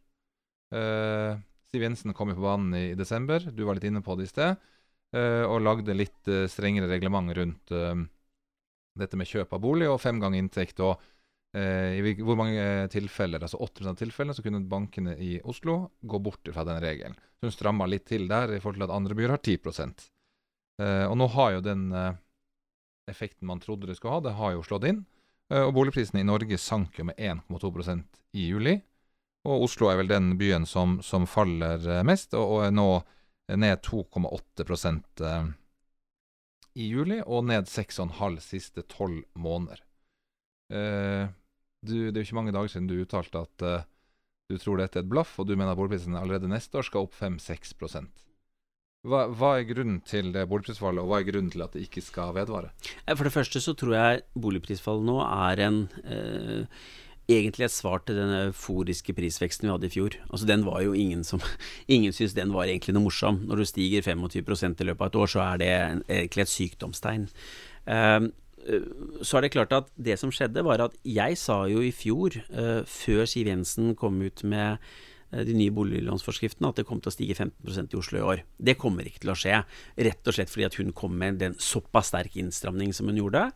Eh, 0.73 1.37
Siv 1.71 1.85
Jensen 1.85 2.15
kom 2.15 2.31
jo 2.31 2.37
på 2.39 2.45
banen 2.45 2.75
i, 2.75 2.85
i 2.91 2.99
desember, 2.99 3.43
du 3.51 3.63
var 3.67 3.77
litt 3.77 3.87
inne 3.87 4.03
på 4.03 4.15
det 4.17 4.27
i 4.27 4.31
sted, 4.31 4.59
eh, 5.15 5.43
og 5.45 5.63
lagde 5.63 5.95
litt 5.95 6.31
eh, 6.31 6.47
strengere 6.51 6.89
reglement 6.91 7.33
rundt 7.37 7.75
dette 8.91 9.15
med 9.15 9.29
kjøp 9.29 9.53
av 9.55 9.61
bolig 9.63 9.87
og 9.87 10.01
fem 10.03 10.19
ganger 10.19 10.41
inntekt. 10.41 10.81
og 10.83 10.99
I 11.55 12.15
hvor 12.19 12.35
mange 12.35 12.89
tilfeller, 12.91 13.39
altså 13.39 13.61
8 13.63 13.87
av 13.87 13.95
tilfellene, 13.99 14.35
så 14.35 14.43
kunne 14.43 14.59
bankene 14.67 15.13
i 15.15 15.37
Oslo 15.47 15.93
gå 16.03 16.19
bort 16.19 16.49
fra 16.51 16.65
den 16.67 16.81
regelen. 16.83 17.15
Så 17.39 17.47
hun 17.47 17.55
stramma 17.55 17.87
litt 17.87 18.03
til 18.09 18.27
der, 18.27 18.51
i 18.51 18.59
forhold 18.59 18.81
til 18.81 18.87
at 18.89 18.95
andre 18.97 19.15
byer 19.15 19.31
har 19.37 19.39
10 19.39 19.55
eh, 20.83 21.05
Og 21.07 21.15
nå 21.15 21.29
har 21.37 21.55
jo 21.55 21.63
den 21.63 21.87
effekten 23.07 23.47
man 23.47 23.63
trodde 23.63 23.87
det 23.87 23.95
skulle 23.95 24.19
ha, 24.19 24.25
det 24.27 24.35
har 24.35 24.57
jo 24.57 24.67
slått 24.67 24.89
inn. 24.91 25.05
Eh, 25.51 25.65
Og 25.67 25.73
boligprisene 25.75 26.21
i 26.21 26.27
Norge 26.27 26.57
sank 26.61 26.99
jo 26.99 27.07
med 27.09 27.19
1,2% 27.19 28.21
i 28.39 28.47
juli. 28.51 28.77
Og 29.47 29.65
Oslo 29.65 29.89
er 29.89 29.97
vel 29.99 30.11
den 30.11 30.35
byen 30.39 30.67
som, 30.69 30.99
som 31.03 31.27
faller 31.27 31.81
eh, 31.89 32.03
mest, 32.07 32.35
og, 32.37 32.57
og 32.57 32.65
er 32.67 32.75
nå 32.75 32.89
ned 33.59 33.81
2,8 33.83 35.01
eh, 35.27 35.47
i 36.79 36.87
juli, 36.87 37.19
og 37.25 37.49
ned 37.49 37.67
6,5 37.67 38.39
siste 38.45 38.85
tolv 38.87 39.25
måneder. 39.35 39.81
Du, 40.71 41.91
det 41.91 42.13
er 42.13 42.21
jo 42.21 42.23
ikke 42.23 42.35
mange 42.37 42.53
dager 42.55 42.71
siden 42.71 42.85
du 42.87 42.93
uttalte 43.01 43.41
at 43.43 43.63
du 44.47 44.55
tror 44.55 44.79
dette 44.79 45.01
er 45.01 45.03
et 45.03 45.09
blaff, 45.11 45.33
og 45.35 45.49
du 45.49 45.57
mener 45.57 45.73
at 45.73 45.79
boligprisene 45.81 46.21
allerede 46.21 46.47
neste 46.47 46.79
år 46.79 46.87
skal 46.87 47.09
opp 47.09 47.17
5-6 47.17 47.73
hva, 49.07 49.25
hva 49.33 49.51
er 49.57 49.67
grunnen 49.69 50.01
til 50.05 50.31
boligprisfallet, 50.33 51.01
og 51.01 51.09
hva 51.09 51.21
er 51.21 51.29
grunnen 51.29 51.51
til 51.53 51.63
at 51.65 51.73
det 51.73 51.87
ikke 51.87 52.03
skal 52.05 52.35
vedvare? 52.37 52.71
Eh, 53.07 53.15
For 53.15 53.25
det 53.27 53.33
første 53.33 53.61
så 53.63 53.73
tror 53.77 53.95
jeg 53.97 54.25
boligprisfallet 54.37 55.07
nå 55.07 55.17
er 55.25 55.63
en 55.65 55.79
eh, 56.05 56.83
egentlig 57.31 57.65
et 57.65 57.73
svar 57.73 58.03
til 58.05 58.19
den 58.19 58.33
euforiske 58.47 59.15
prisveksten 59.17 59.67
vi 59.67 59.73
hadde 59.73 59.89
i 59.89 59.93
fjor. 59.93 60.17
Altså 60.29 60.49
Den 60.49 60.65
var 60.67 60.83
jo 60.85 60.93
ingen 60.93 61.23
som 61.27 61.41
Ingen 61.95 62.13
syntes 62.13 62.37
den 62.37 62.53
var 62.53 62.69
egentlig 62.69 62.95
noe 62.97 63.07
morsom. 63.07 63.41
Når 63.49 63.63
du 63.63 63.69
stiger 63.69 64.05
25% 64.05 64.81
i 64.83 64.89
løpet 64.91 65.01
av 65.01 65.11
et 65.11 65.19
år, 65.23 65.33
så 65.33 65.43
er 65.47 65.61
det 65.63 65.71
en, 65.79 66.05
egentlig 66.09 66.45
et 66.45 66.55
sykdomstegn. 66.55 67.27
Eh, 67.87 68.29
så 69.25 69.37
er 69.37 69.41
det 69.41 69.55
klart 69.55 69.71
at 69.73 69.87
det 69.97 70.19
som 70.21 70.29
skjedde, 70.29 70.61
var 70.61 70.83
at 70.83 70.93
jeg 71.01 71.37
sa 71.41 71.63
jo 71.65 71.81
i 71.81 71.89
fjor, 71.89 72.37
eh, 72.53 72.83
før 72.85 73.25
Siv 73.25 73.49
Jensen 73.49 73.95
kom 73.97 74.21
ut 74.21 74.43
med 74.45 74.77
de 75.31 75.55
nye 75.55 75.71
boliglånsforskriftene, 75.73 76.71
at 76.71 76.81
det 76.81 76.85
kom 76.87 76.99
til 77.01 77.11
å 77.11 77.15
stige 77.15 77.37
15 77.37 77.93
i 77.93 77.99
Oslo 77.99 78.19
i 78.19 78.25
år. 78.33 78.43
Det 78.59 78.77
kommer 78.79 79.07
ikke 79.07 79.23
til 79.23 79.33
å 79.33 79.37
skje, 79.37 79.61
rett 80.07 80.27
og 80.27 80.35
slett 80.35 80.51
fordi 80.51 80.67
at 80.67 80.77
hun 80.79 80.91
kom 80.95 81.15
med 81.17 81.39
den 81.41 81.55
såpass 81.61 82.11
sterk 82.11 82.35
innstramning 82.39 82.91
som 82.95 83.07
hun 83.07 83.21
gjorde. 83.21 83.47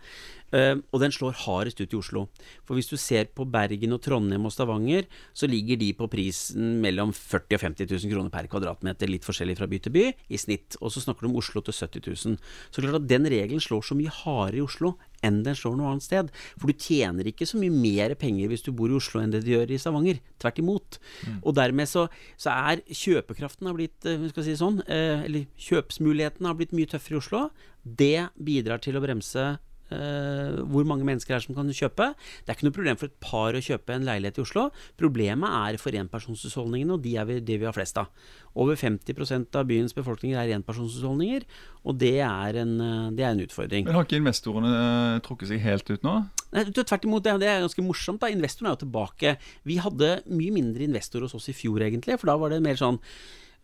Eh, 0.56 0.76
og 0.94 1.02
den 1.04 1.14
slår 1.14 1.36
hardest 1.44 1.82
ut 1.82 1.94
i 1.94 2.00
Oslo. 2.00 2.26
For 2.68 2.78
hvis 2.78 2.90
du 2.92 2.96
ser 3.02 3.28
på 3.36 3.48
Bergen 3.50 3.96
og 3.96 4.02
Trondheim 4.06 4.48
og 4.48 4.54
Stavanger, 4.56 5.10
så 5.36 5.50
ligger 5.52 5.80
de 5.82 5.92
på 5.98 6.08
prisen 6.12 6.80
mellom 6.84 7.12
40 7.16 7.58
og 7.58 7.66
50 7.66 7.92
000 7.92 8.14
kroner 8.14 8.32
per 8.34 8.50
kvadratmeter, 8.52 9.12
litt 9.12 9.28
forskjellig 9.28 9.58
fra 9.60 9.70
by 9.72 9.82
til 9.84 9.96
by, 9.96 10.06
i 10.32 10.40
snitt. 10.40 10.80
Og 10.82 10.94
så 10.94 11.04
snakker 11.04 11.26
du 11.26 11.32
om 11.34 11.42
Oslo 11.42 11.64
til 11.66 11.76
70 11.76 12.08
000. 12.08 12.40
Så 12.72 12.84
klart 12.86 13.02
at 13.02 13.10
den 13.10 13.28
regelen 13.32 13.64
slår 13.64 13.84
så 13.90 13.98
mye 13.98 14.14
hardere 14.24 14.62
i 14.62 14.66
Oslo 14.66 14.96
enn 15.26 15.42
den 15.46 15.58
slår 15.58 15.78
noe 15.80 15.92
annet 15.94 16.06
sted. 16.06 16.32
For 16.60 16.70
du 16.70 16.78
tjener 16.80 17.28
ikke 17.30 17.48
så 17.50 17.60
mye 17.60 17.74
mer 17.74 18.14
penger 18.20 18.52
hvis 18.52 18.66
du 18.66 18.72
bor 18.76 18.92
i 18.92 18.98
Oslo 18.98 19.22
enn 19.22 19.34
det 19.34 19.44
du 19.46 19.52
gjør 19.56 19.74
i 19.74 19.80
Stavanger. 19.82 20.22
Tvert 20.42 20.62
imot. 20.62 21.00
Og 21.42 21.56
dermed 21.58 21.90
så, 21.90 22.08
så 22.42 22.54
er 22.54 22.84
kjøpekraften 22.86 23.70
har 23.70 23.78
blitt, 23.78 23.98
eh, 24.06 24.28
skal 24.32 24.46
si 24.46 24.58
sånn, 24.60 24.82
eh, 24.86 25.26
eller 25.26 25.48
kjøpsmulighetene 25.68 26.52
har 26.52 26.60
blitt 26.60 26.76
mye 26.78 26.92
tøffere 26.92 27.18
i 27.18 27.24
Oslo. 27.24 27.46
Det 27.86 28.28
bidrar 28.38 28.84
til 28.84 28.98
å 28.98 29.04
bremse 29.04 29.56
eh, 29.94 30.62
hvor 30.72 30.88
mange 30.88 31.06
mennesker 31.08 31.36
er 31.36 31.44
som 31.44 31.58
kan 31.58 31.70
kjøpe. 31.70 32.12
Det 32.44 32.52
er 32.52 32.58
ikke 32.58 32.68
noe 32.70 32.78
problem 32.78 33.00
for 33.00 33.10
et 33.10 33.20
par 33.24 33.58
å 33.58 33.62
kjøpe 33.64 33.96
en 33.96 34.08
leilighet 34.08 34.40
i 34.40 34.46
Oslo. 34.46 34.66
Problemet 35.00 35.58
er 35.60 35.80
for 35.82 35.98
enpersonshusholdningene, 36.00 36.96
og 36.96 37.04
de 37.06 37.16
er 37.20 37.30
vi, 37.30 37.40
det 37.46 37.60
vi 37.62 37.70
har 37.70 37.76
flest 37.76 38.00
av. 38.02 38.10
Over 38.56 38.80
50% 38.80 39.60
av 39.60 39.68
byens 39.70 39.96
befolkninger 39.98 40.40
er 40.40 40.56
enpersonshusholdninger, 40.56 41.46
og 41.86 42.00
det 42.02 42.18
er, 42.24 42.62
en, 42.64 42.76
eh, 42.82 43.14
det 43.18 43.28
er 43.28 43.34
en 43.36 43.46
utfordring. 43.46 43.88
Men 43.88 44.00
har 44.00 44.08
ikke 44.08 44.22
investorene 44.22 44.74
uh, 44.74 45.22
trukket 45.26 45.52
seg 45.52 45.64
helt 45.66 45.90
ut 45.92 46.06
nå? 46.06 46.18
Nei, 46.56 46.68
tvert 46.72 47.08
imot, 47.08 47.26
det, 47.26 47.38
det 47.44 47.50
er 47.52 47.66
ganske 47.66 47.86
morsomt. 47.86 48.22
da 48.24 48.32
Investorene 48.32 48.72
er 48.72 48.78
jo 48.78 48.86
tilbake. 48.86 49.38
Vi 49.68 49.82
hadde 49.84 50.20
mye 50.32 50.54
mindre 50.56 50.88
investorer 50.88 51.28
hos 51.28 51.36
oss 51.38 51.52
i 51.52 51.58
fjor, 51.58 51.84
egentlig, 51.84 52.20
for 52.22 52.32
da 52.32 52.40
var 52.40 52.54
det 52.54 52.64
mer 52.64 52.80
sånn 52.80 53.02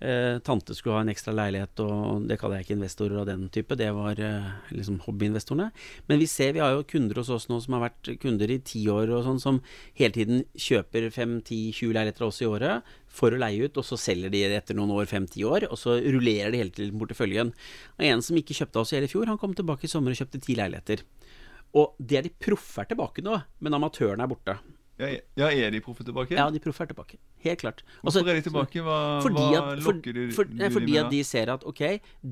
Eh, 0.01 0.39
tante 0.39 0.73
skulle 0.73 0.95
ha 0.95 1.01
en 1.03 1.11
ekstra 1.11 1.29
leilighet, 1.37 1.77
og 1.85 2.23
det 2.25 2.39
kaller 2.41 2.57
jeg 2.57 2.65
ikke 2.65 2.77
investorer 2.79 3.19
av 3.21 3.27
den 3.29 3.43
type. 3.53 3.75
Det 3.77 3.89
var 3.93 4.17
eh, 4.17 4.47
liksom 4.73 4.97
hobbyinvestorene. 5.03 5.67
Men 6.09 6.21
vi 6.21 6.27
ser, 6.29 6.55
vi 6.55 6.63
har 6.63 6.73
jo 6.73 6.87
kunder 6.89 7.19
hos 7.21 7.29
oss 7.29 7.45
nå 7.51 7.59
som 7.61 7.77
har 7.77 7.83
vært 7.85 8.09
kunder 8.23 8.49
i 8.49 8.57
ti 8.65 8.81
år 8.89 9.13
og 9.13 9.27
sånn, 9.27 9.41
som 9.43 9.59
hele 9.99 10.15
tiden 10.15 10.41
kjøper 10.57 11.05
5-10-20 11.13 11.93
leiligheter 11.93 12.25
av 12.25 12.33
oss 12.33 12.41
i 12.41 12.49
året 12.49 12.91
for 13.11 13.29
å 13.29 13.43
leie 13.45 13.69
ut, 13.69 13.77
og 13.77 13.85
så 13.85 13.99
selger 14.01 14.33
de 14.33 14.43
etter 14.49 14.79
noen 14.79 14.95
år, 14.97 15.05
5-10 15.11 15.45
år, 15.45 15.69
og 15.69 15.77
så 15.77 15.99
rullerer 16.01 16.49
de 16.49 16.63
hele 16.63 16.73
tiden 16.73 16.97
porteføljen. 16.97 17.53
Og 17.99 18.09
en 18.09 18.25
som 18.25 18.41
ikke 18.41 18.57
kjøpte 18.57 18.81
av 18.81 18.87
oss 18.87 18.95
i 18.95 18.97
hele 18.97 19.11
fjor, 19.11 19.29
han 19.29 19.41
kom 19.41 19.53
tilbake 19.53 19.85
i 19.85 19.91
sommer 19.91 20.15
og 20.15 20.23
kjøpte 20.23 20.41
ti 20.41 20.57
leiligheter. 20.57 21.05
Og 21.77 21.93
det 22.01 22.17
er 22.17 22.25
de 22.25 22.37
proffe 22.41 22.81
er 22.81 22.89
tilbake 22.89 23.21
nå, 23.21 23.37
men 23.61 23.77
amatørene 23.77 24.25
er 24.25 24.33
borte. 24.33 24.61
Ja, 25.39 25.47
er 25.49 25.69
de 25.73 25.79
proffe 25.83 26.03
tilbake? 26.05 26.35
Ja, 26.37 26.45
de 26.53 26.59
proffe 26.63 26.81
er 26.85 26.89
tilbake. 26.91 27.15
Helt 27.45 27.61
klart. 27.63 27.79
Også, 28.01 28.17
Hvorfor 28.19 28.31
er 28.31 28.35
de 28.37 28.43
tilbake? 28.45 28.77
Hva, 28.85 28.97
fordi 29.25 29.45
at, 29.57 29.63
hva 29.63 29.71
lokker 29.87 30.11
de, 30.17 30.21
for, 30.35 30.43
nei, 30.61 30.69
fordi 30.73 30.93
at 31.01 31.09
de 31.13 31.21
ser 31.27 31.47
at 31.53 31.61
ok, 31.67 31.83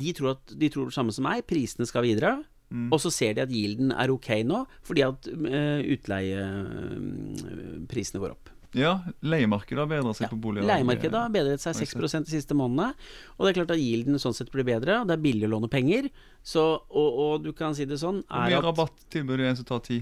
de 0.04 0.10
tror, 0.18 0.30
at, 0.38 0.44
de 0.62 0.68
tror 0.74 0.84
det 0.92 0.98
samme 0.98 1.12
som 1.16 1.24
meg, 1.28 1.38
prisene 1.50 1.86
skal 1.90 2.02
videre. 2.06 2.32
Mm. 2.70 2.90
Og 2.94 2.98
så 3.02 3.10
ser 3.14 3.32
de 3.34 3.42
at 3.48 3.54
yielden 3.54 3.90
er 3.96 4.10
ok 4.14 4.30
nå, 4.46 4.58
fordi 4.86 5.02
at 5.08 5.20
uh, 5.34 5.80
utleieprisene 5.98 8.22
går 8.22 8.32
opp. 8.36 8.46
Ja, 8.78 9.00
leiemarkedet 9.26 9.82
har 9.82 9.90
bedret 9.90 10.14
seg 10.20 10.28
Ja, 10.28 10.30
på 10.30 10.38
boliger. 10.44 10.68
Leiemarkedet 10.70 11.18
har 11.18 11.32
bedret 11.34 11.58
seg 11.64 11.74
6% 11.74 12.28
de 12.28 12.32
siste 12.36 12.54
månedene. 12.54 12.94
Og 13.38 13.42
det 13.42 13.50
er 13.50 13.58
klart 13.64 13.74
at 13.74 13.82
yielden 13.82 14.22
sånn 14.22 14.38
sett 14.38 14.52
blir 14.54 14.66
bedre, 14.68 15.00
og 15.02 15.08
det 15.10 15.16
er 15.18 15.24
billig 15.24 15.48
å 15.48 15.54
låne 15.56 15.70
penger. 15.72 16.04
Så, 16.46 16.62
og, 16.86 17.10
og 17.24 17.34
du 17.48 17.52
kan 17.58 17.74
si 17.78 17.86
det 17.90 17.98
sånn 18.02 18.20
Hvor 18.28 18.46
mye 18.46 18.62
rabatt 18.62 18.98
tilbyr 19.10 19.38
du 19.42 19.46
en 19.50 19.58
som 19.58 19.68
tar 19.72 19.82
ti? 19.88 19.98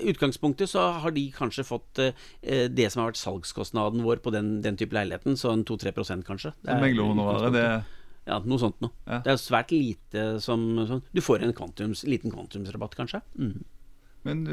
Utgangspunktet 0.00 0.70
så 0.70 0.84
har 1.02 1.10
de 1.16 1.24
kanskje 1.34 1.64
fått 1.66 1.98
eh, 2.04 2.66
det 2.70 2.90
som 2.92 3.02
har 3.02 3.10
vært 3.10 3.20
salgskostnaden 3.22 4.04
vår 4.06 4.20
på 4.22 4.30
den, 4.34 4.60
den 4.62 4.76
type 4.78 4.94
leiligheten, 4.94 5.34
sånn 5.40 5.64
2-3 5.66 6.22
kanskje. 6.26 6.52
Det 6.62 6.70
er 6.76 6.84
Meglerhonoraret, 6.84 7.52
det 7.56 7.64
Ja, 8.30 8.36
noe 8.44 8.60
sånt 8.60 8.78
noe. 8.84 8.92
Ja. 9.08 9.22
Det 9.24 9.32
er 9.32 9.40
svært 9.40 9.72
lite 9.74 10.24
som, 10.44 10.62
sånn. 10.86 11.02
Du 11.16 11.22
får 11.24 11.42
en 11.42 11.56
kvantums, 11.56 12.04
liten 12.06 12.30
kvantumsrabatt, 12.30 12.94
kanskje. 12.98 13.22
Mm. 13.40 13.62
Men 14.22 14.42
du, 14.44 14.52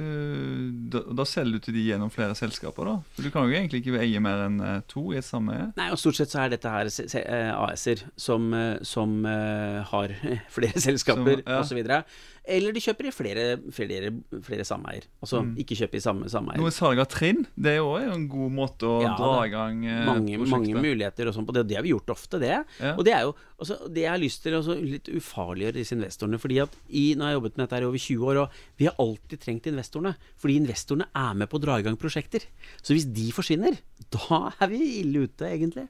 da, 0.93 1.01
da 1.19 1.25
selger 1.27 1.57
du 1.59 1.65
til 1.65 1.75
de 1.75 1.81
gjennom 1.89 2.07
flere 2.09 2.31
selskaper, 2.39 2.87
da? 2.87 2.93
For 3.17 3.27
du 3.27 3.33
kan 3.33 3.49
jo 3.49 3.57
egentlig 3.57 3.81
ikke 3.83 3.99
eie 3.99 4.21
mer 4.23 4.45
enn 4.45 4.61
eh, 4.63 4.77
to 4.87 5.09
i 5.11 5.17
et 5.19 5.27
sameie. 5.27 5.65
Nei, 5.75 5.89
og 5.91 5.99
stort 5.99 6.15
sett 6.21 6.31
så 6.31 6.45
er 6.45 6.53
dette 6.55 6.71
her 6.71 6.87
se- 6.87 7.09
se- 7.11 7.25
eh, 7.27 7.51
AS-er 7.51 8.05
som, 8.15 8.47
eh, 8.55 8.77
som 8.87 9.17
eh, 9.27 9.81
har 9.91 10.15
flere 10.55 10.79
selskaper 10.79 11.43
Som- 11.43 11.75
ja. 11.75 11.81
videre 11.83 11.99
Eller 12.47 12.71
de 12.71 12.79
kjøper 12.79 13.09
i 13.09 13.11
flere, 13.11 13.45
flere, 13.75 14.09
flere 14.45 14.63
sameier. 14.63 15.03
Altså 15.21 15.41
Mm. 15.43 15.49
ikke 15.59 15.75
kjøpe 15.75 15.97
i 15.99 16.03
samme 16.03 16.29
sameier. 16.31 16.57
Noe 16.61 16.71
salg 16.71 16.99
av 17.03 17.07
trinn, 17.11 17.45
det 17.59 17.73
er 17.73 17.77
jo 17.81 17.89
en 17.99 18.27
god 18.31 18.51
måte 18.55 18.87
å 18.87 19.01
Ja, 19.03 19.15
dra 19.19 19.43
i 19.45 19.49
gang 19.51 19.83
eh, 19.85 20.05
mange, 20.07 20.37
mange 20.47 20.73
muligheter 20.79 21.27
og 21.27 21.35
sånn 21.35 21.45
på 21.45 21.53
det. 21.57 21.65
Det 21.67 21.75
har 21.75 21.83
vi 21.83 21.91
gjort 21.91 22.07
ofte, 22.15 22.39
det. 22.39 22.53
Ja. 22.79 22.93
Og 22.95 23.03
det 23.03 23.13
er 23.13 23.25
jo 23.27 23.33
altså, 23.59 23.77
det 23.91 24.01
jeg 24.05 24.11
har 24.13 24.21
lyst 24.23 24.43
til 24.43 24.53
å 24.55 24.63
så 24.63 24.77
litt 24.79 25.09
ufarliggjøre 25.11 25.73
disse 25.81 25.95
investorene. 25.97 26.39
Fordi 26.39 26.61
at 26.63 26.73
i, 26.89 27.15
Nå 27.17 27.23
har 27.27 27.33
jeg 27.33 27.39
jobbet 27.41 27.57
med 27.57 27.63
dette 27.67 27.75
her 27.75 27.83
i 27.83 27.89
over 27.91 27.97
20 27.99 28.25
år, 28.31 28.41
og 28.45 28.49
vi 28.77 28.85
har 28.87 28.95
alltid 29.03 29.39
trengt 29.43 29.67
investorene. 29.67 30.15
Fordi 30.39 30.55
investorene 30.61 31.07
er 31.13 31.33
med 31.35 31.49
på 31.51 31.59
å 31.59 31.61
dra 31.67 31.77
i 31.79 31.83
gang 31.83 31.97
prosjekter. 31.99 32.47
Så 32.81 32.93
hvis 32.95 33.05
de 33.11 33.27
forsvinner, 33.35 33.75
da 34.09 34.53
er 34.61 34.67
vi 34.71 35.01
ille 35.03 35.27
ute, 35.27 35.43
egentlig. 35.51 35.87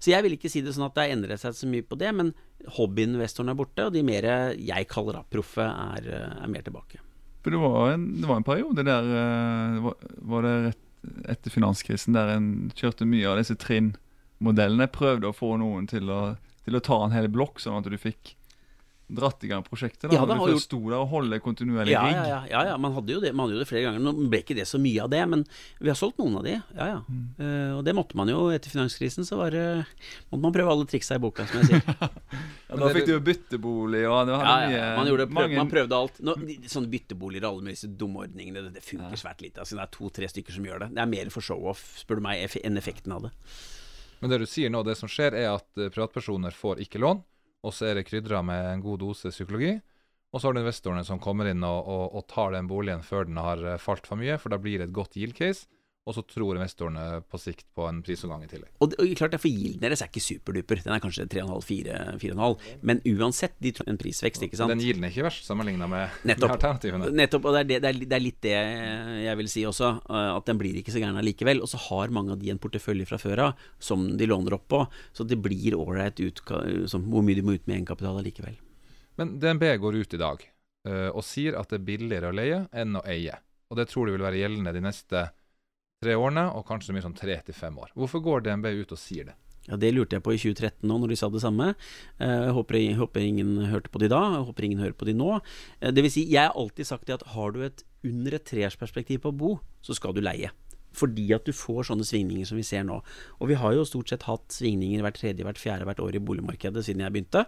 Så 0.00 0.10
jeg 0.10 0.22
vil 0.26 0.34
ikke 0.36 0.50
si 0.50 0.60
det 0.60 0.74
sånn 0.74 0.86
at 0.90 0.94
det 0.98 1.06
har 1.06 1.14
endret 1.16 1.38
seg 1.40 1.54
så 1.54 1.66
mye 1.70 1.86
på 1.86 1.96
det, 1.96 2.10
men 2.14 2.34
hobbyinvestorene 2.76 3.54
er 3.54 3.58
borte, 3.58 3.86
og 3.88 3.94
de 3.94 4.02
mer 4.06 4.26
jeg 4.56 4.88
kaller 4.90 5.20
da 5.20 5.24
proffe, 5.24 5.64
er, 5.64 6.10
er 6.42 6.50
mer 6.50 6.66
tilbake. 6.66 7.00
For 7.40 7.54
det 7.54 7.60
var 7.62 7.94
en, 7.94 8.06
det 8.20 8.28
var 8.28 8.40
en 8.40 8.46
periode 8.46 8.84
der 8.84 9.10
eh, 9.16 9.90
var 10.28 10.44
det 10.44 10.54
rett 10.68 10.86
etter 11.30 11.52
finanskrisen 11.52 12.16
der 12.16 12.34
en 12.34 12.48
kjørte 12.76 13.06
mye 13.08 13.28
av 13.28 13.38
disse 13.40 13.56
trinn-modellene. 13.60 14.90
Prøvde 14.92 15.30
å 15.30 15.36
få 15.36 15.54
noen 15.60 15.88
til 15.90 16.10
å, 16.12 16.34
til 16.66 16.76
å 16.76 16.82
ta 16.84 16.98
en 17.04 17.14
hel 17.14 17.30
blokk, 17.32 17.60
sånn 17.62 17.78
at 17.80 17.88
du 17.88 17.96
fikk 18.00 18.34
dratt 19.16 19.44
i 19.44 19.50
gang 19.50 19.64
prosjektet. 19.66 20.08
da 20.08 20.14
Ja, 20.16 20.24
det 20.24 20.34
Når 20.34 20.40
har 20.40 20.46
du 20.46 20.52
gjort- 20.54 20.62
sto 20.64 20.80
der 20.88 20.98
og 20.98 21.08
holde 21.08 21.40
kontinuerlig 21.40 21.92
Ja, 21.92 22.02
rigg. 22.06 22.14
ja, 22.14 22.24
ja, 22.26 22.40
ja, 22.50 22.64
ja. 22.70 22.76
Man, 22.76 22.92
hadde 22.94 23.12
jo 23.12 23.20
det, 23.20 23.34
man 23.34 23.46
hadde 23.48 23.58
jo 23.58 23.64
det 23.64 23.68
flere 23.68 23.84
ganger. 23.88 24.00
Nå 24.00 24.28
ble 24.30 24.42
ikke 24.42 24.56
det 24.56 24.66
så 24.68 24.78
mye 24.80 25.02
av 25.02 25.10
det, 25.10 25.22
men 25.28 25.44
vi 25.80 25.88
har 25.88 25.98
solgt 25.98 26.18
noen 26.18 26.36
av 26.38 26.44
de. 26.44 26.54
Ja, 26.76 26.86
ja. 26.86 27.00
Mm. 27.08 27.24
Uh, 27.38 27.78
og 27.78 27.84
det 27.84 27.94
måtte 27.94 28.14
man 28.14 28.28
jo 28.28 28.48
etter 28.54 28.70
finanskrisen. 28.70 29.26
Så 29.26 29.36
var 29.36 29.50
det, 29.50 29.86
måtte 30.30 30.42
man 30.42 30.52
prøve 30.52 30.70
alle 30.70 30.86
triksa 30.86 31.16
i 31.16 31.22
boka, 31.22 31.46
som 31.46 31.60
jeg 31.60 31.66
sier. 31.82 31.82
Ja, 32.70 32.76
da 32.78 32.88
fikk 32.94 33.06
du 33.08 33.16
jo 33.16 33.20
byttebolig 33.26 34.04
og 34.06 34.28
du 34.28 34.32
hadde 34.36 34.46
Ja, 34.46 34.58
ja, 34.62 34.68
mye 34.68 34.76
ja. 34.78 34.90
Man, 34.94 35.08
gjorde, 35.10 35.24
prøv, 35.26 35.34
mange, 35.34 35.56
man 35.58 35.70
prøvde 35.72 35.96
alt. 35.96 36.20
Nå, 36.22 36.36
de, 36.46 36.54
sånne 36.70 36.86
bytteboliger 36.92 37.42
og 37.48 37.56
alle 37.56 37.66
med 37.66 37.74
disse 37.74 37.88
dumme 37.98 38.22
ordningene, 38.22 38.62
det, 38.68 38.74
det 38.78 38.84
funker 38.86 39.18
svært 39.18 39.42
lite. 39.42 39.58
Altså, 39.64 39.74
det 39.74 39.82
er 39.82 39.90
to-tre 39.96 40.28
stykker 40.30 40.54
som 40.54 40.68
gjør 40.68 40.84
det. 40.84 40.94
Det 40.94 41.02
er 41.02 41.10
mer 41.10 41.32
for 41.34 41.42
show-off, 41.42 41.82
spør 41.98 42.20
du 42.20 42.26
meg, 42.28 42.46
enn 42.62 42.78
effekten 42.78 43.10
av 43.16 43.26
det. 43.26 43.32
Men 44.20 44.30
det 44.30 44.38
du 44.42 44.46
sier 44.46 44.70
nå, 44.70 44.82
det 44.84 44.96
som 45.00 45.08
skjer, 45.10 45.34
er 45.34 45.48
at 45.54 45.80
eh, 45.80 45.88
privatpersoner 45.92 46.54
får 46.54 46.82
ikke 46.84 47.00
lån, 47.00 47.22
og 47.66 47.74
så 47.76 47.90
er 47.90 47.98
det 47.98 48.06
krydra 48.08 48.40
med 48.46 48.68
en 48.70 48.84
god 48.84 49.00
dose 49.02 49.32
psykologi. 49.32 49.74
Og 50.30 50.38
så 50.40 50.48
har 50.48 50.54
du 50.54 50.60
investorene 50.62 51.02
som 51.06 51.20
kommer 51.22 51.50
inn 51.50 51.64
og, 51.66 51.88
og, 51.90 52.04
og 52.16 52.26
tar 52.30 52.54
den 52.54 52.68
boligen 52.70 53.02
før 53.02 53.26
den 53.26 53.40
har 53.40 53.62
eh, 53.66 53.80
falt 53.82 54.06
for 54.06 54.20
mye, 54.20 54.38
for 54.38 54.52
da 54.52 54.60
blir 54.62 54.78
det 54.78 54.88
et 54.88 54.96
godt 54.96 55.18
yield 55.18 55.34
case. 55.38 55.66
Og 56.08 56.14
så 56.16 56.22
tror 56.24 56.56
investorene 56.56 57.20
på 57.28 57.38
sikt 57.38 57.66
på 57.76 57.84
en 57.86 57.98
prisoppgang 58.02 58.42
i 58.46 58.48
tillegg. 58.48 58.70
Og, 58.80 58.88
det- 58.90 58.98
og 59.04 59.10
klart, 59.20 59.34
for 59.38 59.52
gilden 59.52 59.82
deres 59.84 60.00
er 60.02 60.08
ikke 60.08 60.22
superduper. 60.24 60.80
Den 60.82 60.94
er 60.94 61.02
kanskje 61.02 61.26
3,5-4,5. 61.28 62.56
Men 62.88 63.00
uansett, 63.04 63.52
de 63.60 63.72
tror 63.76 63.90
en 63.92 63.98
prisvekst, 64.00 64.42
ikke 64.46 64.56
sant. 64.58 64.72
Den 64.72 64.80
gilden 64.82 65.04
er 65.04 65.12
ikke 65.12 65.26
verst 65.28 65.44
sammenligna 65.46 65.86
med, 65.90 66.08
med 66.26 66.40
alternativene. 66.46 67.10
Nettopp, 67.14 67.44
og 67.50 67.54
det 67.58 67.60
er, 67.60 67.68
det, 67.68 67.78
det, 67.84 67.90
er, 67.92 68.00
det 68.10 68.16
er 68.18 68.24
litt 68.24 68.40
det 68.46 68.54
jeg 69.26 69.40
vil 69.42 69.50
si 69.52 69.64
også, 69.68 69.90
eh, 70.08 70.30
at 70.38 70.48
den 70.50 70.60
blir 70.62 70.78
ikke 70.80 70.94
så 70.94 71.02
gæren 71.02 71.20
allikevel. 71.20 71.60
Og 71.64 71.68
så 71.70 71.80
har 71.88 72.14
mange 72.16 72.32
av 72.34 72.40
de 72.42 72.50
en 72.54 72.62
portefølje 72.62 73.06
fra 73.10 73.20
før 73.20 73.44
av 73.50 73.66
som 73.78 74.06
de 74.16 74.28
låner 74.30 74.56
opp 74.56 74.66
på, 74.72 74.82
så 75.16 75.26
det 75.28 75.38
blir 75.44 75.76
ålreit 75.78 76.20
hvor 76.20 77.22
mye 77.26 77.36
de 77.38 77.44
må 77.44 77.54
ut 77.58 77.66
med 77.68 77.76
egenkapital 77.76 78.18
allikevel. 78.20 78.56
Men 79.20 79.36
DNB 79.42 79.66
går 79.82 80.00
ut 80.00 80.14
i 80.16 80.20
dag 80.20 80.42
eh, 80.88 81.10
og 81.12 81.20
sier 81.26 81.58
at 81.60 81.68
det 81.70 81.80
er 81.82 81.86
billigere 81.92 82.30
å 82.32 82.36
leie 82.36 82.62
enn 82.72 82.96
å 82.96 83.04
eie. 83.04 83.36
Og 83.70 83.78
det 83.78 83.86
tror 83.92 84.08
de 84.08 84.16
vil 84.16 84.24
være 84.24 84.40
gjeldende 84.40 84.72
de 84.74 84.82
neste 84.82 85.28
tre 86.00 86.14
årene, 86.16 86.46
og 86.56 86.64
kanskje 86.64 86.88
så 86.90 86.94
mye 86.96 87.04
som 87.04 87.14
tre 87.16 87.34
til 87.44 87.52
fem 87.56 87.76
år. 87.80 87.90
Hvorfor 87.98 88.22
går 88.24 88.44
DNB 88.46 88.70
ut 88.80 88.92
og 88.96 89.00
sier 89.00 89.26
det? 89.28 89.34
Ja, 89.68 89.76
Det 89.76 89.90
lurte 89.92 90.16
jeg 90.16 90.22
på 90.24 90.32
i 90.32 90.38
2013 90.40 90.88
nå, 90.88 90.96
når 91.02 91.10
de 91.12 91.16
sa 91.20 91.28
det 91.28 91.42
samme. 91.42 91.74
Eh, 92.18 92.46
Jeg 92.48 92.54
håper, 92.56 92.74
jeg 92.80 92.96
håper 92.96 93.20
ingen 93.20 93.66
hørte 93.68 93.90
på 93.92 94.00
de 94.00 94.08
da, 94.08 94.20
jeg 94.38 94.46
håper 94.48 94.64
ingen 94.64 94.80
hører 94.80 94.96
på 94.96 95.04
de 95.04 95.12
nå. 95.12 95.42
Eh, 95.82 95.90
Det 95.92 96.02
vil 96.02 96.10
si, 96.10 96.24
jeg 96.24 96.48
har 96.48 96.56
alltid 96.56 96.86
sagt 96.88 97.04
det 97.06 97.18
at 97.20 97.26
har 97.36 97.52
du 97.52 97.60
et 97.62 97.84
under 98.02 98.32
et 98.34 98.44
treårsperspektiv 98.48 99.20
på 99.20 99.28
å 99.28 99.36
bo, 99.36 99.60
så 99.82 99.94
skal 99.94 100.14
du 100.16 100.22
leie. 100.22 100.48
Fordi 100.96 101.34
at 101.36 101.44
du 101.44 101.52
får 101.52 101.84
sånne 101.92 102.02
svingninger 102.08 102.46
som 102.48 102.56
vi 102.56 102.64
ser 102.64 102.82
nå. 102.82 103.02
Og 103.38 103.48
vi 103.48 103.54
har 103.60 103.74
jo 103.76 103.84
stort 103.84 104.08
sett 104.08 104.22
hatt 104.24 104.48
svingninger 104.48 105.02
hvert 105.04 105.20
tredje, 105.20 105.44
hvert 105.44 105.60
fjerde, 105.60 105.84
hvert 105.84 106.00
år 106.00 106.16
i 106.16 106.24
boligmarkedet 106.24 106.82
siden 106.82 107.04
jeg 107.04 107.12
begynte. 107.12 107.44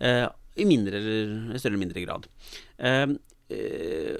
eh, 0.00 0.26
I 0.56 0.64
mindre, 0.64 0.98
større 1.60 1.76
eller 1.76 1.84
mindre 1.84 2.00
grad. 2.06 2.26
Eh, 3.50 4.14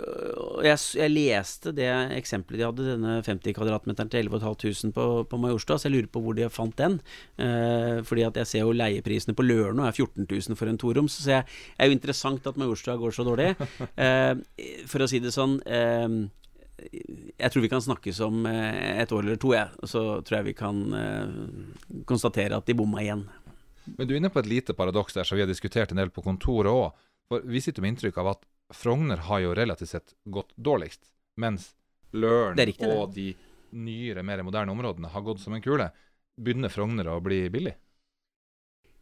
jeg, 0.67 0.79
jeg 0.99 1.13
leste 1.13 1.73
det 1.77 1.89
eksempelet 2.17 2.61
de 2.61 2.67
hadde, 2.67 2.89
denne 2.89 3.15
50 3.25 3.55
kvadratmeteren 3.57 4.11
til 4.11 4.27
11 4.27 4.43
500 4.43 4.95
på, 4.97 5.07
på 5.31 5.41
Majorstua, 5.41 5.79
så 5.79 5.89
jeg 5.89 5.97
lurer 5.97 6.11
på 6.13 6.23
hvor 6.25 6.37
de 6.37 6.49
fant 6.53 6.77
den. 6.81 6.99
Eh, 7.41 8.01
fordi 8.07 8.27
at 8.27 8.41
jeg 8.43 8.51
ser 8.51 8.67
jo 8.67 8.75
leieprisene 8.77 9.37
på 9.39 9.47
Løren 9.47 9.79
nå 9.79 9.87
er 9.87 9.95
14 9.95 10.27
000 10.27 10.59
for 10.59 10.71
en 10.71 10.81
toroms, 10.81 11.21
så 11.23 11.39
jeg, 11.39 11.47
det 11.47 11.87
er 11.87 11.91
jo 11.91 11.97
interessant 11.99 12.51
at 12.51 12.61
Majorstua 12.61 12.99
går 13.01 13.17
så 13.17 13.27
dårlig. 13.29 13.55
Eh, 14.01 14.33
for 14.89 15.03
å 15.03 15.07
si 15.11 15.19
det 15.21 15.33
sånn 15.35 15.59
eh, 15.69 16.09
jeg 16.81 17.53
tror 17.53 17.65
vi 17.65 17.71
kan 17.71 17.83
snakkes 17.83 18.21
om 18.25 18.47
eh, 18.49 19.01
et 19.03 19.13
år 19.13 19.25
eller 19.27 19.41
to, 19.41 19.53
jeg. 19.55 19.69
Og 19.83 19.91
så 19.91 20.03
tror 20.25 20.39
jeg 20.39 20.49
vi 20.51 20.57
kan 20.57 20.81
eh, 20.97 22.03
konstatere 22.09 22.57
at 22.57 22.69
de 22.69 22.77
bomma 22.77 23.03
igjen. 23.05 23.27
Men 23.97 24.09
du 24.09 24.15
er 24.15 24.21
inne 24.21 24.33
på 24.33 24.43
et 24.43 24.51
lite 24.51 24.77
paradoks 24.77 25.17
der, 25.17 25.27
som 25.27 25.39
vi 25.39 25.45
har 25.45 25.51
diskutert 25.51 25.93
en 25.93 26.01
del 26.01 26.13
på 26.15 26.25
kontoret 26.25 26.73
òg. 26.73 27.07
For 27.31 27.45
vi 27.47 27.63
sitter 27.63 27.85
med 27.85 27.95
inntrykk 27.95 28.19
av 28.23 28.33
at 28.35 28.47
Frogner 28.71 29.17
har 29.27 29.41
jo 29.43 29.55
relativt 29.55 29.89
sett 29.89 30.15
gått 30.25 30.53
dårligst, 30.57 31.11
mens 31.37 31.73
Løren 32.13 32.59
riktig, 32.59 32.87
og 32.91 33.15
de 33.15 33.33
nyere, 33.71 34.23
mer 34.27 34.43
moderne 34.43 34.73
områdene 34.75 35.11
har 35.13 35.23
gått 35.27 35.43
som 35.43 35.55
en 35.55 35.63
kule. 35.63 35.91
Begynner 36.41 36.73
Frogner 36.73 37.11
å 37.13 37.21
bli 37.23 37.45
billig? 37.53 37.75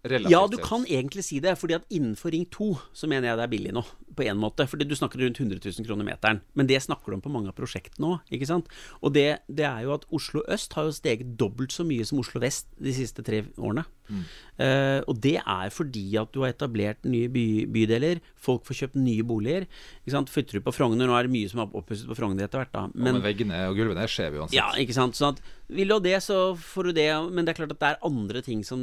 Relativt 0.02 0.31
Ja, 0.33 0.46
du 0.46 0.57
sett. 0.57 0.66
kan 0.66 0.85
egentlig 0.87 1.24
si 1.24 1.40
det, 1.40 1.57
fordi 1.59 1.74
at 1.78 1.88
innenfor 1.88 2.31
Ring 2.31 2.46
2 2.46 2.68
så 2.92 3.09
mener 3.11 3.28
jeg 3.28 3.38
det 3.40 3.46
er 3.46 3.54
billig 3.54 3.72
nå, 3.74 3.85
på 4.18 4.26
en 4.26 4.40
måte. 4.40 4.66
Fordi 4.68 4.87
du 4.88 4.96
snakker 4.98 5.22
rundt 5.22 5.40
100 5.40 5.62
000 5.62 5.87
kroner 5.87 6.07
meteren. 6.09 6.42
Men 6.59 6.70
det 6.70 6.83
snakker 6.85 7.12
du 7.12 7.18
om 7.18 7.24
på 7.24 7.33
mange 7.33 7.52
av 7.52 7.59
prosjektene 7.59 8.16
òg. 8.18 8.72
Og 9.02 9.14
det, 9.14 9.28
det 9.46 9.66
er 9.68 9.87
jo 9.87 9.94
at 9.96 10.09
Oslo 10.14 10.42
øst 10.50 10.74
har 10.78 10.88
jo 10.88 10.96
steget 10.96 11.37
dobbelt 11.40 11.74
så 11.74 11.87
mye 11.87 12.07
som 12.09 12.20
Oslo 12.22 12.42
vest 12.42 12.68
de 12.83 12.94
siste 12.94 13.24
tre 13.26 13.44
årene. 13.57 13.87
Mm. 14.09 14.22
Uh, 14.59 15.00
og 15.11 15.18
det 15.20 15.37
er 15.38 15.68
fordi 15.70 16.04
at 16.18 16.31
du 16.33 16.40
har 16.42 16.54
etablert 16.54 17.04
nye 17.07 17.28
by, 17.31 17.44
bydeler, 17.72 18.22
folk 18.35 18.64
får 18.66 18.81
kjøpt 18.83 18.98
nye 19.00 19.26
boliger. 19.26 19.68
Ikke 20.02 20.14
sant? 20.16 20.33
Flytter 20.33 20.59
du 20.59 20.64
på 20.64 20.74
Frogner, 20.74 21.09
nå 21.09 21.16
er 21.16 21.28
det 21.28 21.35
mye 21.35 21.50
som 21.50 21.62
er 21.62 21.76
oppusset 21.78 22.09
på 22.09 22.16
Frogner 22.18 22.48
etter 22.48 22.62
hvert, 22.62 22.72
da. 22.74 22.87
Men, 22.94 23.20
veggene 23.24 23.61
og 23.68 23.78
gulvene 23.78 24.04
er 24.04 24.12
skjeve 24.12 24.42
uansett. 24.42 24.57
Ja, 24.59 24.70
ikke 24.81 24.96
sant. 24.96 25.18
Sånn 25.18 25.37
at 25.37 25.44
vil 25.68 25.90
du 25.90 25.98
ha 25.98 26.00
det, 26.02 26.16
så 26.24 26.57
får 26.57 26.88
du 26.88 26.96
det. 26.96 27.11
Men 27.28 27.44
det 27.44 27.52
er 27.52 27.61
klart 27.61 27.76
at 27.76 27.83
det 27.83 27.92
er 27.92 28.09
andre 28.09 28.42
ting 28.44 28.64
som 28.66 28.81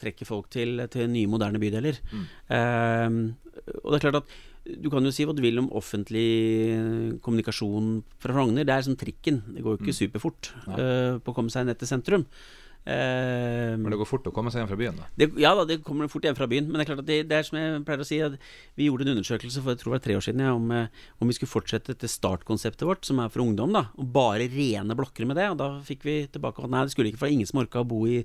trekker 0.00 0.28
folk 0.28 0.50
til, 0.54 0.78
til 0.92 1.10
nye, 1.10 1.30
moderne 1.30 1.60
bydeler. 1.62 1.98
Mm. 2.12 2.26
Ehm, 2.54 3.20
og 3.84 3.90
det 3.92 3.98
er 3.98 4.04
klart 4.10 4.22
at 4.22 4.78
du 4.82 4.90
kan 4.92 5.04
jo 5.06 5.10
si 5.14 5.24
hva 5.24 5.32
du 5.36 5.40
vil 5.42 5.58
om 5.62 5.70
offentlig 5.72 6.26
kommunikasjon 7.24 8.02
fra 8.20 8.34
Frogner. 8.36 8.66
Det 8.68 8.74
er 8.74 8.82
som 8.86 8.96
trikken. 9.00 9.42
Det 9.54 9.62
går 9.64 9.76
jo 9.78 9.82
ikke 9.82 9.94
Mm. 9.96 10.00
superfort 10.02 10.52
eh, 10.76 11.18
på 11.24 11.32
å 11.32 11.36
komme 11.36 11.50
seg 11.50 11.66
ned 11.66 11.78
til 11.78 11.88
sentrum. 11.88 12.26
Uh, 12.88 13.76
Men 13.76 13.90
det 13.92 13.98
går 14.00 14.06
fort 14.08 14.24
å 14.24 14.32
komme 14.32 14.48
seg 14.48 14.62
hjem 14.62 14.68
fra 14.70 14.76
byen, 14.80 14.96
da. 14.96 15.04
det, 15.18 15.26
ja 15.36 15.50
da, 15.54 15.64
det 15.68 15.82
kommer 15.84 16.08
fort 16.08 16.24
hjem 16.24 16.36
fra 16.38 16.46
byen. 16.48 16.64
Men 16.70 16.78
det 16.78 16.86
er 16.86 16.88
klart 16.94 17.02
at 17.02 17.08
det, 17.10 17.18
det 17.28 17.36
er 17.36 17.42
som 17.44 17.58
jeg 17.58 17.82
pleier 17.84 18.00
å 18.00 18.06
si, 18.06 18.16
at 18.24 18.38
vi 18.78 18.86
gjorde 18.86 19.04
en 19.04 19.10
undersøkelse 19.12 19.60
for 19.60 19.74
jeg 19.74 19.80
tror 19.82 19.92
det 19.92 19.96
var 19.98 20.04
tre 20.06 20.16
år 20.16 20.24
siden 20.24 20.40
ja, 20.40 20.54
om, 20.56 20.70
eh, 20.72 20.86
om 21.20 21.28
vi 21.28 21.36
skulle 21.36 21.52
fortsette 21.52 21.92
dette 21.92 22.08
startkonseptet 22.08 22.86
vårt, 22.88 23.04
som 23.04 23.20
er 23.20 23.28
for 23.34 23.44
ungdom, 23.44 23.74
da, 23.76 23.90
og 23.98 24.08
bare 24.14 24.48
rene 24.48 24.96
blokker 24.96 25.28
med 25.28 25.36
det. 25.36 25.50
Og 25.52 25.58
da 25.60 25.68
fikk 25.84 26.06
vi 26.08 26.16
tilbake 26.32 26.64
at 26.64 26.72
nei, 26.72 26.86
det 26.88 26.94
skulle 26.94 27.12
ikke, 27.12 27.20
for 27.20 27.28
det 27.28 27.34
er 27.34 27.40
ingen 27.42 27.50
som 27.50 27.60
orka 27.60 27.82
å 27.84 27.88
bo 27.90 28.06
i, 28.08 28.22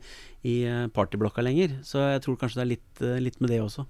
i 0.48 0.56
partyblokka 0.96 1.44
lenger. 1.44 1.82
Så 1.84 2.00
jeg 2.14 2.24
tror 2.24 2.40
kanskje 2.40 2.62
det 2.62 2.64
er 2.64 2.74
litt, 2.78 3.04
litt 3.28 3.42
med 3.44 3.52
det 3.52 3.60
også. 3.66 3.84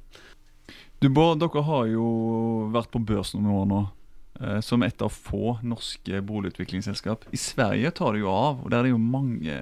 Du, 1.03 1.09
dere 1.11 1.63
har 1.67 1.87
jo 1.91 2.07
vært 2.71 2.91
på 2.93 3.01
børsen 3.03 3.43
noen 3.43 3.59
år 3.59 3.67
nå. 3.67 3.81
eh, 4.39 4.59
Som 4.63 4.85
et 4.87 5.01
av 5.03 5.11
få 5.11 5.57
norske 5.67 6.21
boligutviklingsselskap. 6.23 7.27
I 7.35 7.39
Sverige 7.39 7.91
tar 7.91 8.15
det 8.15 8.23
jo 8.23 8.31
av, 8.31 8.63
og 8.63 8.71
der 8.71 8.79
er 8.79 8.87
det 8.87 8.93
jo 8.93 9.01
mange, 9.03 9.57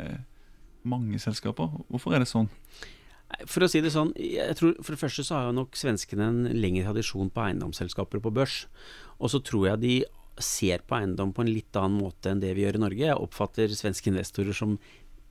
mange 0.85 1.17
selskaper. 1.19 1.71
Hvorfor 1.89 2.13
er 2.13 2.21
det 2.21 2.29
sånn? 2.29 2.49
For 3.47 3.63
å 3.63 3.69
si 3.71 3.79
det 3.81 3.93
sånn, 3.93 4.11
jeg 4.19 4.53
tror 4.59 4.75
for 4.83 4.93
det 4.93 4.99
første 5.01 5.23
så 5.25 5.37
har 5.37 5.45
jo 5.49 5.57
nok 5.61 5.77
svenskene 5.79 6.27
en 6.27 6.41
lengre 6.51 6.83
tradisjon 6.89 7.31
på 7.31 7.45
eiendomsselskaper 7.45 8.21
på 8.21 8.33
børs. 8.35 8.65
Og 9.17 9.31
så 9.31 9.39
tror 9.41 9.69
jeg 9.71 9.81
de 9.81 9.93
ser 10.41 10.83
på 10.85 10.97
eiendom 10.97 11.31
på 11.33 11.45
en 11.45 11.51
litt 11.53 11.75
annen 11.79 12.01
måte 12.01 12.31
enn 12.31 12.41
det 12.43 12.51
vi 12.57 12.65
gjør 12.65 12.77
i 12.77 12.83
Norge. 12.83 13.07
Jeg 13.07 13.17
oppfatter 13.17 13.73
svenske 13.77 14.11
investorer 14.11 14.53
som 14.57 14.77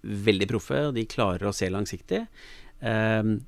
veldig 0.03 0.49
proffe, 0.49 0.81
og 0.89 0.97
de 0.97 1.05
klarer 1.11 1.51
å 1.51 1.55
se 1.55 1.69
langsiktig. 1.71 2.23
Ehm, 2.81 3.43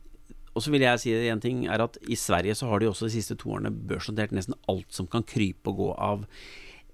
og 0.54 0.62
så 0.62 0.70
vil 0.70 0.80
jeg 0.84 1.00
si 1.00 1.12
en 1.28 1.40
ting, 1.40 1.66
er 1.66 1.80
at 1.82 1.96
i 2.08 2.14
Sverige 2.14 2.54
så 2.54 2.68
har 2.68 2.78
de 2.82 2.86
også 2.90 3.06
de 3.08 3.14
siste 3.16 3.34
to 3.40 3.50
årene 3.56 3.70
børsnotert 3.72 4.32
nesten 4.36 4.54
alt 4.68 4.90
som 4.92 5.06
kan 5.06 5.22
krype 5.22 5.72
og 5.72 5.76
gå 5.76 5.94
av 5.98 6.26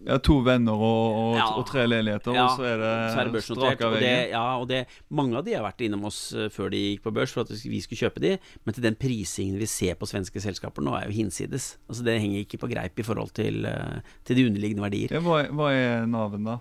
Ja, 0.06 0.14
to 0.22 0.36
venner 0.46 0.78
og, 0.78 1.14
og, 1.18 1.32
Ja. 1.34 1.46
og 1.58 1.64
tre 1.66 1.82
leiligheter, 1.88 2.30
Ja, 2.32 2.44
og 2.46 2.52
så 2.60 2.62
er 2.70 2.76
det, 2.78 2.90
så 3.10 3.18
er 3.18 3.24
det 3.24 3.32
børsnotert. 3.34 3.72
strak 3.74 3.80
av 3.82 3.92
veggen. 3.96 4.28
ja, 4.30 4.42
og 4.60 4.68
det, 4.70 4.84
mange 5.10 5.34
av 5.36 5.42
de 5.44 5.54
har 5.56 5.64
vært 5.64 5.80
innom 5.82 6.04
oss 6.06 6.32
eh, 6.38 6.46
før 6.54 6.70
de 6.70 6.78
gikk 6.78 7.02
på 7.02 7.10
børs 7.16 7.32
for 7.34 7.40
at 7.42 7.50
vi 7.50 7.80
skulle 7.82 7.98
kjøpe 8.06 8.20
de, 8.22 8.38
men 8.64 8.74
til 8.76 8.82
den 8.84 8.94
prisingen 8.94 9.58
vi 9.58 9.66
ser 9.66 9.96
på 9.98 10.06
svenske 10.06 10.38
selskaper 10.40 10.80
nå, 10.86 10.94
er 10.94 11.06
jo 11.10 11.16
hinsides. 11.18 11.78
Altså 11.90 12.04
Det 12.06 12.20
henger 12.22 12.44
ikke 12.46 12.60
på 12.62 12.70
greip 12.70 12.94
i 12.96 13.02
forhold 13.02 13.34
til, 13.34 13.66
eh, 13.66 13.98
til 14.24 14.36
de 14.36 14.46
underliggende 14.46 14.86
verdier. 14.86 15.10
Ja, 15.10 15.18
hva, 15.18 15.42
er- 15.42 15.50
hva 15.50 15.72
er 15.74 16.06
naven, 16.06 16.44
da? 16.46 16.60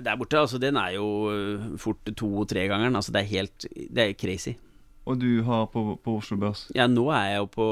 Der 0.00 0.14
borte, 0.16 0.38
altså 0.38 0.60
den 0.60 0.76
er 0.76 0.94
jo 0.94 1.08
eh, 1.34 1.76
fort 1.76 2.06
to-tre-gangeren. 2.06 2.94
Altså 2.94 3.10
det 3.10 3.22
er 3.24 3.32
helt 3.34 3.66
Det 3.90 3.98
er 3.98 4.12
crazy. 4.14 4.54
Og 5.04 5.20
du 5.20 5.42
har 5.44 5.68
på, 5.72 5.94
på 6.00 6.18
Oslo 6.18 6.38
Børs? 6.40 6.66
Ja, 6.74 6.88
nå 6.88 7.08
er 7.12 7.34
jeg 7.34 7.42
jo 7.42 7.48
på 7.52 7.68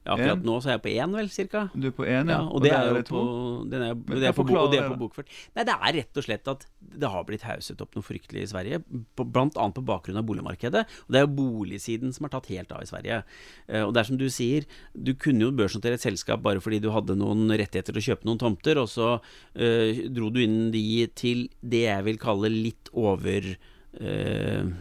ja, 0.00 0.14
Akkurat 0.14 0.44
nå 0.46 0.54
så 0.62 0.70
er 0.70 0.76
jeg 0.78 0.82
på 0.86 0.92
én, 0.94 1.12
vel, 1.12 1.26
cirka. 1.28 1.66
Du 1.76 1.90
er 1.90 1.92
på 1.92 2.06
én, 2.08 2.30
Ja, 2.32 2.38
og 2.48 2.62
det 2.64 2.70
er 2.72 2.88
jo 2.88 2.94
det 2.96 3.02
på, 3.10 3.20
den 3.68 3.82
er, 3.84 3.98
det 4.08 4.30
er 4.30 4.32
på, 4.36 4.46
og 4.48 4.70
det 4.72 4.78
er 4.80 4.88
på 4.88 4.96
bokført. 5.02 5.28
Nei, 5.54 5.64
det 5.68 5.74
er 5.76 5.96
rett 5.98 6.20
og 6.20 6.24
slett 6.24 6.48
at 6.48 6.64
det 6.80 7.10
har 7.12 7.26
blitt 7.28 7.44
hauset 7.44 7.82
opp 7.84 7.98
noe 7.98 8.06
fryktelig 8.06 8.46
i 8.46 8.48
Sverige. 8.48 8.80
Blant 9.20 9.60
annet 9.60 9.76
på 9.76 9.84
bakgrunn 9.90 10.16
av 10.16 10.24
boligmarkedet. 10.30 10.86
Og 11.04 11.12
det 11.12 11.20
er 11.20 11.26
jo 11.26 11.34
boligsiden 11.36 12.16
som 12.16 12.26
har 12.26 12.32
tatt 12.32 12.48
helt 12.48 12.72
av 12.72 12.86
i 12.86 12.88
Sverige. 12.88 13.20
Eh, 13.68 13.84
og 13.84 13.92
det 13.92 14.02
er 14.02 14.08
som 14.08 14.20
du 14.20 14.26
sier, 14.32 14.64
du 14.96 15.12
kunne 15.20 15.44
jo 15.44 15.52
børsnotere 15.60 16.00
et 16.00 16.06
selskap 16.08 16.40
bare 16.48 16.64
fordi 16.64 16.80
du 16.80 16.88
hadde 16.96 17.18
noen 17.20 17.44
rettigheter 17.52 17.92
til 17.92 18.00
å 18.00 18.06
kjøpe 18.08 18.30
noen 18.30 18.40
tomter, 18.40 18.80
og 18.80 18.88
så 18.88 19.12
øh, 19.20 20.04
dro 20.08 20.32
du 20.32 20.40
inn 20.46 20.60
de 20.72 20.84
til 21.12 21.50
det 21.60 21.84
jeg 21.90 22.08
vil 22.08 22.24
kalle 22.24 22.48
litt 22.48 22.88
over 22.96 23.52
øh, 24.00 24.76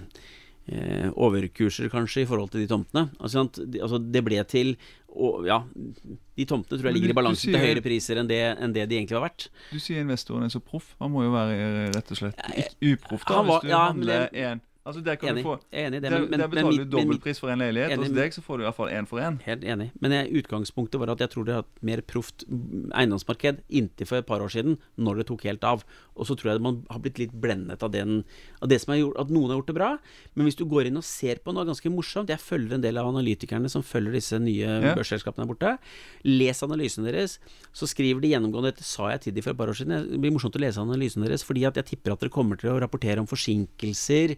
overkurser, 1.16 1.90
kanskje, 1.92 2.24
i 2.24 2.30
forhold 2.30 2.52
til 2.54 2.62
de 2.64 2.68
tomtene. 2.72 3.08
Altså, 3.20 3.46
altså, 3.82 4.00
det 4.00 4.24
ble 4.26 4.44
til 4.50 4.76
og, 5.10 5.42
Ja, 5.48 5.64
de 6.38 6.46
tomtene 6.46 6.78
tror 6.78 6.86
jeg 6.92 6.94
ligger 7.00 7.10
i 7.10 7.18
balansen 7.18 7.50
til 7.52 7.60
høyere 7.64 7.82
priser 7.82 8.20
enn 8.22 8.28
det, 8.30 8.42
enn 8.62 8.74
det 8.76 8.84
de 8.92 9.00
egentlig 9.00 9.18
var 9.18 9.26
verdt. 9.26 9.48
Du 9.74 9.80
sier 9.82 10.04
investoren 10.06 10.46
er 10.46 10.54
så 10.54 10.62
proff. 10.62 10.92
Han 11.02 11.10
må 11.16 11.24
jo 11.26 11.32
være 11.34 11.56
eh, 11.58 11.90
rett 11.96 12.12
og 12.14 12.20
slett 12.22 12.44
ikke 12.54 12.94
uproff, 12.94 13.26
da, 13.26 13.40
var- 13.42 13.48
hvis 13.64 13.66
du 13.66 13.74
ja, 13.74 13.80
handler 13.90 14.28
én. 14.30 14.62
Altså, 14.88 15.02
der 15.04 15.16
kan 15.20 15.30
Enig. 15.36 15.44
du 15.44 15.50
få 15.50 15.60
enig 15.76 16.00
det. 16.02 16.04
Der, 16.04 16.10
Men, 16.10 16.30
men, 16.30 16.40
der 16.40 16.48
men, 16.48 16.50
betaler 16.50 16.72
mitt- 16.72 16.90
du 16.90 16.98
dobbeltpris 16.98 17.22
pris 17.22 17.40
for 17.40 17.50
en 17.52 17.60
leilighet. 17.60 17.92
Enig, 17.92 18.08
Hos 18.08 18.16
deg 18.16 18.32
så 18.34 18.42
får 18.42 18.58
du 18.58 18.64
i 18.64 18.66
hvert 18.66 18.76
fall 18.80 18.88
én 18.90 19.06
for 19.08 19.20
én. 19.20 19.40
Helt 19.44 19.62
enig. 19.64 19.92
Men 20.02 20.12
jeg, 20.16 20.32
utgangspunktet 20.44 21.00
var 21.00 21.10
at 21.12 21.20
jeg 21.20 21.30
tror 21.30 21.46
det 21.46 21.54
har 21.54 21.62
hatt 21.64 21.84
mer 21.84 22.02
proft 22.02 22.46
eiendomsmarked 22.96 23.60
inntil 23.70 24.08
for 24.10 24.18
et 24.22 24.26
par 24.26 24.40
år 24.42 24.50
siden, 24.54 24.78
når 24.98 25.18
det 25.22 25.26
tok 25.30 25.44
helt 25.44 25.64
av. 25.68 25.84
Og 26.16 26.26
så 26.28 26.36
tror 26.40 26.54
jeg 26.54 26.62
man 26.64 26.80
har 26.90 27.00
blitt 27.04 27.20
litt 27.22 27.34
blendet 27.40 27.84
av, 27.86 27.92
den, 27.94 28.24
av 28.64 28.70
det 28.72 28.80
som 28.82 28.94
er 28.96 29.02
gjort 29.04 29.20
at 29.20 29.30
noen 29.36 29.52
har 29.52 29.60
gjort 29.60 29.70
det 29.72 29.76
bra. 29.78 29.90
Men 30.36 30.48
hvis 30.48 30.58
du 30.60 30.66
går 30.66 30.90
inn 30.90 30.98
og 31.00 31.06
ser 31.08 31.42
på 31.44 31.54
noe 31.54 31.68
ganske 31.68 31.92
morsomt 31.94 32.30
Jeg 32.30 32.40
følger 32.40 32.76
en 32.76 32.82
del 32.84 32.98
av 32.98 33.08
analytikerne 33.12 33.70
som 33.72 33.84
følger 33.84 34.14
disse 34.14 34.40
nye 34.40 34.60
Ja. 34.70 34.96
børsselskapene 34.96 35.46
der 35.46 35.52
borte. 35.54 35.78
Les 36.24 36.64
analysen 36.64 37.04
deres. 37.06 37.38
Så 37.74 37.88
skriver 37.88 38.22
de 38.22 38.30
gjennomgående 38.34 38.72
Dette 38.74 38.84
sa 38.84 39.10
jeg 39.12 39.22
til 39.22 39.34
de 39.34 39.42
for 39.42 39.52
et 39.52 39.58
par 39.58 39.68
år 39.68 39.78
siden. 39.78 40.10
Det 40.12 40.20
blir 40.22 40.32
morsomt 40.32 40.56
å 40.56 40.60
lese 40.62 40.78
analysen 40.82 41.24
deres, 41.26 41.44
fordi 41.44 41.66
at 41.68 41.76
jeg 41.76 41.86
tipper 41.86 42.14
at 42.14 42.20
dere 42.20 42.30
kommer 42.30 42.58
til 42.60 42.70
å 42.72 42.80
rapportere 42.80 43.20
om 43.20 43.28
forsinkelser, 43.28 44.36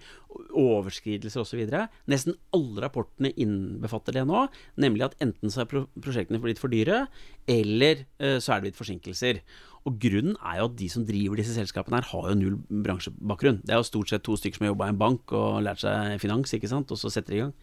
overskridelser 0.58 1.44
osv. 1.44 1.64
Nesten 2.12 2.38
alle 2.56 2.84
rapportene 2.84 3.34
innbefatter 3.40 4.16
det 4.16 4.26
nå, 4.30 4.46
nemlig 4.82 5.08
at 5.08 5.18
enten 5.24 5.54
så 5.54 5.64
er 5.64 5.72
pro 5.72 5.84
prosjektene 6.02 6.42
blitt 6.44 6.62
for 6.62 6.72
dyre, 6.72 7.06
eller 7.50 8.06
eh, 8.22 8.38
så 8.40 8.54
er 8.54 8.62
det 8.62 8.70
blitt 8.70 8.80
forsinkelser. 8.80 9.42
Og 9.90 9.98
grunnen 10.02 10.38
er 10.46 10.60
jo 10.60 10.68
at 10.70 10.78
de 10.78 10.88
som 10.94 11.06
driver 11.08 11.40
disse 11.42 11.56
selskapene 11.58 12.00
her, 12.00 12.10
har 12.12 12.30
jo 12.30 12.38
null 12.38 12.58
bransjebakgrunn. 12.86 13.62
Det 13.66 13.74
er 13.74 13.82
jo 13.82 13.90
stort 13.90 14.12
sett 14.12 14.26
to 14.28 14.38
stykker 14.38 14.60
som 14.60 14.68
har 14.68 14.76
jobba 14.76 14.92
i 14.92 14.94
en 14.94 15.02
bank 15.02 15.34
og 15.38 15.62
lært 15.66 15.82
seg 15.84 16.20
finans, 16.22 16.54
ikke 16.54 16.70
sant, 16.70 16.94
og 16.94 17.02
så 17.02 17.10
setter 17.14 17.34
de 17.34 17.40
i 17.40 17.46
gang. 17.46 17.56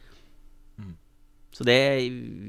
Så 1.55 1.64
det 1.64 1.78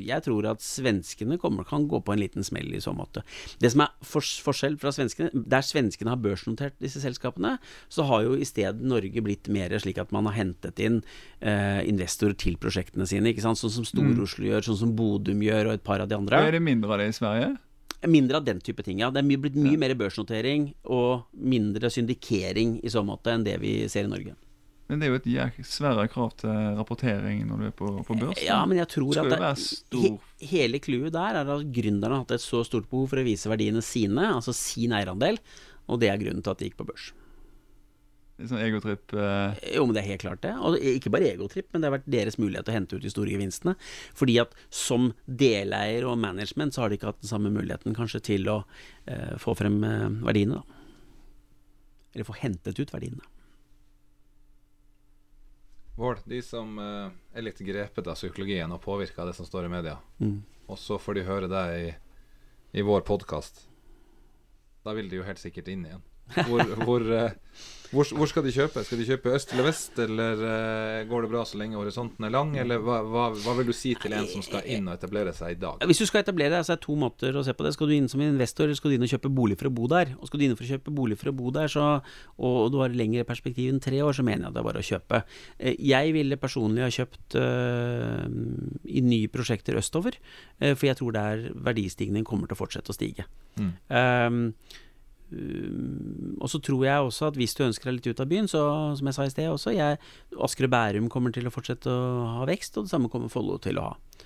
Jeg 0.05 0.23
tror 0.25 0.45
at 0.49 0.63
svenskene 0.63 1.37
kommer, 1.39 1.63
kan 1.63 1.87
gå 1.87 2.01
på 2.03 2.13
en 2.13 2.19
liten 2.19 2.43
smell 2.43 2.73
i 2.75 2.81
så 2.83 2.93
måte. 2.95 3.23
Det 3.59 3.71
som 3.71 3.85
er 3.85 3.93
for, 4.05 4.21
forskjell 4.21 4.77
fra 4.81 4.91
svenskene 4.95 5.31
Der 5.33 5.63
svenskene 5.65 6.13
har 6.13 6.21
børsnotert 6.21 6.75
disse 6.83 7.01
selskapene, 7.03 7.57
så 7.89 8.05
har 8.09 8.25
jo 8.27 8.35
i 8.35 8.47
stedet 8.47 8.83
Norge 8.83 9.23
blitt 9.23 9.47
mer 9.47 9.71
slik 9.79 10.01
at 10.01 10.11
man 10.15 10.27
har 10.29 10.37
hentet 10.37 10.79
inn 10.83 11.01
eh, 11.39 11.81
investorer 11.87 12.35
til 12.39 12.59
prosjektene 12.59 13.07
sine. 13.09 13.33
Sånn 13.39 13.55
som 13.55 13.85
Stor-Oslo 13.87 14.45
gjør, 14.49 14.65
sånn 14.65 14.81
som 14.83 14.93
Bodum 14.97 15.41
gjør, 15.45 15.69
og 15.69 15.79
et 15.79 15.85
par 15.85 16.03
av 16.03 16.09
de 16.11 16.17
andre. 16.17 16.43
Er 16.49 16.57
det 16.57 16.63
mindre 16.65 16.93
av 16.93 17.01
det 17.01 17.09
i 17.11 17.15
Sverige? 17.15 17.49
Mindre 18.07 18.39
av 18.39 18.45
den 18.47 18.61
type 18.63 18.83
ting, 18.83 19.01
ja. 19.03 19.09
Det 19.11 19.19
er 19.19 19.41
blitt 19.43 19.57
mye 19.59 19.79
mer 19.79 19.95
børsnotering 19.99 20.69
og 20.87 21.27
mindre 21.33 21.91
syndikering 21.91 22.77
i 22.83 22.91
så 22.91 23.03
måte 23.03 23.33
enn 23.33 23.43
det 23.47 23.57
vi 23.63 23.81
ser 23.91 24.07
i 24.07 24.11
Norge. 24.11 24.37
Men 24.89 25.01
det 25.01 25.05
er 25.05 25.13
jo 25.13 25.19
et 25.21 25.69
svære 25.69 26.07
krav 26.09 26.31
til 26.41 26.49
rapportering 26.79 27.43
når 27.45 27.61
du 27.61 27.65
er 27.67 27.73
på, 27.77 27.91
på 28.07 28.15
børs. 28.17 28.41
Ja, 28.41 28.63
men 28.65 28.79
jeg 28.81 28.89
tror 28.89 29.13
Skal 29.13 29.35
at 29.37 29.61
det, 29.93 29.99
he, 30.01 30.11
hele 30.49 30.81
clouet 30.81 31.13
der 31.13 31.37
er 31.43 31.51
at 31.59 31.69
gründerne 31.75 32.17
har 32.17 32.23
hatt 32.25 32.33
et 32.39 32.45
så 32.45 32.63
stort 32.65 32.89
behov 32.89 33.11
for 33.11 33.21
å 33.21 33.27
vise 33.27 33.51
verdiene 33.51 33.83
sine, 33.85 34.31
altså 34.33 34.55
sin 34.57 34.95
eierandel, 34.97 35.37
og 35.85 36.01
det 36.01 36.09
er 36.09 36.21
grunnen 36.21 36.41
til 36.41 36.55
at 36.55 36.61
de 36.61 36.71
gikk 36.71 36.79
på 36.81 36.89
børs. 36.89 37.11
Litt 38.39 38.49
sånn 38.53 38.61
egotripp. 38.63 39.13
Eh, 39.13 39.57
Jo, 39.75 39.83
men 39.85 39.93
det 39.93 40.01
er 40.01 40.11
helt 40.13 40.23
klart 40.23 40.41
det. 40.45 40.53
Og 40.63 40.77
ikke 40.79 41.11
bare 41.11 41.27
egotripp, 41.33 41.67
men 41.73 41.81
det 41.83 41.89
har 41.89 41.97
vært 41.97 42.09
deres 42.09 42.37
mulighet 42.39 42.65
til 42.65 42.71
å 42.73 42.77
hente 42.77 42.95
ut 42.97 43.03
de 43.03 43.11
store 43.11 43.33
gevinstene. 43.33 43.73
Fordi 44.15 44.37
at 44.41 44.53
som 44.73 45.09
deleier 45.27 46.07
og 46.07 46.21
management 46.21 46.73
så 46.73 46.85
har 46.85 46.89
de 46.89 46.97
ikke 46.97 47.11
hatt 47.11 47.19
den 47.19 47.29
samme 47.31 47.51
muligheten 47.51 47.97
kanskje 47.97 48.21
til 48.31 48.47
å 48.47 48.61
eh, 49.11 49.35
få 49.43 49.57
frem 49.59 49.81
eh, 49.83 50.07
verdiene, 50.23 50.61
da. 50.61 50.79
Eller 52.15 52.25
få 52.25 52.37
hentet 52.39 52.79
ut 52.79 52.95
verdiene. 52.95 53.27
Vål, 55.99 56.15
de 56.31 56.39
som 56.45 56.77
eh, 56.79 57.09
er 57.35 57.43
litt 57.43 57.59
grepet 57.59 58.07
av 58.07 58.15
psykologien 58.15 58.71
og 58.71 58.79
påvirka 58.85 59.21
av 59.23 59.31
det 59.31 59.35
som 59.39 59.47
står 59.47 59.67
i 59.67 59.73
media, 59.73 59.97
Mm. 60.23 60.37
og 60.71 60.77
så 60.79 60.95
får 61.01 61.17
de 61.19 61.23
høre 61.27 61.47
deg 61.51 61.89
i, 61.89 61.89
i 62.79 62.85
vår 62.87 63.01
podkast, 63.07 63.65
da 64.85 64.93
vil 64.95 65.09
de 65.11 65.19
jo 65.19 65.25
helt 65.27 65.41
sikkert 65.41 65.67
inn 65.73 65.83
igjen. 65.89 66.05
Hvor, 66.47 66.63
hvor, 66.85 67.03
eh, 67.11 67.35
hvor, 67.89 68.05
hvor 68.13 68.29
skal 68.29 68.45
de 68.45 68.51
kjøpe? 68.53 68.83
Skal 68.85 68.99
de 69.01 69.05
kjøpe 69.07 69.31
øst 69.33 69.53
eller 69.53 69.65
vest, 69.65 69.99
eller 70.03 70.41
uh, 70.43 71.07
går 71.09 71.25
det 71.25 71.29
bra 71.31 71.43
så 71.47 71.57
lenge 71.57 71.77
horisonten 71.79 72.27
er 72.27 72.33
lang? 72.33 72.51
Eller 72.61 72.81
hva, 72.83 72.99
hva, 73.01 73.23
hva 73.33 73.55
vil 73.57 73.69
du 73.71 73.73
si 73.73 73.95
til 73.97 74.13
en 74.13 74.27
som 74.29 74.43
skal 74.45 74.67
inn 74.69 74.87
og 74.89 74.93
etablere 74.97 75.33
seg 75.35 75.55
i 75.55 75.59
dag? 75.61 75.81
Hvis 75.89 76.01
du 76.03 76.05
skal 76.09 76.21
etablere 76.21 76.53
deg, 76.53 76.67
så 76.67 76.75
er 76.75 76.79
det 76.79 76.85
to 76.85 76.97
måter 76.99 77.37
å 77.39 77.43
se 77.45 77.55
på 77.57 77.65
det. 77.65 77.73
Skal 77.75 77.89
du 77.89 77.95
inn 77.95 78.09
som 78.11 78.21
investor, 78.23 78.67
eller 78.67 78.77
skal 78.77 78.93
du 78.93 78.97
inn 78.99 79.07
og 79.07 79.13
kjøpe 79.13 79.31
bolig 79.39 79.57
for 79.59 79.71
å 79.71 79.73
bo 79.79 79.89
der? 79.91 80.13
Og 80.19 80.29
skal 80.29 80.41
du 80.41 80.45
inn 80.45 80.57
for 80.59 80.67
å 80.67 80.71
kjøpe 80.73 80.93
bolig 80.99 81.17
for 81.21 81.31
å 81.31 81.35
bo 81.39 81.53
der, 81.55 81.71
så, 81.73 81.85
og 82.37 82.59
du 82.73 82.77
har 82.83 82.93
lengre 82.93 83.25
perspektiv 83.27 83.71
enn 83.73 83.81
tre 83.83 84.03
år, 84.05 84.17
så 84.17 84.25
mener 84.27 84.45
jeg 84.45 84.51
at 84.51 84.57
det 84.57 84.61
er 84.61 84.69
bare 84.69 84.83
å 84.83 84.89
kjøpe. 84.89 85.21
Eh, 85.57 85.79
Jeg 85.89 86.13
ville 86.15 86.37
personlig 86.41 86.85
ha 86.85 86.91
kjøpt 86.93 87.39
uh, 87.39 88.27
i 88.85 89.01
nye 89.05 89.31
prosjekter 89.33 89.79
østover, 89.81 90.19
uh, 90.61 90.75
for 90.75 90.89
jeg 90.91 90.99
tror 91.01 91.17
der 91.17 91.49
verdistigningen 91.55 92.27
kommer 92.27 92.49
til 92.49 92.57
å 92.57 92.61
fortsette 92.61 92.93
å 92.93 92.97
stige. 92.97 93.25
Mm. 93.57 93.73
Um, 93.89 94.39
um, 95.31 96.35
og 96.39 96.51
så 96.51 96.61
tror 96.63 96.85
jeg 96.85 97.07
også 97.07 97.29
at 97.29 97.39
hvis 97.39 97.55
du 97.57 97.63
ønsker 97.65 97.89
deg 97.89 97.99
litt 97.99 98.09
ut 98.11 98.23
av 98.23 98.29
byen, 98.31 98.49
så 98.51 98.61
som 98.99 99.09
jeg 99.09 99.17
sa 99.17 99.27
i 99.27 99.33
sted 99.33 99.49
også, 99.51 99.73
jeg, 99.75 99.99
Asker 100.39 100.69
og 100.69 100.73
Bærum 100.73 101.09
kommer 101.11 101.33
til 101.35 101.49
å 101.49 101.53
fortsette 101.53 101.91
å 101.91 102.27
ha 102.39 102.47
vekst, 102.49 102.77
og 102.77 102.87
det 102.87 102.93
samme 102.93 103.11
kommer 103.13 103.31
Follo 103.33 103.57
til 103.61 103.81
å 103.81 103.89
ha. 103.89 104.21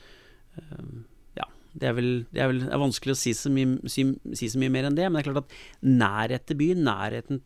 Um, 0.57 1.05
ja, 1.39 1.47
det 1.77 1.89
er 1.89 1.97
vel, 1.97 2.11
det 2.33 2.43
er 2.43 2.51
vel 2.51 2.61
det 2.65 2.73
er 2.73 2.83
vanskelig 2.83 3.15
å 3.15 3.21
si 3.23 3.33
så, 3.37 3.51
mye, 3.53 3.79
si, 3.91 4.05
si 4.37 4.51
så 4.51 4.61
mye 4.61 4.73
mer 4.73 4.89
enn 4.89 4.99
det, 4.99 5.09
men 5.09 5.19
det 5.19 5.25
er 5.25 5.31
klart 5.31 5.45
at 5.45 5.57
nærhet 5.85 6.47
til 6.49 6.61
byen, 6.61 6.85
nærheten 6.87 7.43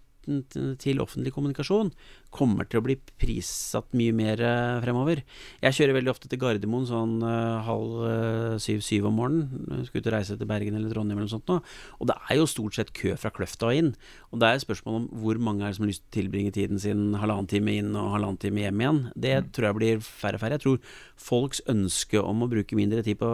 til 0.82 1.04
offentlig 1.04 1.34
kommunikasjon 1.36 1.92
kommer 2.34 2.68
til 2.68 2.82
å 2.82 2.86
bli 2.86 2.98
prissatt 3.20 3.94
mye 3.98 4.14
mer 4.16 4.42
eh, 4.44 4.80
fremover. 4.84 5.22
Jeg 5.64 5.76
kjører 5.78 5.98
veldig 5.98 6.12
ofte 6.12 6.30
til 6.30 6.40
Gardermoen 6.42 6.88
sånn 6.90 7.16
eh, 7.26 7.68
halv 7.68 8.02
eh, 8.08 8.58
syv-syv 8.62 9.08
om 9.10 9.18
morgenen. 9.20 9.86
Skal 9.88 10.04
ut 10.04 10.10
og 10.10 10.16
reise 10.18 10.38
til 10.40 10.50
Bergen 10.50 10.78
eller 10.78 10.92
Trondheim 10.94 11.18
eller 11.18 11.30
noe 11.30 11.34
sånt 11.34 11.52
nå. 11.52 11.60
Og 12.02 12.12
det 12.12 12.18
er 12.28 12.40
jo 12.42 12.50
stort 12.50 12.78
sett 12.78 12.94
kø 12.98 13.16
fra 13.20 13.32
Kløfta 13.34 13.70
og 13.70 13.80
inn. 13.80 13.94
Og 14.32 14.42
det 14.42 14.50
er 14.50 14.64
spørsmål 14.64 15.00
om 15.02 15.08
hvor 15.24 15.40
mange 15.44 15.64
er 15.64 15.72
det 15.72 15.80
som 15.80 15.88
har 15.88 15.94
lyst 15.94 16.04
til 16.06 16.12
å 16.12 16.18
tilbringe 16.18 16.56
tiden 16.58 16.84
sin 16.84 17.06
halvannen 17.18 17.50
time 17.52 17.78
inn 17.80 17.96
og 17.96 18.12
halvannen 18.18 18.42
time 18.44 18.66
hjem 18.66 18.84
igjen. 18.84 19.02
Det 19.16 19.38
tror 19.56 19.70
jeg 19.70 19.80
blir 19.80 20.04
færre 20.04 20.40
og 20.40 20.44
færre. 20.44 20.60
Jeg 20.60 20.66
tror 20.66 21.00
folks 21.30 21.64
ønske 21.72 22.22
om 22.22 22.44
å 22.44 22.52
bruke 22.52 22.80
mindre 22.80 23.06
tid 23.08 23.22
på, 23.24 23.32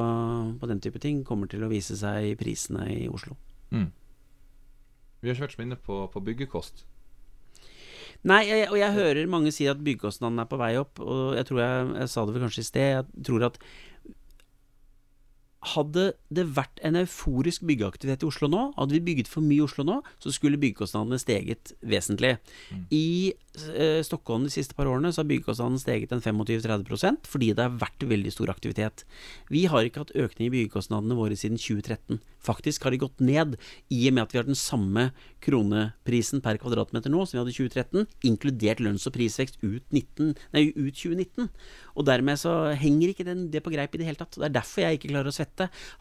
på 0.61 0.69
den 0.71 0.83
type 0.83 1.01
ting 1.03 1.25
kommer 1.27 1.49
til 1.51 1.65
å 1.65 1.71
vise 1.73 1.97
seg 1.99 2.31
i 2.31 2.37
prisene 2.39 2.87
i 2.93 3.03
Oslo. 3.11 3.37
Mm. 3.73 3.89
Vi 5.24 5.30
har 5.32 5.38
ikke 5.38 5.47
vært 5.47 5.55
så 5.55 5.63
inne 5.63 5.80
på, 5.80 6.01
på 6.11 6.21
byggekost. 6.28 6.84
Nei, 8.28 8.41
jeg, 8.47 8.67
og 8.71 8.78
jeg 8.80 8.95
hører 8.95 9.32
mange 9.32 9.51
si 9.55 9.65
at 9.67 9.82
byggekostnadene 9.84 10.43
er 10.43 10.49
på 10.51 10.59
vei 10.59 10.74
opp, 10.80 10.99
og 11.03 11.34
jeg 11.36 11.47
tror 11.47 11.61
jeg, 11.63 11.88
jeg 12.03 12.11
sa 12.11 12.24
det 12.24 12.36
vel 12.36 12.43
kanskje 12.45 12.63
i 12.63 12.67
sted, 12.67 12.89
jeg 12.93 13.26
tror 13.28 13.47
at 13.49 13.57
hadde 15.72 16.09
det 16.34 16.45
vært 16.57 16.82
en 16.84 16.97
euforisk 16.99 17.64
byggeaktivitet 17.68 18.26
i 18.26 18.28
Oslo 18.28 18.49
nå, 18.51 18.66
hadde 18.76 18.97
vi 18.97 19.03
bygget 19.07 19.30
for 19.32 19.45
mye 19.45 19.61
i 19.61 19.66
Oslo 19.66 19.86
nå, 19.88 19.99
så 20.24 20.34
skulle 20.34 20.59
byggekostnadene 20.61 21.20
steget 21.22 21.74
vesentlig. 21.88 22.36
I 22.93 23.34
eh, 23.72 24.01
Stockholm 24.05 24.47
de 24.47 24.53
siste 24.53 24.76
par 24.76 24.89
årene 24.91 25.14
så 25.14 25.22
har 25.22 25.30
byggekostnadene 25.32 25.82
steget 25.82 26.16
en 26.16 26.24
25-30% 26.24 27.30
fordi 27.30 27.53
det 27.55 27.64
har 27.64 27.80
vært 27.82 28.03
veldig 28.09 28.34
stor 28.34 28.51
aktivitet. 28.53 29.05
Vi 29.53 29.66
har 29.72 29.88
ikke 29.88 30.03
hatt 30.03 30.16
økning 30.16 30.49
i 30.49 30.53
byggekostnadene 30.57 31.18
våre 31.18 31.38
siden 31.39 31.61
2013. 31.61 32.20
Faktisk 32.43 32.84
har 32.84 32.91
de 32.91 32.99
gått 32.99 33.24
ned, 33.24 33.55
i 33.88 34.01
og 34.09 34.18
med 34.18 34.26
at 34.26 34.34
vi 34.34 34.41
har 34.41 34.47
den 34.49 34.59
samme 34.59 35.11
kroneprisen 35.43 36.43
per 36.43 36.59
kvadratmeter 36.59 37.11
nå 37.11 37.24
som 37.24 37.38
vi 37.38 37.41
hadde 37.41 37.53
i 37.53 37.57
2013, 37.57 38.09
inkludert 38.28 38.84
lønns- 38.84 39.07
og 39.07 39.16
prisvekst 39.16 39.61
ut, 39.64 39.86
19, 39.95 40.34
nei, 40.55 40.66
ut 40.76 40.91
2019. 40.91 41.47
Og 41.93 42.07
dermed 42.07 42.39
så 42.41 42.74
henger 42.80 43.14
ikke 43.14 43.28
den, 43.28 43.47
det 43.53 43.64
på 43.64 43.72
greip 43.74 43.95
i 43.95 44.01
det 44.01 44.07
hele 44.09 44.20
tatt. 44.20 44.36
Det 44.36 44.47
er 44.49 44.55
derfor 44.55 44.84
jeg 44.84 44.99
ikke 44.99 45.14
klarer 45.14 45.30
å 45.30 45.36
svette. 45.36 45.52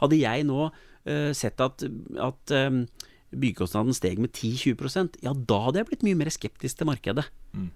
Hadde 0.03 0.21
jeg 0.21 0.47
nå 0.49 0.69
uh, 0.69 1.31
sett 1.37 1.61
at, 1.61 1.85
at 2.29 2.55
um, 2.57 2.85
byggekostnaden 3.33 3.97
steg 3.97 4.21
med 4.21 4.35
10-20% 4.37 5.23
ja 5.25 5.33
da 5.33 5.61
hadde 5.67 5.81
jeg 5.81 5.89
blitt 5.89 6.05
mye 6.07 6.19
mer 6.21 6.33
skeptisk 6.33 6.81
til 6.81 6.89
markedet. 6.91 7.27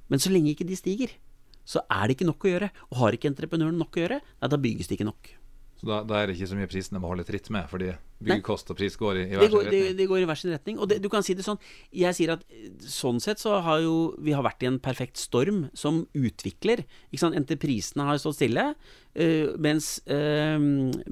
Men 0.08 0.22
så 0.22 0.32
lenge 0.32 0.52
ikke 0.52 0.68
de 0.68 0.76
stiger, 0.78 1.12
så 1.66 1.82
er 1.90 2.06
det 2.06 2.16
ikke 2.16 2.28
nok 2.28 2.46
å 2.46 2.52
gjøre. 2.52 2.70
Og 2.92 3.00
har 3.02 3.16
ikke 3.16 3.30
entreprenøren 3.32 3.78
nok 3.80 3.96
å 3.96 4.04
gjøre, 4.04 4.20
nei, 4.22 4.50
da 4.52 4.60
bygges 4.60 4.88
det 4.88 4.98
ikke 4.98 5.10
nok. 5.10 5.32
Så 5.76 5.88
da, 5.88 6.00
da 6.08 6.18
er 6.18 6.30
det 6.30 6.36
ikke 6.38 6.48
så 6.48 6.56
mye 6.56 6.68
prisene 6.70 7.00
må 7.02 7.10
holde 7.10 7.24
tritt 7.28 7.50
med, 7.52 7.66
fordi 7.68 7.90
byggekost 8.24 8.70
og 8.72 8.78
pris 8.78 8.94
går 8.96 9.18
i, 9.20 9.24
i 9.28 9.36
hver 9.36 9.50
sin 9.50 9.58
retning. 9.58 9.82
det, 9.84 9.96
det 9.98 10.06
går 10.08 10.22
i 10.22 10.28
hver 10.30 10.38
sin 10.40 10.52
retning. 10.54 10.78
Og 10.80 10.88
det, 10.88 10.98
du 11.04 11.08
kan 11.12 11.24
si 11.26 11.34
det 11.36 11.44
sånn 11.44 11.60
Jeg 11.92 12.16
sier 12.16 12.32
at 12.32 12.46
eh, 12.48 12.70
sånn 12.80 13.20
sett 13.20 13.42
så 13.42 13.58
har 13.66 13.82
jo 13.84 13.96
vi 14.24 14.32
har 14.32 14.46
vært 14.46 14.64
i 14.64 14.70
en 14.70 14.80
perfekt 14.80 15.20
storm 15.20 15.66
som 15.76 16.04
utvikler. 16.16 16.86
Ikke 17.10 17.26
sant? 17.26 17.36
Entreprisene 17.36 18.08
har 18.08 18.22
stått 18.22 18.38
stille, 18.38 18.70
øh, 19.20 19.52
mens, 19.60 19.98
øh, 20.08 20.56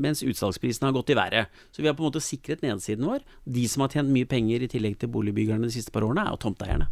mens 0.00 0.24
utsalgsprisene 0.24 0.88
har 0.88 0.96
gått 0.96 1.12
i 1.12 1.18
været. 1.20 1.62
Så 1.68 1.84
vi 1.84 1.90
har 1.90 1.98
på 1.98 2.06
en 2.06 2.08
måte 2.08 2.24
sikret 2.24 2.64
nedsiden 2.64 3.04
vår. 3.10 3.24
De 3.44 3.68
som 3.68 3.84
har 3.84 3.92
tjent 3.92 4.12
mye 4.12 4.28
penger 4.30 4.64
i 4.64 4.70
tillegg 4.72 4.96
til 5.02 5.12
boligbyggerne 5.12 5.68
de 5.68 5.76
siste 5.76 5.92
par 5.92 6.08
årene, 6.08 6.24
er 6.24 6.32
jo 6.32 6.40
tomteeierne. 6.48 6.88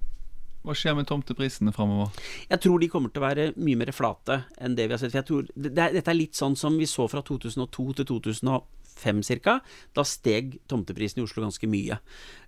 Hva 0.62 0.74
skjer 0.78 0.94
med 0.94 1.08
tomteprisene 1.10 1.72
framover? 1.74 2.12
Jeg 2.50 2.62
tror 2.62 2.78
de 2.78 2.88
kommer 2.90 3.10
til 3.10 3.22
å 3.22 3.26
være 3.26 3.46
mye 3.58 3.80
mer 3.80 3.90
flate 3.94 4.44
enn 4.62 4.76
det 4.78 4.86
vi 4.86 4.94
har 4.94 5.02
sett. 5.02 5.16
Tror, 5.26 5.48
det, 5.56 5.72
det 5.74 5.88
dette 5.96 6.12
er 6.12 6.18
litt 6.18 6.38
sånn 6.38 6.54
som 6.58 6.76
vi 6.78 6.86
så 6.86 7.08
fra 7.10 7.24
2002 7.26 7.86
til 7.98 8.08
2005 8.12 9.24
ca. 9.42 9.56
Da 9.96 10.04
steg 10.06 10.60
tomteprisen 10.70 11.18
i 11.18 11.26
Oslo 11.26 11.42
ganske 11.42 11.66
mye. 11.70 11.98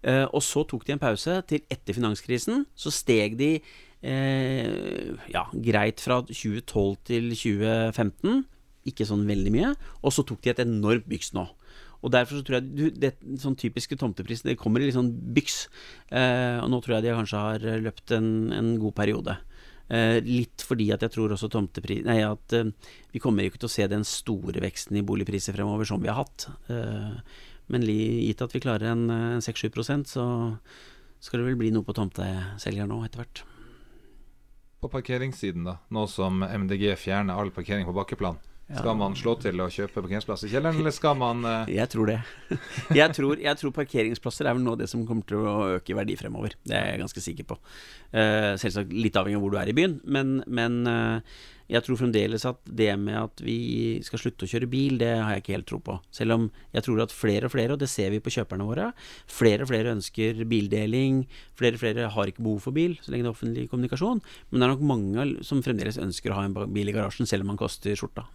Eh, 0.07 0.23
og 0.31 0.45
så 0.47 0.63
tok 0.71 0.87
de 0.87 0.95
en 0.95 1.03
pause 1.03 1.41
til 1.51 1.67
etter 1.67 1.99
finanskrisen. 1.99 2.63
Så 2.79 2.95
steg 2.95 3.35
de 3.41 3.51
eh, 3.59 5.11
ja, 5.35 5.49
greit 5.51 6.03
fra 6.05 6.21
2012 6.31 6.97
til 7.11 7.31
2015. 7.35 8.45
Ikke 8.95 9.09
sånn 9.09 9.27
veldig 9.27 9.55
mye. 9.59 9.75
Og 10.05 10.15
så 10.15 10.23
tok 10.23 10.45
de 10.45 10.55
et 10.55 10.63
enormt 10.63 11.11
byks 11.11 11.35
nå. 11.35 11.49
Og 12.05 12.13
derfor 12.13 12.37
så 12.37 12.45
tror 12.45 12.59
jeg 12.59 12.69
du, 12.69 12.85
det, 13.01 13.15
sånn 13.41 13.57
typiske 13.57 13.97
tomteprisen, 13.97 14.51
Det 14.51 14.61
kommer 14.61 14.83
i 14.83 14.91
litt 14.91 14.99
sånn 14.99 15.11
byks. 15.35 15.59
Eh, 16.13 16.61
og 16.61 16.69
nå 16.71 16.81
tror 16.85 16.99
jeg 16.99 17.07
de 17.07 17.17
kanskje 17.17 17.43
har 17.47 17.67
løpt 17.81 18.13
en, 18.17 18.31
en 18.53 18.75
god 18.83 18.97
periode. 19.01 19.39
Eh, 19.89 20.19
litt 20.25 20.65
fordi 20.65 20.87
at 20.95 21.03
jeg 21.05 21.13
tror 21.13 21.35
også 21.35 21.51
tomtepris 21.53 22.07
Nei, 22.07 22.23
at 22.25 22.55
eh, 22.57 22.71
vi 23.13 23.21
kommer 23.21 23.45
ikke 23.45 23.61
til 23.61 23.69
å 23.69 23.75
se 23.75 23.85
den 23.91 24.07
store 24.09 24.63
veksten 24.65 24.97
i 24.97 25.05
boligpriser 25.05 25.53
fremover 25.57 25.89
som 25.89 26.01
vi 26.01 26.09
har 26.09 26.23
hatt. 26.23 26.47
Eh, 26.73 27.43
men 27.73 27.85
gitt 27.89 28.45
at 28.45 28.55
vi 28.57 28.63
klarer 28.65 28.93
en, 28.93 29.09
en 29.13 29.45
6-7 29.45 30.05
så 30.09 30.25
skal 31.25 31.41
det 31.41 31.49
vel 31.49 31.61
bli 31.61 31.71
noe 31.73 31.85
på 31.85 31.97
tomteselger 31.97 32.89
nå 32.89 33.01
etter 33.05 33.23
hvert. 33.23 33.45
På 34.85 34.91
parkeringssiden, 34.93 35.65
da. 35.65 35.79
Nå 35.89 36.05
som 36.13 36.45
MDG 36.45 36.91
fjerner 37.01 37.41
all 37.41 37.53
parkering 37.53 37.89
på 37.89 37.97
bakkeplan. 37.97 38.37
Skal 38.65 38.97
man 38.97 39.13
slå 39.19 39.35
til 39.43 39.61
å 39.61 39.67
kjøpe 39.69 39.99
parkeringsplass 39.99 40.47
i 40.47 40.51
kjelleren, 40.53 40.79
eller 40.81 40.95
skal 40.95 41.19
man 41.21 41.45
uh... 41.45 41.69
Jeg 41.69 41.85
tror 41.93 42.09
det. 42.09 42.19
Jeg 43.01 43.13
tror, 43.17 43.37
jeg 43.41 43.61
tror 43.61 43.73
parkeringsplasser 43.77 44.49
er 44.49 44.57
vel 44.57 44.65
noe 44.65 44.79
av 44.79 44.81
det 44.81 44.89
som 44.89 45.03
kommer 45.09 45.27
til 45.29 45.45
å 45.45 45.57
øke 45.77 45.93
i 45.93 45.97
verdi 45.99 46.17
fremover. 46.17 46.55
Det 46.65 46.77
er 46.77 46.95
jeg 46.95 47.03
ganske 47.03 47.23
sikker 47.25 47.47
på. 47.49 47.59
Uh, 48.15 48.55
selvsagt 48.61 48.93
litt 48.95 49.17
avhengig 49.21 49.37
av 49.37 49.45
hvor 49.45 49.53
du 49.53 49.59
er 49.61 49.73
i 49.73 49.77
byen, 49.77 49.99
men, 50.09 50.39
men 50.49 50.79
uh, 50.89 51.37
jeg 51.71 51.85
tror 51.85 51.99
fremdeles 52.01 52.45
at 52.49 52.61
det 52.65 52.91
med 53.01 53.17
at 53.17 53.41
vi 53.45 53.57
skal 54.05 54.21
slutte 54.21 54.45
å 54.45 54.51
kjøre 54.51 54.69
bil, 54.71 54.99
det 55.01 55.11
har 55.13 55.33
jeg 55.35 55.45
ikke 55.45 55.57
helt 55.57 55.69
tro 55.71 55.81
på. 55.85 55.97
Selv 56.13 56.37
om 56.37 56.47
jeg 56.77 56.85
tror 56.87 57.03
at 57.05 57.15
flere 57.15 57.49
og 57.49 57.55
flere, 57.55 57.77
og 57.77 57.81
det 57.81 57.89
ser 57.93 58.13
vi 58.13 58.21
på 58.25 58.33
kjøperne 58.35 58.69
våre, 58.69 58.91
flere 59.31 59.65
og 59.65 59.73
flere 59.73 59.95
ønsker 59.97 60.45
bildeling. 60.51 61.25
Flere 61.59 61.79
og 61.79 61.85
flere 61.85 62.13
har 62.17 62.33
ikke 62.33 62.45
behov 62.45 62.65
for 62.69 62.77
bil 62.77 62.99
så 63.01 63.13
lenge 63.13 63.25
det 63.25 63.33
er 63.33 63.37
offentlig 63.37 63.67
kommunikasjon. 63.73 64.25
Men 64.51 64.61
det 64.61 64.69
er 64.69 64.75
nok 64.75 64.89
mange 64.93 65.29
som 65.45 65.65
fremdeles 65.65 66.01
ønsker 66.01 66.33
å 66.33 66.41
ha 66.41 66.49
en 66.49 66.57
bil 66.73 66.93
i 66.93 66.97
garasjen, 66.97 67.29
selv 67.29 67.47
om 67.47 67.55
man 67.55 67.61
koster 67.61 67.97
skjorta. 67.97 68.29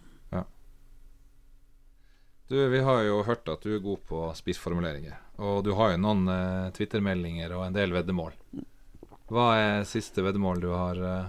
Du, 2.50 2.56
vi 2.66 2.80
har 2.82 3.04
jo 3.06 3.20
hørt 3.22 3.46
at 3.46 3.62
du 3.62 3.76
er 3.76 3.82
god 3.82 4.00
på 4.10 4.24
spissformuleringer. 4.34 5.14
Og 5.38 5.60
du 5.62 5.70
har 5.78 5.92
jo 5.92 6.00
noen 6.02 6.24
uh, 6.26 6.72
Twitter-meldinger 6.74 7.54
og 7.54 7.68
en 7.68 7.76
del 7.76 7.94
veddemål. 7.94 8.32
Hva 9.30 9.44
er 9.54 9.86
siste 9.86 10.24
veddemål 10.26 10.64
du 10.64 10.72
har 10.74 10.98
uh 10.98 11.28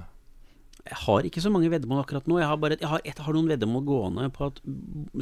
Jeg 0.81 0.97
har 0.97 1.25
ikke 1.27 1.41
så 1.43 1.51
mange 1.53 1.69
veddemål 1.69 2.01
akkurat 2.01 2.25
nå. 2.25 2.39
Jeg 2.41 2.49
har, 2.49 2.57
bare 2.57 2.77
jeg 2.79 2.89
har, 2.89 3.01
et, 3.05 3.19
har 3.21 3.35
noen 3.37 3.51
veddemål 3.51 3.83
gående 3.85 4.23
på 4.33 4.47
at 4.49 4.57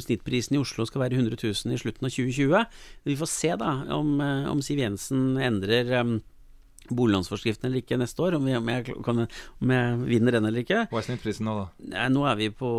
snittprisen 0.06 0.56
i 0.56 0.60
Oslo 0.62 0.86
skal 0.88 1.02
være 1.04 1.18
100 1.20 1.36
000 1.36 1.76
i 1.76 1.80
slutten 1.82 2.08
av 2.08 2.14
2020. 2.14 2.64
Vi 3.04 3.16
får 3.20 3.28
se 3.28 3.50
da 3.60 3.74
om, 3.92 4.14
eh, 4.24 4.48
om 4.48 4.62
Siv 4.64 4.80
Jensen 4.80 5.36
endrer 5.36 5.92
um, 6.00 6.14
boliglånsforskriften 6.96 7.68
eller 7.68 7.82
ikke 7.82 7.98
neste 8.00 8.24
år. 8.24 8.36
Om, 8.38 8.48
jeg, 8.50 8.60
om, 8.60 8.70
jeg, 8.74 8.96
kan, 9.06 9.22
om 9.62 9.72
jeg 9.74 9.96
vinner 10.08 10.36
den 10.36 10.48
eller 10.48 10.64
ikke. 10.64 10.84
Hva 10.90 11.00
er 11.00 11.06
snittprisen 11.06 11.48
nå, 11.48 11.56
da? 11.60 11.88
Nei, 11.94 12.08
nå 12.14 12.26
er 12.30 12.38
vi 12.40 12.50
på 12.54 12.70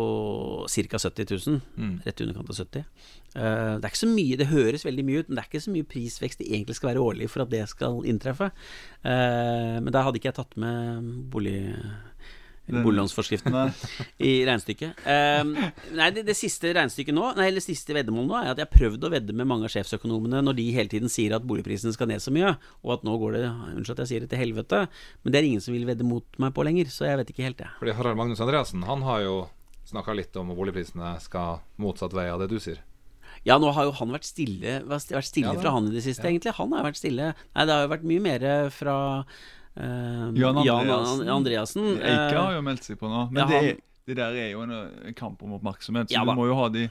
ca. 0.66 1.02
70 1.02 1.34
000. 1.34 1.60
Mm. 1.76 1.96
Rett 2.06 2.20
i 2.22 2.26
underkant 2.26 2.52
av 2.52 2.60
70. 2.62 2.86
Uh, 3.32 3.42
det 3.80 3.86
er 3.86 3.88
ikke 3.88 4.02
så 4.02 4.10
mye, 4.12 4.36
det 4.36 4.50
høres 4.50 4.84
veldig 4.84 5.04
mye 5.08 5.22
ut, 5.22 5.28
men 5.28 5.38
det 5.38 5.42
er 5.44 5.48
ikke 5.48 5.64
så 5.64 5.72
mye 5.72 5.88
prisvekst 5.88 6.42
det 6.42 6.50
egentlig 6.50 6.76
skal 6.76 6.90
være 6.90 7.04
årlig 7.04 7.30
for 7.32 7.44
at 7.44 7.52
det 7.52 7.62
skal 7.70 8.02
inntreffe. 8.08 8.50
Uh, 9.00 9.78
men 9.80 9.92
der 9.92 10.04
hadde 10.04 10.20
ikke 10.20 10.28
jeg 10.32 10.38
tatt 10.40 10.58
med 10.60 11.12
bolig, 11.32 11.56
boliglånsforskriften 12.72 13.56
i 14.30 14.32
regnestykket. 14.48 15.02
Um, 15.04 15.52
nei, 15.98 16.08
det, 16.16 16.24
det 16.28 16.36
siste 16.38 16.72
regnestykket 16.72 17.16
nå, 17.16 17.26
nei, 17.38 17.48
eller 17.50 17.64
siste 17.64 17.94
veddemålet 17.96 18.30
nå, 18.30 18.36
er 18.40 18.50
at 18.52 18.62
jeg 18.62 18.68
har 18.68 18.72
prøvd 18.78 19.06
å 19.08 19.12
vedde 19.12 19.36
med 19.36 19.48
mange 19.50 19.68
av 19.68 19.74
sjefsøkonomene 19.74 20.42
når 20.46 20.58
de 20.58 20.68
hele 20.76 20.92
tiden 20.92 21.12
sier 21.12 21.34
at 21.36 21.44
boligprisene 21.48 21.92
skal 21.96 22.08
ned 22.12 22.22
så 22.24 22.32
mye, 22.34 22.54
og 22.84 22.94
at 22.96 23.04
nå 23.08 23.16
går 23.20 23.36
det 23.38 23.42
Unnskyld 23.52 23.96
at 23.96 24.04
jeg 24.04 24.10
sier 24.14 24.24
det 24.24 24.30
til 24.32 24.40
helvete, 24.42 24.84
men 25.22 25.32
det 25.34 25.40
er 25.42 25.48
ingen 25.48 25.64
som 25.64 25.74
vil 25.76 25.84
vedde 25.88 26.06
mot 26.06 26.40
meg 26.42 26.54
på 26.56 26.64
lenger, 26.66 26.88
så 26.92 27.06
jeg 27.08 27.20
vet 27.20 27.34
ikke 27.34 27.46
helt, 27.48 27.60
jeg. 27.64 27.74
Fordi 27.80 27.96
Harald 27.98 28.18
Magnus 28.20 28.40
Andreassen 28.44 28.86
han 28.88 29.04
har 29.06 29.20
jo 29.26 29.36
snakka 29.88 30.14
litt 30.16 30.36
om 30.40 30.52
at 30.52 30.58
boligprisene 30.58 31.12
skal 31.24 31.60
motsatt 31.82 32.14
vei 32.16 32.28
av 32.32 32.40
det 32.42 32.48
du 32.52 32.58
sier. 32.62 32.80
Ja, 33.48 33.56
nå 33.58 33.72
har 33.74 33.88
jo 33.88 33.94
han 33.98 34.12
vært 34.14 34.26
stille, 34.28 34.76
vært 34.86 35.26
stille 35.26 35.50
Ja 35.56 35.58
fra 35.58 35.72
han 35.74 35.88
i 35.88 35.94
det 35.96 36.04
siste, 36.04 36.22
Ja. 36.22 36.30
egentlig. 36.30 36.52
Han 36.60 36.70
har 36.76 36.84
vært 36.86 37.00
stille. 37.00 37.32
Nei, 37.56 37.64
det 37.66 37.74
har 37.74 37.82
jo 37.86 37.90
vært 37.90 38.04
mye 38.06 38.22
mer 38.22 38.44
fra 38.70 38.94
eh, 39.76 40.32
Jan 40.40 40.58
Jan 40.64 40.78
Andreassen. 40.90 41.28
Andreassen. 41.28 41.86
Eike 41.98 42.36
har 42.36 42.50
Eh, 42.52 42.56
jo 42.58 42.62
meldt 42.66 42.84
seg 42.84 42.98
på 43.00 43.08
nå. 43.08 43.28
Men 43.32 43.44
ja, 43.48 43.60
det, 43.60 43.76
det 44.06 44.16
der 44.18 44.36
er 44.36 44.50
jo 44.52 44.62
en, 44.66 44.70
en 45.08 45.14
kamp 45.14 45.42
om 45.42 45.52
oppmerksomhet. 45.58 46.10
Så 46.10 46.14
Ja 46.18 46.24
du 46.24 46.34
må 46.34 46.46
jo 46.50 46.54
ha 46.58 46.68
de 46.68 46.88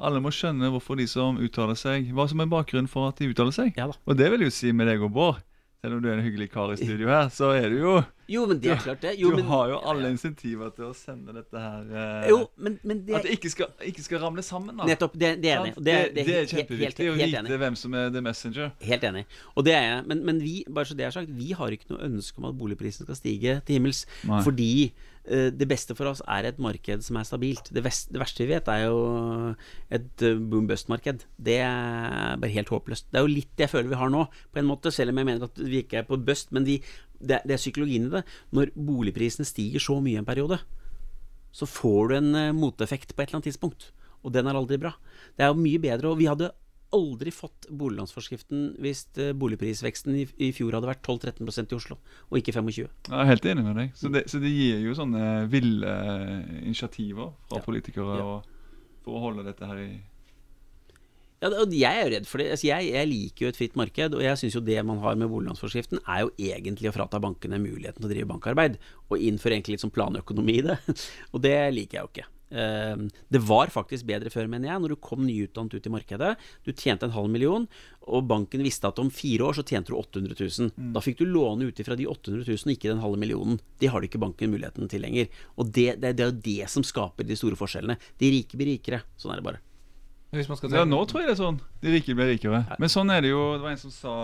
Alle 0.00 0.18
må 0.20 0.32
skjønne 0.34 0.70
hvorfor 0.74 0.96
de 0.98 1.06
som 1.06 1.36
uttaler 1.38 1.76
seg 1.78 2.08
Hva 2.12 2.24
som 2.28 2.40
er 2.42 2.46
bakgrunnen 2.50 2.88
for 2.90 3.08
at 3.12 3.20
de 3.22 3.28
uttaler 3.30 3.52
seg. 3.54 3.74
Ja. 3.78 3.86
Og 4.06 4.16
det 4.18 4.30
vil 4.32 4.42
jo 4.42 4.50
si 4.50 4.72
med 4.72 4.88
deg 4.90 5.02
og 5.06 5.12
Bård. 5.14 5.42
Selv 5.84 5.98
om 5.98 6.00
du 6.00 6.08
er 6.08 6.16
en 6.16 6.24
hyggelig 6.24 6.46
kar 6.48 6.70
i 6.72 6.76
studio 6.80 7.10
her, 7.12 7.26
så 7.28 7.50
er 7.52 7.68
du 7.68 7.76
jo 7.82 7.94
jo, 8.24 8.46
men 8.48 8.56
det 8.56 8.70
er 8.72 8.78
klart, 8.80 9.02
det. 9.02 9.10
Jo, 9.20 9.30
Du 9.30 9.36
men, 9.36 9.44
har 9.50 9.68
jo 9.68 9.78
alle 9.84 10.08
insentiver 10.14 10.70
til 10.72 10.86
å 10.88 10.94
sende 10.96 11.34
dette 11.36 11.60
her 11.60 11.90
eh, 11.92 12.28
jo, 12.30 12.38
men, 12.56 12.78
men 12.80 13.02
det 13.04 13.18
At 13.18 13.26
det 13.26 13.34
ikke 13.36 13.50
skal, 13.52 13.68
ikke 13.84 14.04
skal 14.06 14.22
ramle 14.22 14.40
sammen, 14.46 14.78
da. 14.80 14.86
Nettopp. 14.88 15.12
Det, 15.20 15.34
det 15.42 15.50
er 15.52 15.60
enig. 15.60 15.74
Det, 15.76 15.84
det, 15.84 15.98
det 16.16 16.22
er 16.22 16.30
helt- 16.30 16.38
helt, 16.38 16.54
kjempeviktig 16.54 17.08
å 17.10 17.16
vite 17.18 17.58
hvem 17.60 17.76
som 17.76 17.96
er 18.00 18.08
the 18.14 18.22
messenger. 18.24 18.70
Helt 18.80 19.04
enig. 19.10 19.26
Og 19.52 19.66
det 19.68 19.74
er 19.76 19.84
jeg. 19.90 20.06
Men, 20.08 20.24
men 20.24 20.40
vi, 20.40 20.54
bare 20.72 20.88
så 20.88 20.96
det 20.96 21.04
er 21.04 21.12
sagt, 21.18 21.34
vi 21.36 21.52
har 21.58 21.76
ikke 21.76 21.92
noe 21.92 22.00
ønske 22.08 22.40
om 22.40 22.48
at 22.48 22.56
boligprisen 22.62 23.04
skal 23.04 23.18
stige 23.20 23.58
til 23.68 23.76
himmels. 23.76 24.06
Nei. 24.24 24.40
Fordi 24.46 24.70
det 25.24 25.66
beste 25.70 25.94
for 25.96 26.10
oss 26.10 26.20
er 26.28 26.44
et 26.44 26.58
marked 26.60 27.04
som 27.06 27.16
er 27.16 27.24
stabilt. 27.24 27.70
Det, 27.72 27.80
vest, 27.84 28.10
det 28.12 28.20
verste 28.20 28.44
vi 28.44 28.50
vet, 28.50 28.68
er 28.68 28.82
jo 28.84 28.98
et 29.88 30.24
uh, 30.26 30.36
boom-bust-marked. 30.36 31.24
Det 31.40 31.56
er 31.64 32.36
bare 32.42 32.52
helt 32.52 32.72
håpløst. 32.72 33.08
Det 33.08 33.20
er 33.20 33.24
jo 33.24 33.32
litt 33.32 33.52
det 33.56 33.64
jeg 33.64 33.72
føler 33.72 33.88
vi 33.92 34.00
har 34.02 34.12
nå, 34.12 34.26
på 34.52 34.60
en 34.60 34.68
måte, 34.68 34.92
selv 34.92 35.14
om 35.14 35.20
jeg 35.22 35.30
mener 35.30 35.48
at 35.48 35.60
vi 35.62 35.80
ikke 35.80 36.02
er 36.02 36.08
på 36.08 36.20
bust. 36.20 36.52
Men 36.52 36.68
vi, 36.68 36.76
det, 37.18 37.40
det 37.48 37.56
er 37.56 37.62
psykologien 37.62 38.10
i 38.10 38.14
det. 38.18 38.24
Når 38.56 38.74
boligprisene 38.76 39.48
stiger 39.48 39.82
så 39.82 39.96
mye 40.04 40.20
en 40.20 40.28
periode, 40.28 40.60
så 41.54 41.68
får 41.70 42.10
du 42.10 42.16
en 42.18 42.32
uh, 42.36 42.56
moteffekt 42.56 43.14
på 43.14 43.22
et 43.22 43.30
eller 43.30 43.40
annet 43.40 43.52
tidspunkt. 43.52 43.92
Og 44.24 44.32
den 44.34 44.48
er 44.48 44.56
aldri 44.56 44.76
bra. 44.80 44.92
Det 45.36 45.44
er 45.46 45.52
jo 45.52 45.60
mye 45.60 45.80
bedre, 45.80 46.12
og 46.12 46.20
vi 46.20 46.28
hadde 46.28 46.52
aldri 46.94 47.32
fått 47.34 47.66
boliglånsforskriften 47.74 48.64
hvis 48.82 49.04
eh, 49.20 49.32
boligprisveksten 49.36 50.14
i, 50.20 50.24
i 50.46 50.48
fjor 50.56 50.76
hadde 50.78 50.88
vært 50.90 51.02
12-13% 51.04 51.74
i 51.74 51.78
Oslo, 51.78 51.98
og 52.30 52.38
ikke 52.40 52.54
25 52.56 52.72
Jeg 52.78 52.88
er 53.20 53.28
helt 53.30 53.50
enig 53.50 53.66
med 53.66 53.76
deg. 53.82 53.92
Så 53.98 54.10
det, 54.14 54.24
så 54.32 54.40
det 54.42 54.52
gir 54.54 54.80
jo 54.86 54.96
sånne 54.98 55.28
ville 55.52 55.94
initiativer 56.64 57.34
fra 57.50 57.60
Ja. 57.60 57.64
politikere 57.66 58.18
Ja. 58.22 58.40
for 59.04 59.18
å 59.18 59.24
holde 59.28 59.44
dette 59.46 59.66
her 59.68 59.76
i 59.84 59.92
Ja, 61.42 61.50
og 61.60 61.72
jeg 61.76 61.92
er 61.92 62.06
jo 62.06 62.12
redd 62.14 62.26
for 62.30 62.40
det. 62.40 62.46
Altså, 62.54 62.66
jeg, 62.70 62.86
jeg 62.94 63.08
liker 63.10 63.44
jo 63.44 63.48
et 63.52 63.56
fritt 63.58 63.74
marked, 63.76 64.14
og 64.16 64.22
jeg 64.24 64.38
syns 64.40 64.54
jo 64.56 64.62
det 64.64 64.78
man 64.86 64.96
har 65.02 65.16
med 65.20 65.28
boliglånsforskriften, 65.28 65.98
er 66.08 66.22
jo 66.24 66.30
egentlig 66.40 66.88
å 66.88 66.94
frata 66.94 67.20
bankene 67.20 67.58
muligheten 67.60 68.00
til 68.00 68.08
å 68.08 68.12
drive 68.14 68.30
bankarbeid, 68.30 68.78
og 69.10 69.18
innføre 69.20 69.58
egentlig 69.58 69.74
litt 69.76 69.82
sånn 69.84 69.92
planøkonomi 69.92 70.54
i 70.62 70.64
det. 70.70 70.78
Og 71.34 71.42
det 71.44 71.52
liker 71.74 71.98
jeg 71.98 72.06
jo 72.06 72.12
ikke. 72.14 72.26
Eh, 72.54 73.02
Det 73.34 73.42
var 73.44 73.72
faktisk 73.74 74.06
bedre 74.08 74.32
før, 74.32 74.48
mener 74.50 74.70
jeg, 74.70 74.82
når 74.82 74.94
du 74.94 75.02
kom 75.02 75.24
nyutdannet 75.26 75.74
ut 75.74 75.88
i 75.88 75.92
markedet. 75.92 76.32
Du 76.64 76.72
tjente 76.72 77.08
en 77.08 77.14
halv 77.16 77.30
million, 77.32 77.66
og 78.04 78.26
banken 78.30 78.64
visste 78.64 78.88
at 78.88 79.00
om 79.02 79.10
fire 79.12 79.48
år 79.48 79.58
så 79.58 79.66
tjente 79.66 79.92
du 79.92 79.98
800 79.98 80.38
000. 80.38 80.72
Da 80.94 81.02
fikk 81.04 81.20
du 81.20 81.26
låne 81.28 81.68
ut 81.68 81.80
ifra 81.80 81.98
de 81.98 82.08
800 82.10 82.46
000, 82.46 82.74
ikke 82.76 82.92
den 82.92 83.04
halve 83.04 83.20
millionen. 83.20 83.60
Det 83.80 83.90
har 83.92 84.00
du 84.00 84.08
ikke 84.08 84.22
banken 84.22 84.52
muligheten 84.54 84.90
til 84.92 85.04
lenger. 85.04 85.30
Og 85.58 85.70
det, 85.74 85.98
det, 86.02 86.16
det 86.18 86.26
er 86.26 86.32
jo 86.32 86.40
det 86.48 86.72
som 86.72 86.86
skaper 86.86 87.26
de 87.26 87.38
store 87.38 87.58
forskjellene. 87.58 87.98
De 88.20 88.34
rike 88.38 88.60
blir 88.60 88.74
rikere. 88.74 89.04
Sånn 89.20 89.34
er 89.34 89.40
det 89.40 89.48
bare. 89.50 89.62
Hvis 90.34 90.48
man 90.50 90.58
skal 90.58 90.74
Ja, 90.74 90.84
nå 90.88 90.98
tror 91.06 91.22
jeg 91.22 91.30
det 91.30 91.36
er 91.36 91.42
sånn. 91.44 91.60
De 91.82 91.92
rike 91.94 92.16
blir 92.16 92.32
rikere. 92.34 92.64
Men 92.82 92.90
sånn 92.92 93.12
er 93.14 93.22
det 93.22 93.30
jo. 93.30 93.42
Det 93.54 93.64
var 93.64 93.74
en 93.76 93.82
som 93.84 93.94
sa 93.94 94.14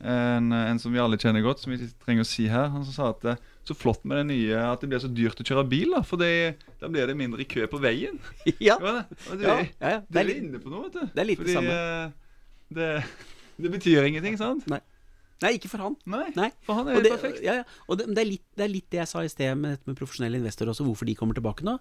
en, 0.00 0.50
en 0.52 0.78
som 0.82 0.92
vi 0.92 0.98
alle 1.00 1.16
kjenner 1.20 1.44
godt, 1.44 1.62
som 1.62 1.72
vi 1.72 1.78
ikke 1.80 2.04
trenger 2.04 2.26
å 2.26 2.28
si 2.28 2.46
her. 2.52 2.68
Han 2.74 2.84
som 2.84 2.92
sa 2.96 3.10
at 3.14 3.22
det, 3.24 3.36
så 3.66 3.74
flott 3.74 4.04
med 4.06 4.18
det 4.20 4.26
nye 4.32 4.58
at 4.70 4.82
det 4.84 4.90
blir 4.92 5.00
så 5.02 5.08
dyrt 5.10 5.40
å 5.40 5.46
kjøre 5.48 5.64
bil, 5.68 5.94
da. 5.96 6.02
For 6.06 6.20
det, 6.20 6.32
da 6.82 6.90
blir 6.92 7.08
det 7.10 7.16
mindre 7.18 7.46
kø 7.48 7.64
på 7.72 7.80
veien. 7.82 8.18
ja, 8.60 8.76
Ja, 8.76 8.98
det, 9.32 9.46
ja, 9.46 9.56
ja, 9.80 10.02
det 10.08 10.20
er 10.22 10.28
litt- 10.28 10.42
inne 10.44 10.60
på 10.62 10.70
noe, 10.74 10.86
vet 10.90 10.98
du. 11.00 11.06
det 11.16 11.22
er 11.24 11.30
litt 11.32 11.42
det 11.46 11.56
samme. 11.56 11.78
eh, 11.80 12.44
Det, 12.76 12.90
det 13.62 13.70
betyr 13.78 14.04
ingenting, 14.10 14.36
sant? 14.40 14.66
Nei, 14.66 15.50
ikke 15.58 15.68
for 15.68 15.82
han. 15.84 15.94
Nei, 16.08 16.30
Nei. 16.32 16.46
for 16.64 16.78
han 16.78 16.88
er 16.88 17.02
det, 17.04 17.10
perfekt. 17.12 17.42
ja, 17.44 17.58
ja. 17.58 17.64
Og 17.92 17.98
det, 18.00 18.06
det, 18.16 18.22
er 18.22 18.28
litt, 18.30 18.44
det 18.56 18.64
er 18.64 18.70
litt 18.72 18.86
det 18.94 19.00
jeg 19.02 19.10
sa 19.10 19.20
i 19.20 19.28
sted 19.28 19.52
med 19.60 19.82
med 19.84 19.98
profesjonelle 19.98 20.38
investorer 20.40 20.70
også, 20.72 20.86
hvorfor 20.86 21.04
de 21.10 21.14
kommer 21.18 21.36
tilbake 21.36 21.66
nå. 21.66 21.74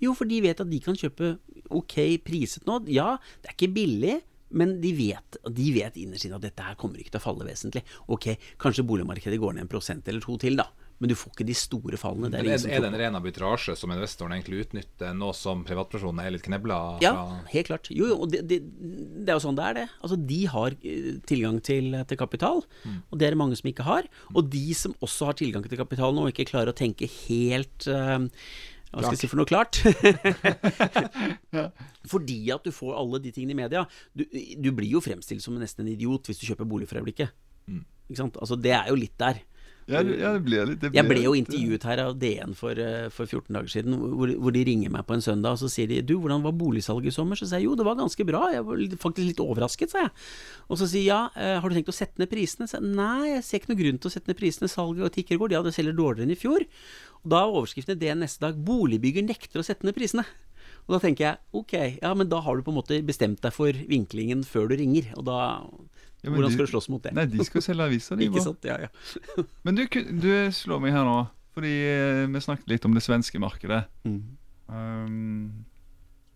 Jo, 0.00 0.14
for 0.16 0.24
de 0.30 0.38
vet 0.40 0.62
at 0.64 0.70
de 0.70 0.78
kan 0.80 0.96
kjøpe 0.96 1.34
ok 1.76 1.96
priset 2.24 2.64
nå. 2.64 2.78
Ja, 2.88 3.18
det 3.44 3.50
er 3.52 3.56
ikke 3.58 3.68
billig. 3.76 4.14
Men 4.52 4.76
de 4.82 4.92
vet, 4.96 5.40
de 5.48 5.72
vet 5.74 5.98
innerst 6.00 6.28
inne 6.28 6.38
at 6.38 6.46
dette 6.46 6.64
her 6.66 6.78
kommer 6.80 7.00
ikke 7.00 7.14
til 7.14 7.22
å 7.22 7.26
falle 7.26 7.48
vesentlig. 7.48 7.84
Ok, 8.12 8.32
kanskje 8.62 8.86
boligmarkedet 8.86 9.40
går 9.40 9.56
ned 9.56 9.66
en 9.66 9.72
prosent 9.72 10.08
eller 10.08 10.24
to 10.24 10.38
til, 10.40 10.60
da. 10.60 10.68
Men 11.02 11.10
du 11.10 11.16
får 11.18 11.32
ikke 11.32 11.44
de 11.48 11.54
store 11.58 11.98
fallene. 11.98 12.28
Det 12.30 12.38
er 12.38 12.46
er, 12.46 12.66
er 12.76 12.84
det 12.84 12.88
en 12.92 12.96
ren 13.00 13.16
arbitrasje 13.18 13.74
som 13.74 13.90
investoren 13.90 14.36
egentlig 14.36 14.60
utnytter, 14.68 15.16
nå 15.18 15.32
som 15.34 15.64
privatpersonene 15.66 16.28
er 16.28 16.36
litt 16.36 16.44
knebla? 16.46 16.76
Ja, 17.02 17.10
helt 17.50 17.72
klart. 17.72 17.90
Jo, 17.90 18.12
jo, 18.12 18.28
det, 18.30 18.44
det, 18.46 18.60
det 18.62 19.32
er 19.32 19.34
jo 19.34 19.42
sånn 19.42 19.58
det 19.58 19.64
er, 19.66 19.78
det. 19.80 19.86
Altså, 19.98 20.20
de 20.30 20.38
har 20.52 20.76
eh, 20.78 21.08
tilgang 21.26 21.58
til, 21.66 21.96
til 22.06 22.20
kapital, 22.20 22.62
og 22.86 23.18
det 23.18 23.26
er 23.26 23.34
det 23.34 23.40
mange 23.42 23.58
som 23.58 23.72
ikke 23.72 23.88
har. 23.88 24.06
Og 24.30 24.46
de 24.52 24.62
som 24.78 24.94
også 25.02 25.32
har 25.32 25.40
tilgang 25.42 25.66
til 25.66 25.82
kapital 25.82 26.14
nå, 26.14 26.28
og 26.28 26.36
ikke 26.36 26.46
klarer 26.52 26.70
å 26.70 26.78
tenke 26.78 27.10
helt 27.24 27.90
eh, 27.90 28.30
hva 28.92 29.02
skal 29.06 29.16
jeg 29.16 29.22
si 29.22 29.30
for 29.30 29.40
noe 29.40 29.48
klart? 29.48 29.78
Fordi 32.12 32.38
at 32.52 32.66
du 32.66 32.72
får 32.76 32.92
alle 32.98 33.22
de 33.24 33.32
tingene 33.32 33.54
i 33.54 33.60
media. 33.62 33.86
Du, 34.12 34.26
du 34.28 34.68
blir 34.76 34.90
jo 34.92 35.00
fremstilt 35.00 35.44
som 35.44 35.56
nesten 35.56 35.86
en 35.86 35.94
idiot 35.94 36.28
hvis 36.28 36.42
du 36.42 36.44
kjøper 36.50 36.68
bolig 36.68 36.90
for 36.90 37.00
øyeblikket. 37.00 37.32
Ikke 37.72 38.20
sant? 38.20 38.36
Altså, 38.36 38.58
det 38.60 38.74
er 38.76 38.90
jo 38.92 38.98
litt 39.00 39.16
der. 39.20 39.40
Ja, 39.90 40.02
det, 40.06 40.14
ja, 40.20 40.30
det 40.36 40.42
blir 40.46 40.68
litt 40.68 40.82
det 40.82 40.92
Jeg 40.94 41.06
ble 41.08 41.22
jo 41.24 41.32
eh, 41.34 41.40
intervjuet 41.40 41.86
her 41.88 42.02
av 42.04 42.12
DN 42.20 42.54
for, 42.58 42.78
eh, 42.78 43.08
for 43.14 43.26
14 43.26 43.56
dager 43.56 43.72
siden, 43.72 43.96
hvor, 43.98 44.30
hvor 44.44 44.54
de 44.54 44.62
ringer 44.68 44.92
meg 44.94 45.06
på 45.08 45.16
en 45.16 45.24
søndag 45.24 45.56
og 45.56 45.62
så 45.62 45.70
sier 45.72 45.90
de 45.90 45.98
du, 46.06 46.14
hvordan 46.22 46.44
var 46.44 46.54
boligsalget 46.58 47.10
i 47.10 47.14
sommer? 47.14 47.38
Så 47.38 47.48
sier 47.50 47.62
jeg 47.62 47.68
jo, 47.70 47.76
det 47.78 47.86
var 47.88 47.98
ganske 47.98 48.26
bra, 48.28 48.44
jeg 48.54 48.66
var 48.68 48.84
faktisk 49.02 49.32
litt 49.32 49.42
overrasket, 49.42 49.94
sa 49.94 50.04
jeg. 50.04 50.14
Og 50.68 50.78
så 50.80 50.88
sier 50.92 51.08
ja, 51.08 51.20
eh, 51.34 51.56
har 51.58 51.66
du 51.66 51.78
tenkt 51.78 51.90
å 51.90 51.96
sette 51.96 52.22
ned 52.22 52.30
prisene? 52.30 52.70
Så 52.70 52.82
nei, 52.84 53.34
jeg 53.34 53.46
ser 53.48 53.62
ikke 53.62 53.72
noe 53.72 53.82
grunn 53.82 53.98
til 54.02 54.12
å 54.12 54.14
sette 54.14 54.30
ned 54.30 54.38
prisene, 54.38 54.70
salget 54.70 55.08
og 55.08 55.16
tikker 55.18 55.42
går, 55.42 55.56
ja, 55.58 55.64
det 55.66 55.74
selger 55.74 55.98
dårligere 55.98 56.28
enn 56.28 56.36
i 56.36 56.38
fjor. 56.38 56.66
Og 57.22 57.34
da 57.34 57.42
er 57.42 57.58
overskriften 57.58 57.98
i 57.98 58.02
DN 58.02 58.22
neste 58.22 58.46
dag 58.46 58.58
boligbygger 58.62 59.26
nekter 59.26 59.62
å 59.62 59.66
sette 59.66 59.88
ned 59.88 59.98
prisene. 59.98 60.26
Og 60.86 60.96
da 60.96 61.02
tenker 61.02 61.26
jeg 61.26 61.58
ok, 61.58 61.74
ja, 62.02 62.10
men 62.18 62.30
da 62.30 62.40
har 62.42 62.58
du 62.58 62.64
på 62.66 62.72
en 62.72 62.78
måte 62.80 62.98
bestemt 63.06 63.42
deg 63.44 63.54
for 63.54 63.76
vinklingen 63.90 64.42
før 64.46 64.70
du 64.70 64.76
ringer, 64.78 65.12
og 65.18 65.26
da 65.28 65.38
Ja, 66.22 66.30
Hvordan 66.30 66.50
de- 66.50 66.54
skal 66.54 66.66
du 66.68 66.70
slåss 66.70 66.88
mot 66.92 67.02
det? 67.02 67.12
Nei, 67.16 67.24
de 67.26 67.44
skal 67.46 67.64
selge 67.64 67.86
aviser, 67.90 68.18
de. 68.18 68.26
Ikke 68.30 68.44
sant? 68.44 68.62
Ja, 68.68 68.76
ja. 68.84 68.90
Men 69.66 69.78
du, 69.78 69.84
du 70.22 70.30
slår 70.54 70.82
meg 70.84 70.94
her 70.94 71.06
nå, 71.08 71.16
fordi 71.56 71.72
eh, 71.90 72.22
vi 72.30 72.42
snakket 72.44 72.70
litt 72.70 72.86
om 72.86 72.94
det 72.94 73.02
svenske 73.04 73.40
markedet. 73.42 73.82
Mm. 74.06 74.20
Um, 74.72 75.64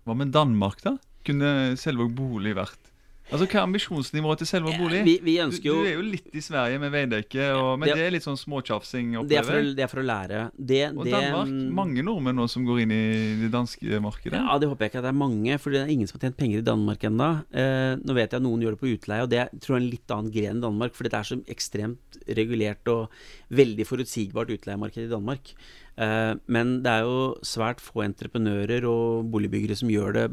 hva 0.06 0.16
med 0.18 0.34
Danmark, 0.34 0.82
da? 0.84 0.96
Kunne 1.26 1.74
Selvåg 1.80 2.12
bolig 2.14 2.52
vært 2.58 2.85
Altså, 3.26 3.46
Hva 3.50 3.58
er 3.58 3.64
ambisjonsnivået 3.66 4.38
til 4.38 4.46
selve 4.46 4.70
bolig? 4.78 5.00
Vi, 5.04 5.16
vi 5.26 5.32
Du, 5.36 5.42
ønsker 5.48 5.66
jo 5.66 5.76
du 5.82 5.86
er 5.90 5.94
jo 5.96 6.02
litt 6.06 6.34
i 6.38 6.42
Sverige 6.44 6.78
med 6.78 6.92
Veidekke, 6.94 7.48
og, 7.58 7.78
men 7.80 7.88
Det- 7.88 7.96
det 7.98 8.04
er 8.06 8.10
litt 8.14 8.22
sånn 8.22 8.38
småtjafsing, 8.38 9.16
det 9.26 9.28
det 9.74 9.82
er 9.82 9.88
for 9.90 9.98
å 10.00 10.06
lære. 10.06 10.50
Det, 10.54 10.94
Og 10.96 11.04
det, 11.04 11.12
Danmark. 11.12 11.48
Mange 11.74 12.02
nordmenn 12.06 12.36
nå 12.38 12.46
som 12.48 12.64
går 12.64 12.82
inn 12.84 12.92
i 12.92 13.34
det 13.42 13.50
danske 13.50 13.98
markedet. 14.00 14.38
Ja, 14.38 14.58
det 14.58 14.68
håper 14.70 14.86
jeg 14.86 14.90
ikke 14.92 14.98
at 15.02 15.08
det 15.08 15.14
er 15.14 15.18
mange, 15.18 15.58
for 15.58 15.70
det 15.70 15.80
er 15.82 15.90
ingen 15.90 16.06
som 16.06 16.20
har 16.20 16.28
tjent 16.30 16.36
penger 16.38 16.58
i 16.58 16.66
Danmark 16.70 17.00
ennå. 17.02 17.30
Eh, 17.52 17.96
nå 17.98 18.14
vet 18.14 18.30
jeg 18.30 18.38
at 18.38 18.42
noen 18.46 18.62
gjør 18.62 18.76
det 18.78 18.80
på 18.80 18.92
utleie, 18.94 19.22
og 19.22 19.30
det 19.30 19.48
tror 19.60 19.74
jeg 19.74 19.82
er 19.82 19.84
en 19.86 19.90
litt 19.90 20.10
annen 20.14 20.30
gren 20.32 20.56
i 20.58 20.60
Danmark, 20.68 20.94
for 20.94 21.02
det 21.02 21.14
er 21.14 21.22
så 21.26 21.40
ekstremt 21.50 22.20
regulert 22.28 22.86
og 22.86 23.10
veldig 23.50 23.86
forutsigbart 23.86 24.50
utleiemarked 24.54 25.02
i 25.02 25.10
Danmark. 25.10 25.52
Eh, 25.96 26.32
men 26.52 26.72
det 26.84 26.92
er 26.92 27.06
jo 27.06 27.20
svært 27.46 27.80
få 27.80 28.04
entreprenører 28.04 28.84
og 28.88 29.30
boligbyggere 29.32 29.78
som 29.80 29.88
gjør 29.88 30.12
det 30.12 30.24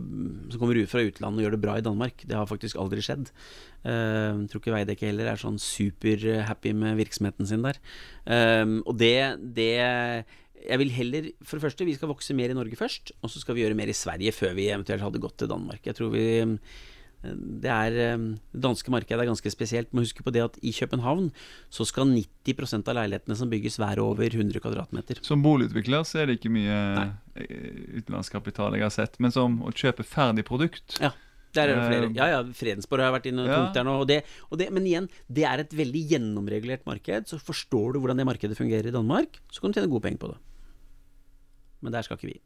Som 0.51 0.59
kommer 0.59 0.76
ut 0.76 0.91
fra 0.91 1.05
utlandet 1.07 1.39
og 1.39 1.45
gjør 1.45 1.55
det 1.55 1.64
bra 1.64 1.78
i 1.80 1.86
Danmark. 1.86 2.26
Det 2.28 2.36
har 2.36 2.49
faktisk 2.49 2.80
aldri 2.82 3.03
skjedd. 3.03 3.32
Jeg 3.84 4.47
tror 4.47 4.61
ikke 4.61 4.72
Veidekke 4.72 5.09
heller 5.09 5.28
er 5.28 5.39
sånn 5.39 5.59
super-happy 5.59 6.72
med 6.78 6.95
virksomheten 7.01 7.47
sin 7.49 7.66
der. 7.66 7.80
Eh, 8.24 8.80
og 8.84 8.95
det, 8.99 9.18
det 9.55 9.74
jeg 10.64 10.80
vil 10.80 10.93
heller, 10.95 11.30
for 11.43 11.57
det 11.59 11.66
første, 11.66 11.86
vi 11.88 11.95
skal 11.97 12.11
vokse 12.11 12.36
mer 12.38 12.51
i 12.51 12.55
Norge 12.55 12.78
først, 12.80 13.11
og 13.22 13.32
så 13.32 13.41
skal 13.41 13.57
vi 13.57 13.64
gjøre 13.66 13.78
mer 13.78 13.91
i 13.91 13.97
Sverige 13.97 14.32
før 14.36 14.55
vi 14.55 14.70
eventuelt 14.72 15.03
hadde 15.03 15.22
gått 15.24 15.36
til 15.41 15.51
Danmark. 15.51 15.82
Jeg 15.84 15.97
tror 15.97 16.14
vi 16.14 16.26
det 17.24 17.71
er 17.71 17.97
eh, 18.03 18.24
Det 18.51 18.61
danske 18.65 18.91
markedet 18.91 19.21
er 19.24 19.30
ganske 19.30 19.51
spesielt. 19.53 19.91
Må 19.95 20.03
huske 20.03 20.24
på 20.26 20.34
det 20.36 20.43
at 20.43 20.57
i 20.61 20.74
København 20.76 21.30
så 21.71 21.86
skal 21.88 22.11
90% 22.11 22.89
av 22.91 22.97
leilighetene 22.99 23.38
som 23.39 23.51
bygges 23.51 23.80
være 23.80 24.03
over 24.03 24.28
100 24.28 24.59
kvadratmeter. 24.63 25.21
Som 25.24 25.43
boligutvikler 25.45 26.03
så 26.07 26.24
er 26.24 26.28
det 26.32 26.39
ikke 26.39 26.51
mye 26.53 26.80
Nei. 26.97 27.05
kapital 27.34 28.01
utenlandskapital 28.03 28.76
jeg 28.78 28.86
har 28.86 28.93
sett. 28.93 29.19
Men 29.24 29.32
som 29.34 29.61
å 29.63 29.71
kjøpe 29.71 30.05
ferdig 30.07 30.45
produkt 30.49 30.99
Ja. 31.01 31.13
Der 31.53 31.69
er 31.69 31.78
det 31.78 31.86
flere. 31.86 32.05
Eh, 32.09 32.15
Ja, 32.17 32.28
ja, 32.32 32.43
Fredensborg 32.57 33.03
har 33.05 33.13
vært 33.13 33.28
inne 33.30 33.45
ja. 33.45 33.59
punkt 33.59 33.76
der 33.78 33.86
nå. 33.86 33.99
Og 34.01 34.07
det, 34.09 34.24
og 34.49 34.57
det, 34.57 34.71
men 34.74 34.88
igjen, 34.89 35.07
det 35.30 35.45
er 35.45 35.61
et 35.61 35.76
veldig 35.78 36.01
gjennomregulert 36.09 36.86
marked. 36.89 37.30
Så 37.30 37.38
forstår 37.38 37.93
du 37.93 37.99
hvordan 38.01 38.17
det 38.17 38.26
markedet 38.26 38.57
fungerer 38.57 38.89
i 38.89 38.95
Danmark, 38.95 39.38
så 39.53 39.61
kan 39.61 39.69
du 39.71 39.78
tjene 39.78 39.91
gode 39.91 40.01
penger 40.07 40.17
på 40.24 40.32
det. 40.34 40.39
Men 41.86 41.93
der 41.93 42.01
skal 42.01 42.17
ikke 42.17 42.32
vi. 42.32 42.39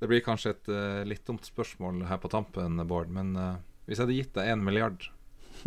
Det 0.00 0.08
blir 0.08 0.22
kanskje 0.24 0.54
et 0.54 0.70
uh, 0.72 1.02
litt 1.04 1.26
dumt 1.28 1.44
spørsmål 1.44 2.06
her 2.08 2.20
på 2.22 2.30
tampen, 2.32 2.80
Bård, 2.88 3.10
men 3.12 3.34
uh, 3.36 3.58
hvis 3.84 3.98
jeg 3.98 4.06
hadde 4.06 4.16
gitt 4.16 4.36
deg 4.38 4.52
én 4.54 4.62
milliard, 4.64 5.04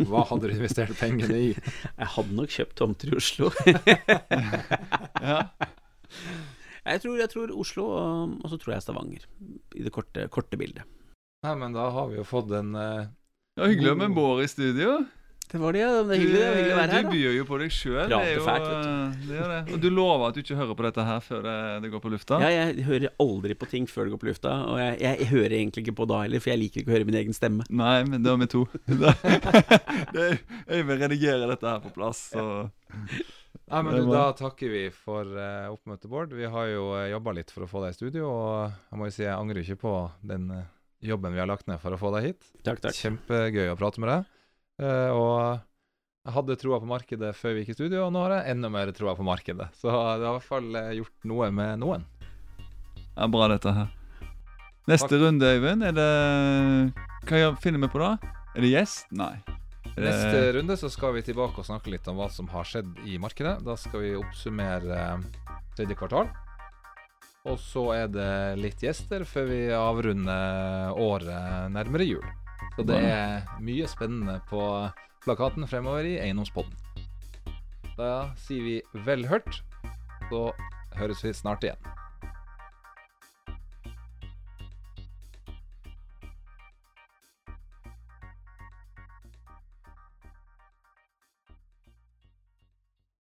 hva 0.02 0.24
hadde 0.26 0.50
du 0.50 0.56
investert 0.56 0.96
pengene 0.98 1.36
i? 1.38 1.50
Jeg 2.00 2.08
hadde 2.16 2.34
nok 2.34 2.50
kjøpt 2.50 2.74
tomter 2.80 3.12
i 3.12 3.18
Oslo. 3.20 3.52
Ja. 5.24 5.38
Jeg 6.84 7.00
tror, 7.00 7.14
jeg 7.16 7.30
tror 7.32 7.52
Oslo, 7.56 7.84
og, 7.96 8.32
og 8.44 8.50
så 8.52 8.58
tror 8.60 8.74
jeg 8.74 8.84
Stavanger. 8.84 9.22
I 9.72 9.86
det 9.86 9.92
korte, 9.94 10.26
korte 10.28 10.58
bildet. 10.60 10.84
Nei, 11.46 11.54
men 11.56 11.72
da 11.72 11.86
har 11.94 12.10
vi 12.10 12.18
jo 12.18 12.26
fått 12.28 12.52
en 12.58 12.74
uh, 12.76 13.06
Ja, 13.56 13.70
hyggelig 13.70 13.94
med 14.02 14.12
Bård 14.16 14.42
i 14.44 14.50
studio. 14.50 14.98
Det 15.52 15.60
var 15.60 15.76
det, 15.76 15.80
ja. 15.82 15.90
Det 16.02 16.16
er 16.16 16.20
hyggelig, 16.22 16.38
det 16.40 16.46
er 16.46 16.56
hyggelig 16.56 16.74
å 16.74 16.78
være 16.78 16.94
her. 16.94 17.04
Du 17.04 17.10
byr 17.12 17.34
jo 17.36 17.44
på 17.46 17.58
deg 17.60 17.74
sjøl. 17.74 18.14
Det 18.14 18.18
det. 19.28 19.60
Og 19.76 19.82
du 19.82 19.88
lover 19.92 20.24
at 20.28 20.38
du 20.38 20.40
ikke 20.42 20.56
hører 20.58 20.78
på 20.78 20.86
dette 20.86 21.04
her 21.06 21.20
før 21.22 21.44
det, 21.44 21.58
det 21.84 21.90
går 21.92 22.02
på 22.02 22.12
lufta? 22.14 22.40
Ja, 22.42 22.50
jeg 22.54 22.86
hører 22.88 23.14
aldri 23.22 23.58
på 23.60 23.68
ting 23.70 23.86
før 23.90 24.08
det 24.08 24.14
går 24.14 24.22
på 24.24 24.30
lufta, 24.30 24.56
og 24.72 24.80
jeg, 24.82 24.98
jeg 25.04 25.28
hører 25.30 25.56
egentlig 25.60 25.84
ikke 25.84 25.96
på 26.00 26.08
da 26.10 26.24
heller, 26.24 26.42
for 26.42 26.54
jeg 26.54 26.62
liker 26.64 26.82
ikke 26.82 26.90
å 26.90 26.96
høre 26.96 27.08
min 27.10 27.20
egen 27.20 27.36
stemme. 27.36 27.68
Nei, 27.70 27.96
men 28.08 28.24
da 28.24 28.34
er 28.34 28.42
vi 28.42 28.50
to. 28.56 28.64
Øyvind 30.74 30.84
jeg 30.84 30.88
vil 30.90 31.00
redigere 31.00 31.48
dette 31.48 31.70
her 31.70 31.80
på 31.82 31.92
plass. 31.94 32.28
Så. 32.34 32.44
Nei, 33.64 33.80
men 33.82 33.96
du, 33.96 34.10
Da 34.12 34.26
takker 34.36 34.70
vi 34.70 34.84
for 34.92 35.28
uh, 35.38 35.72
oppmøtet, 35.72 36.08
Bård. 36.12 36.34
Vi 36.36 36.50
har 36.50 36.68
jo 36.68 36.90
uh, 36.92 37.06
jobba 37.08 37.34
litt 37.38 37.52
for 37.54 37.64
å 37.64 37.70
få 37.70 37.84
deg 37.84 37.94
i 37.94 37.98
studio, 37.98 38.28
og 38.28 38.74
jeg 38.90 39.00
må 39.00 39.08
jo 39.08 39.16
si 39.16 39.24
jeg 39.24 39.34
angrer 39.34 39.64
ikke 39.64 39.80
på 39.86 39.94
den 40.26 40.50
uh, 40.52 40.66
jobben 41.04 41.34
vi 41.34 41.42
har 41.42 41.48
lagt 41.48 41.68
ned 41.70 41.80
for 41.82 41.96
å 41.96 42.00
få 42.00 42.12
deg 42.16 42.30
hit. 42.30 42.52
Takk, 42.66 42.82
takk. 42.84 42.96
Kjempegøy 42.98 43.72
å 43.72 43.78
prate 43.80 44.02
med 44.04 44.12
deg. 44.12 44.30
Eh, 44.82 45.10
og 45.14 45.60
jeg 46.24 46.34
hadde 46.34 46.56
troa 46.58 46.80
på 46.82 46.88
markedet 46.88 47.34
før 47.36 47.54
vi 47.54 47.62
gikk 47.64 47.74
i 47.74 47.76
studio, 47.78 48.06
og 48.06 48.14
nå 48.14 48.22
har 48.24 48.38
jeg 48.40 48.54
enda 48.56 48.70
mer 48.72 48.90
troa 48.96 49.14
på 49.18 49.26
markedet. 49.26 49.68
Så 49.78 49.90
det 49.90 49.94
har 49.96 50.22
i 50.22 50.32
hvert 50.38 50.48
fall 50.48 50.70
eh, 50.80 50.92
gjort 51.00 51.28
noe 51.30 51.50
med 51.54 51.78
noen. 51.84 52.06
Ja, 53.14 53.28
bra 53.30 53.46
dette 53.52 53.74
her. 53.76 53.92
Neste 54.90 55.16
runde, 55.16 55.48
Øyvind, 55.56 55.84
er 55.86 55.94
det 55.96 56.08
Hva 57.30 57.54
finner 57.62 57.80
vi 57.80 57.88
på 57.88 58.00
da? 58.02 58.10
Er 58.54 58.60
det 58.66 58.72
gjest? 58.74 59.06
Nei. 59.16 59.36
Det- 59.94 60.02
Neste 60.04 60.40
runde 60.56 60.74
så 60.76 60.90
skal 60.90 61.14
vi 61.14 61.22
tilbake 61.22 61.60
og 61.62 61.64
snakke 61.68 61.92
litt 61.92 62.08
om 62.10 62.16
hva 62.18 62.26
som 62.32 62.48
har 62.50 62.66
skjedd 62.66 62.98
i 63.06 63.14
markedet. 63.22 63.60
Da 63.64 63.76
skal 63.80 64.02
vi 64.02 64.10
oppsummere 64.18 64.98
eh, 64.98 65.60
tredje 65.78 65.94
kvartal. 65.96 66.28
Og 67.46 67.58
så 67.60 67.84
er 67.94 68.08
det 68.08 68.28
litt 68.58 68.80
gjester 68.82 69.22
før 69.28 69.46
vi 69.50 69.60
avrunder 69.76 70.96
året 70.98 71.70
nærmere 71.72 72.06
jul. 72.08 72.24
Så 72.74 72.82
det 72.86 72.96
er 73.06 73.44
mye 73.62 73.86
spennende 73.86 74.40
på 74.50 74.60
plakaten 75.24 75.66
fremover 75.70 76.06
i 76.08 76.16
Eiendomspodden. 76.18 76.74
Da 77.94 78.34
sier 78.42 78.64
vi 78.66 78.78
vel 79.06 79.28
hørt, 79.30 79.60
så 80.30 80.48
høres 80.98 81.22
vi 81.22 81.30
snart 81.36 81.62
igjen. 81.66 81.92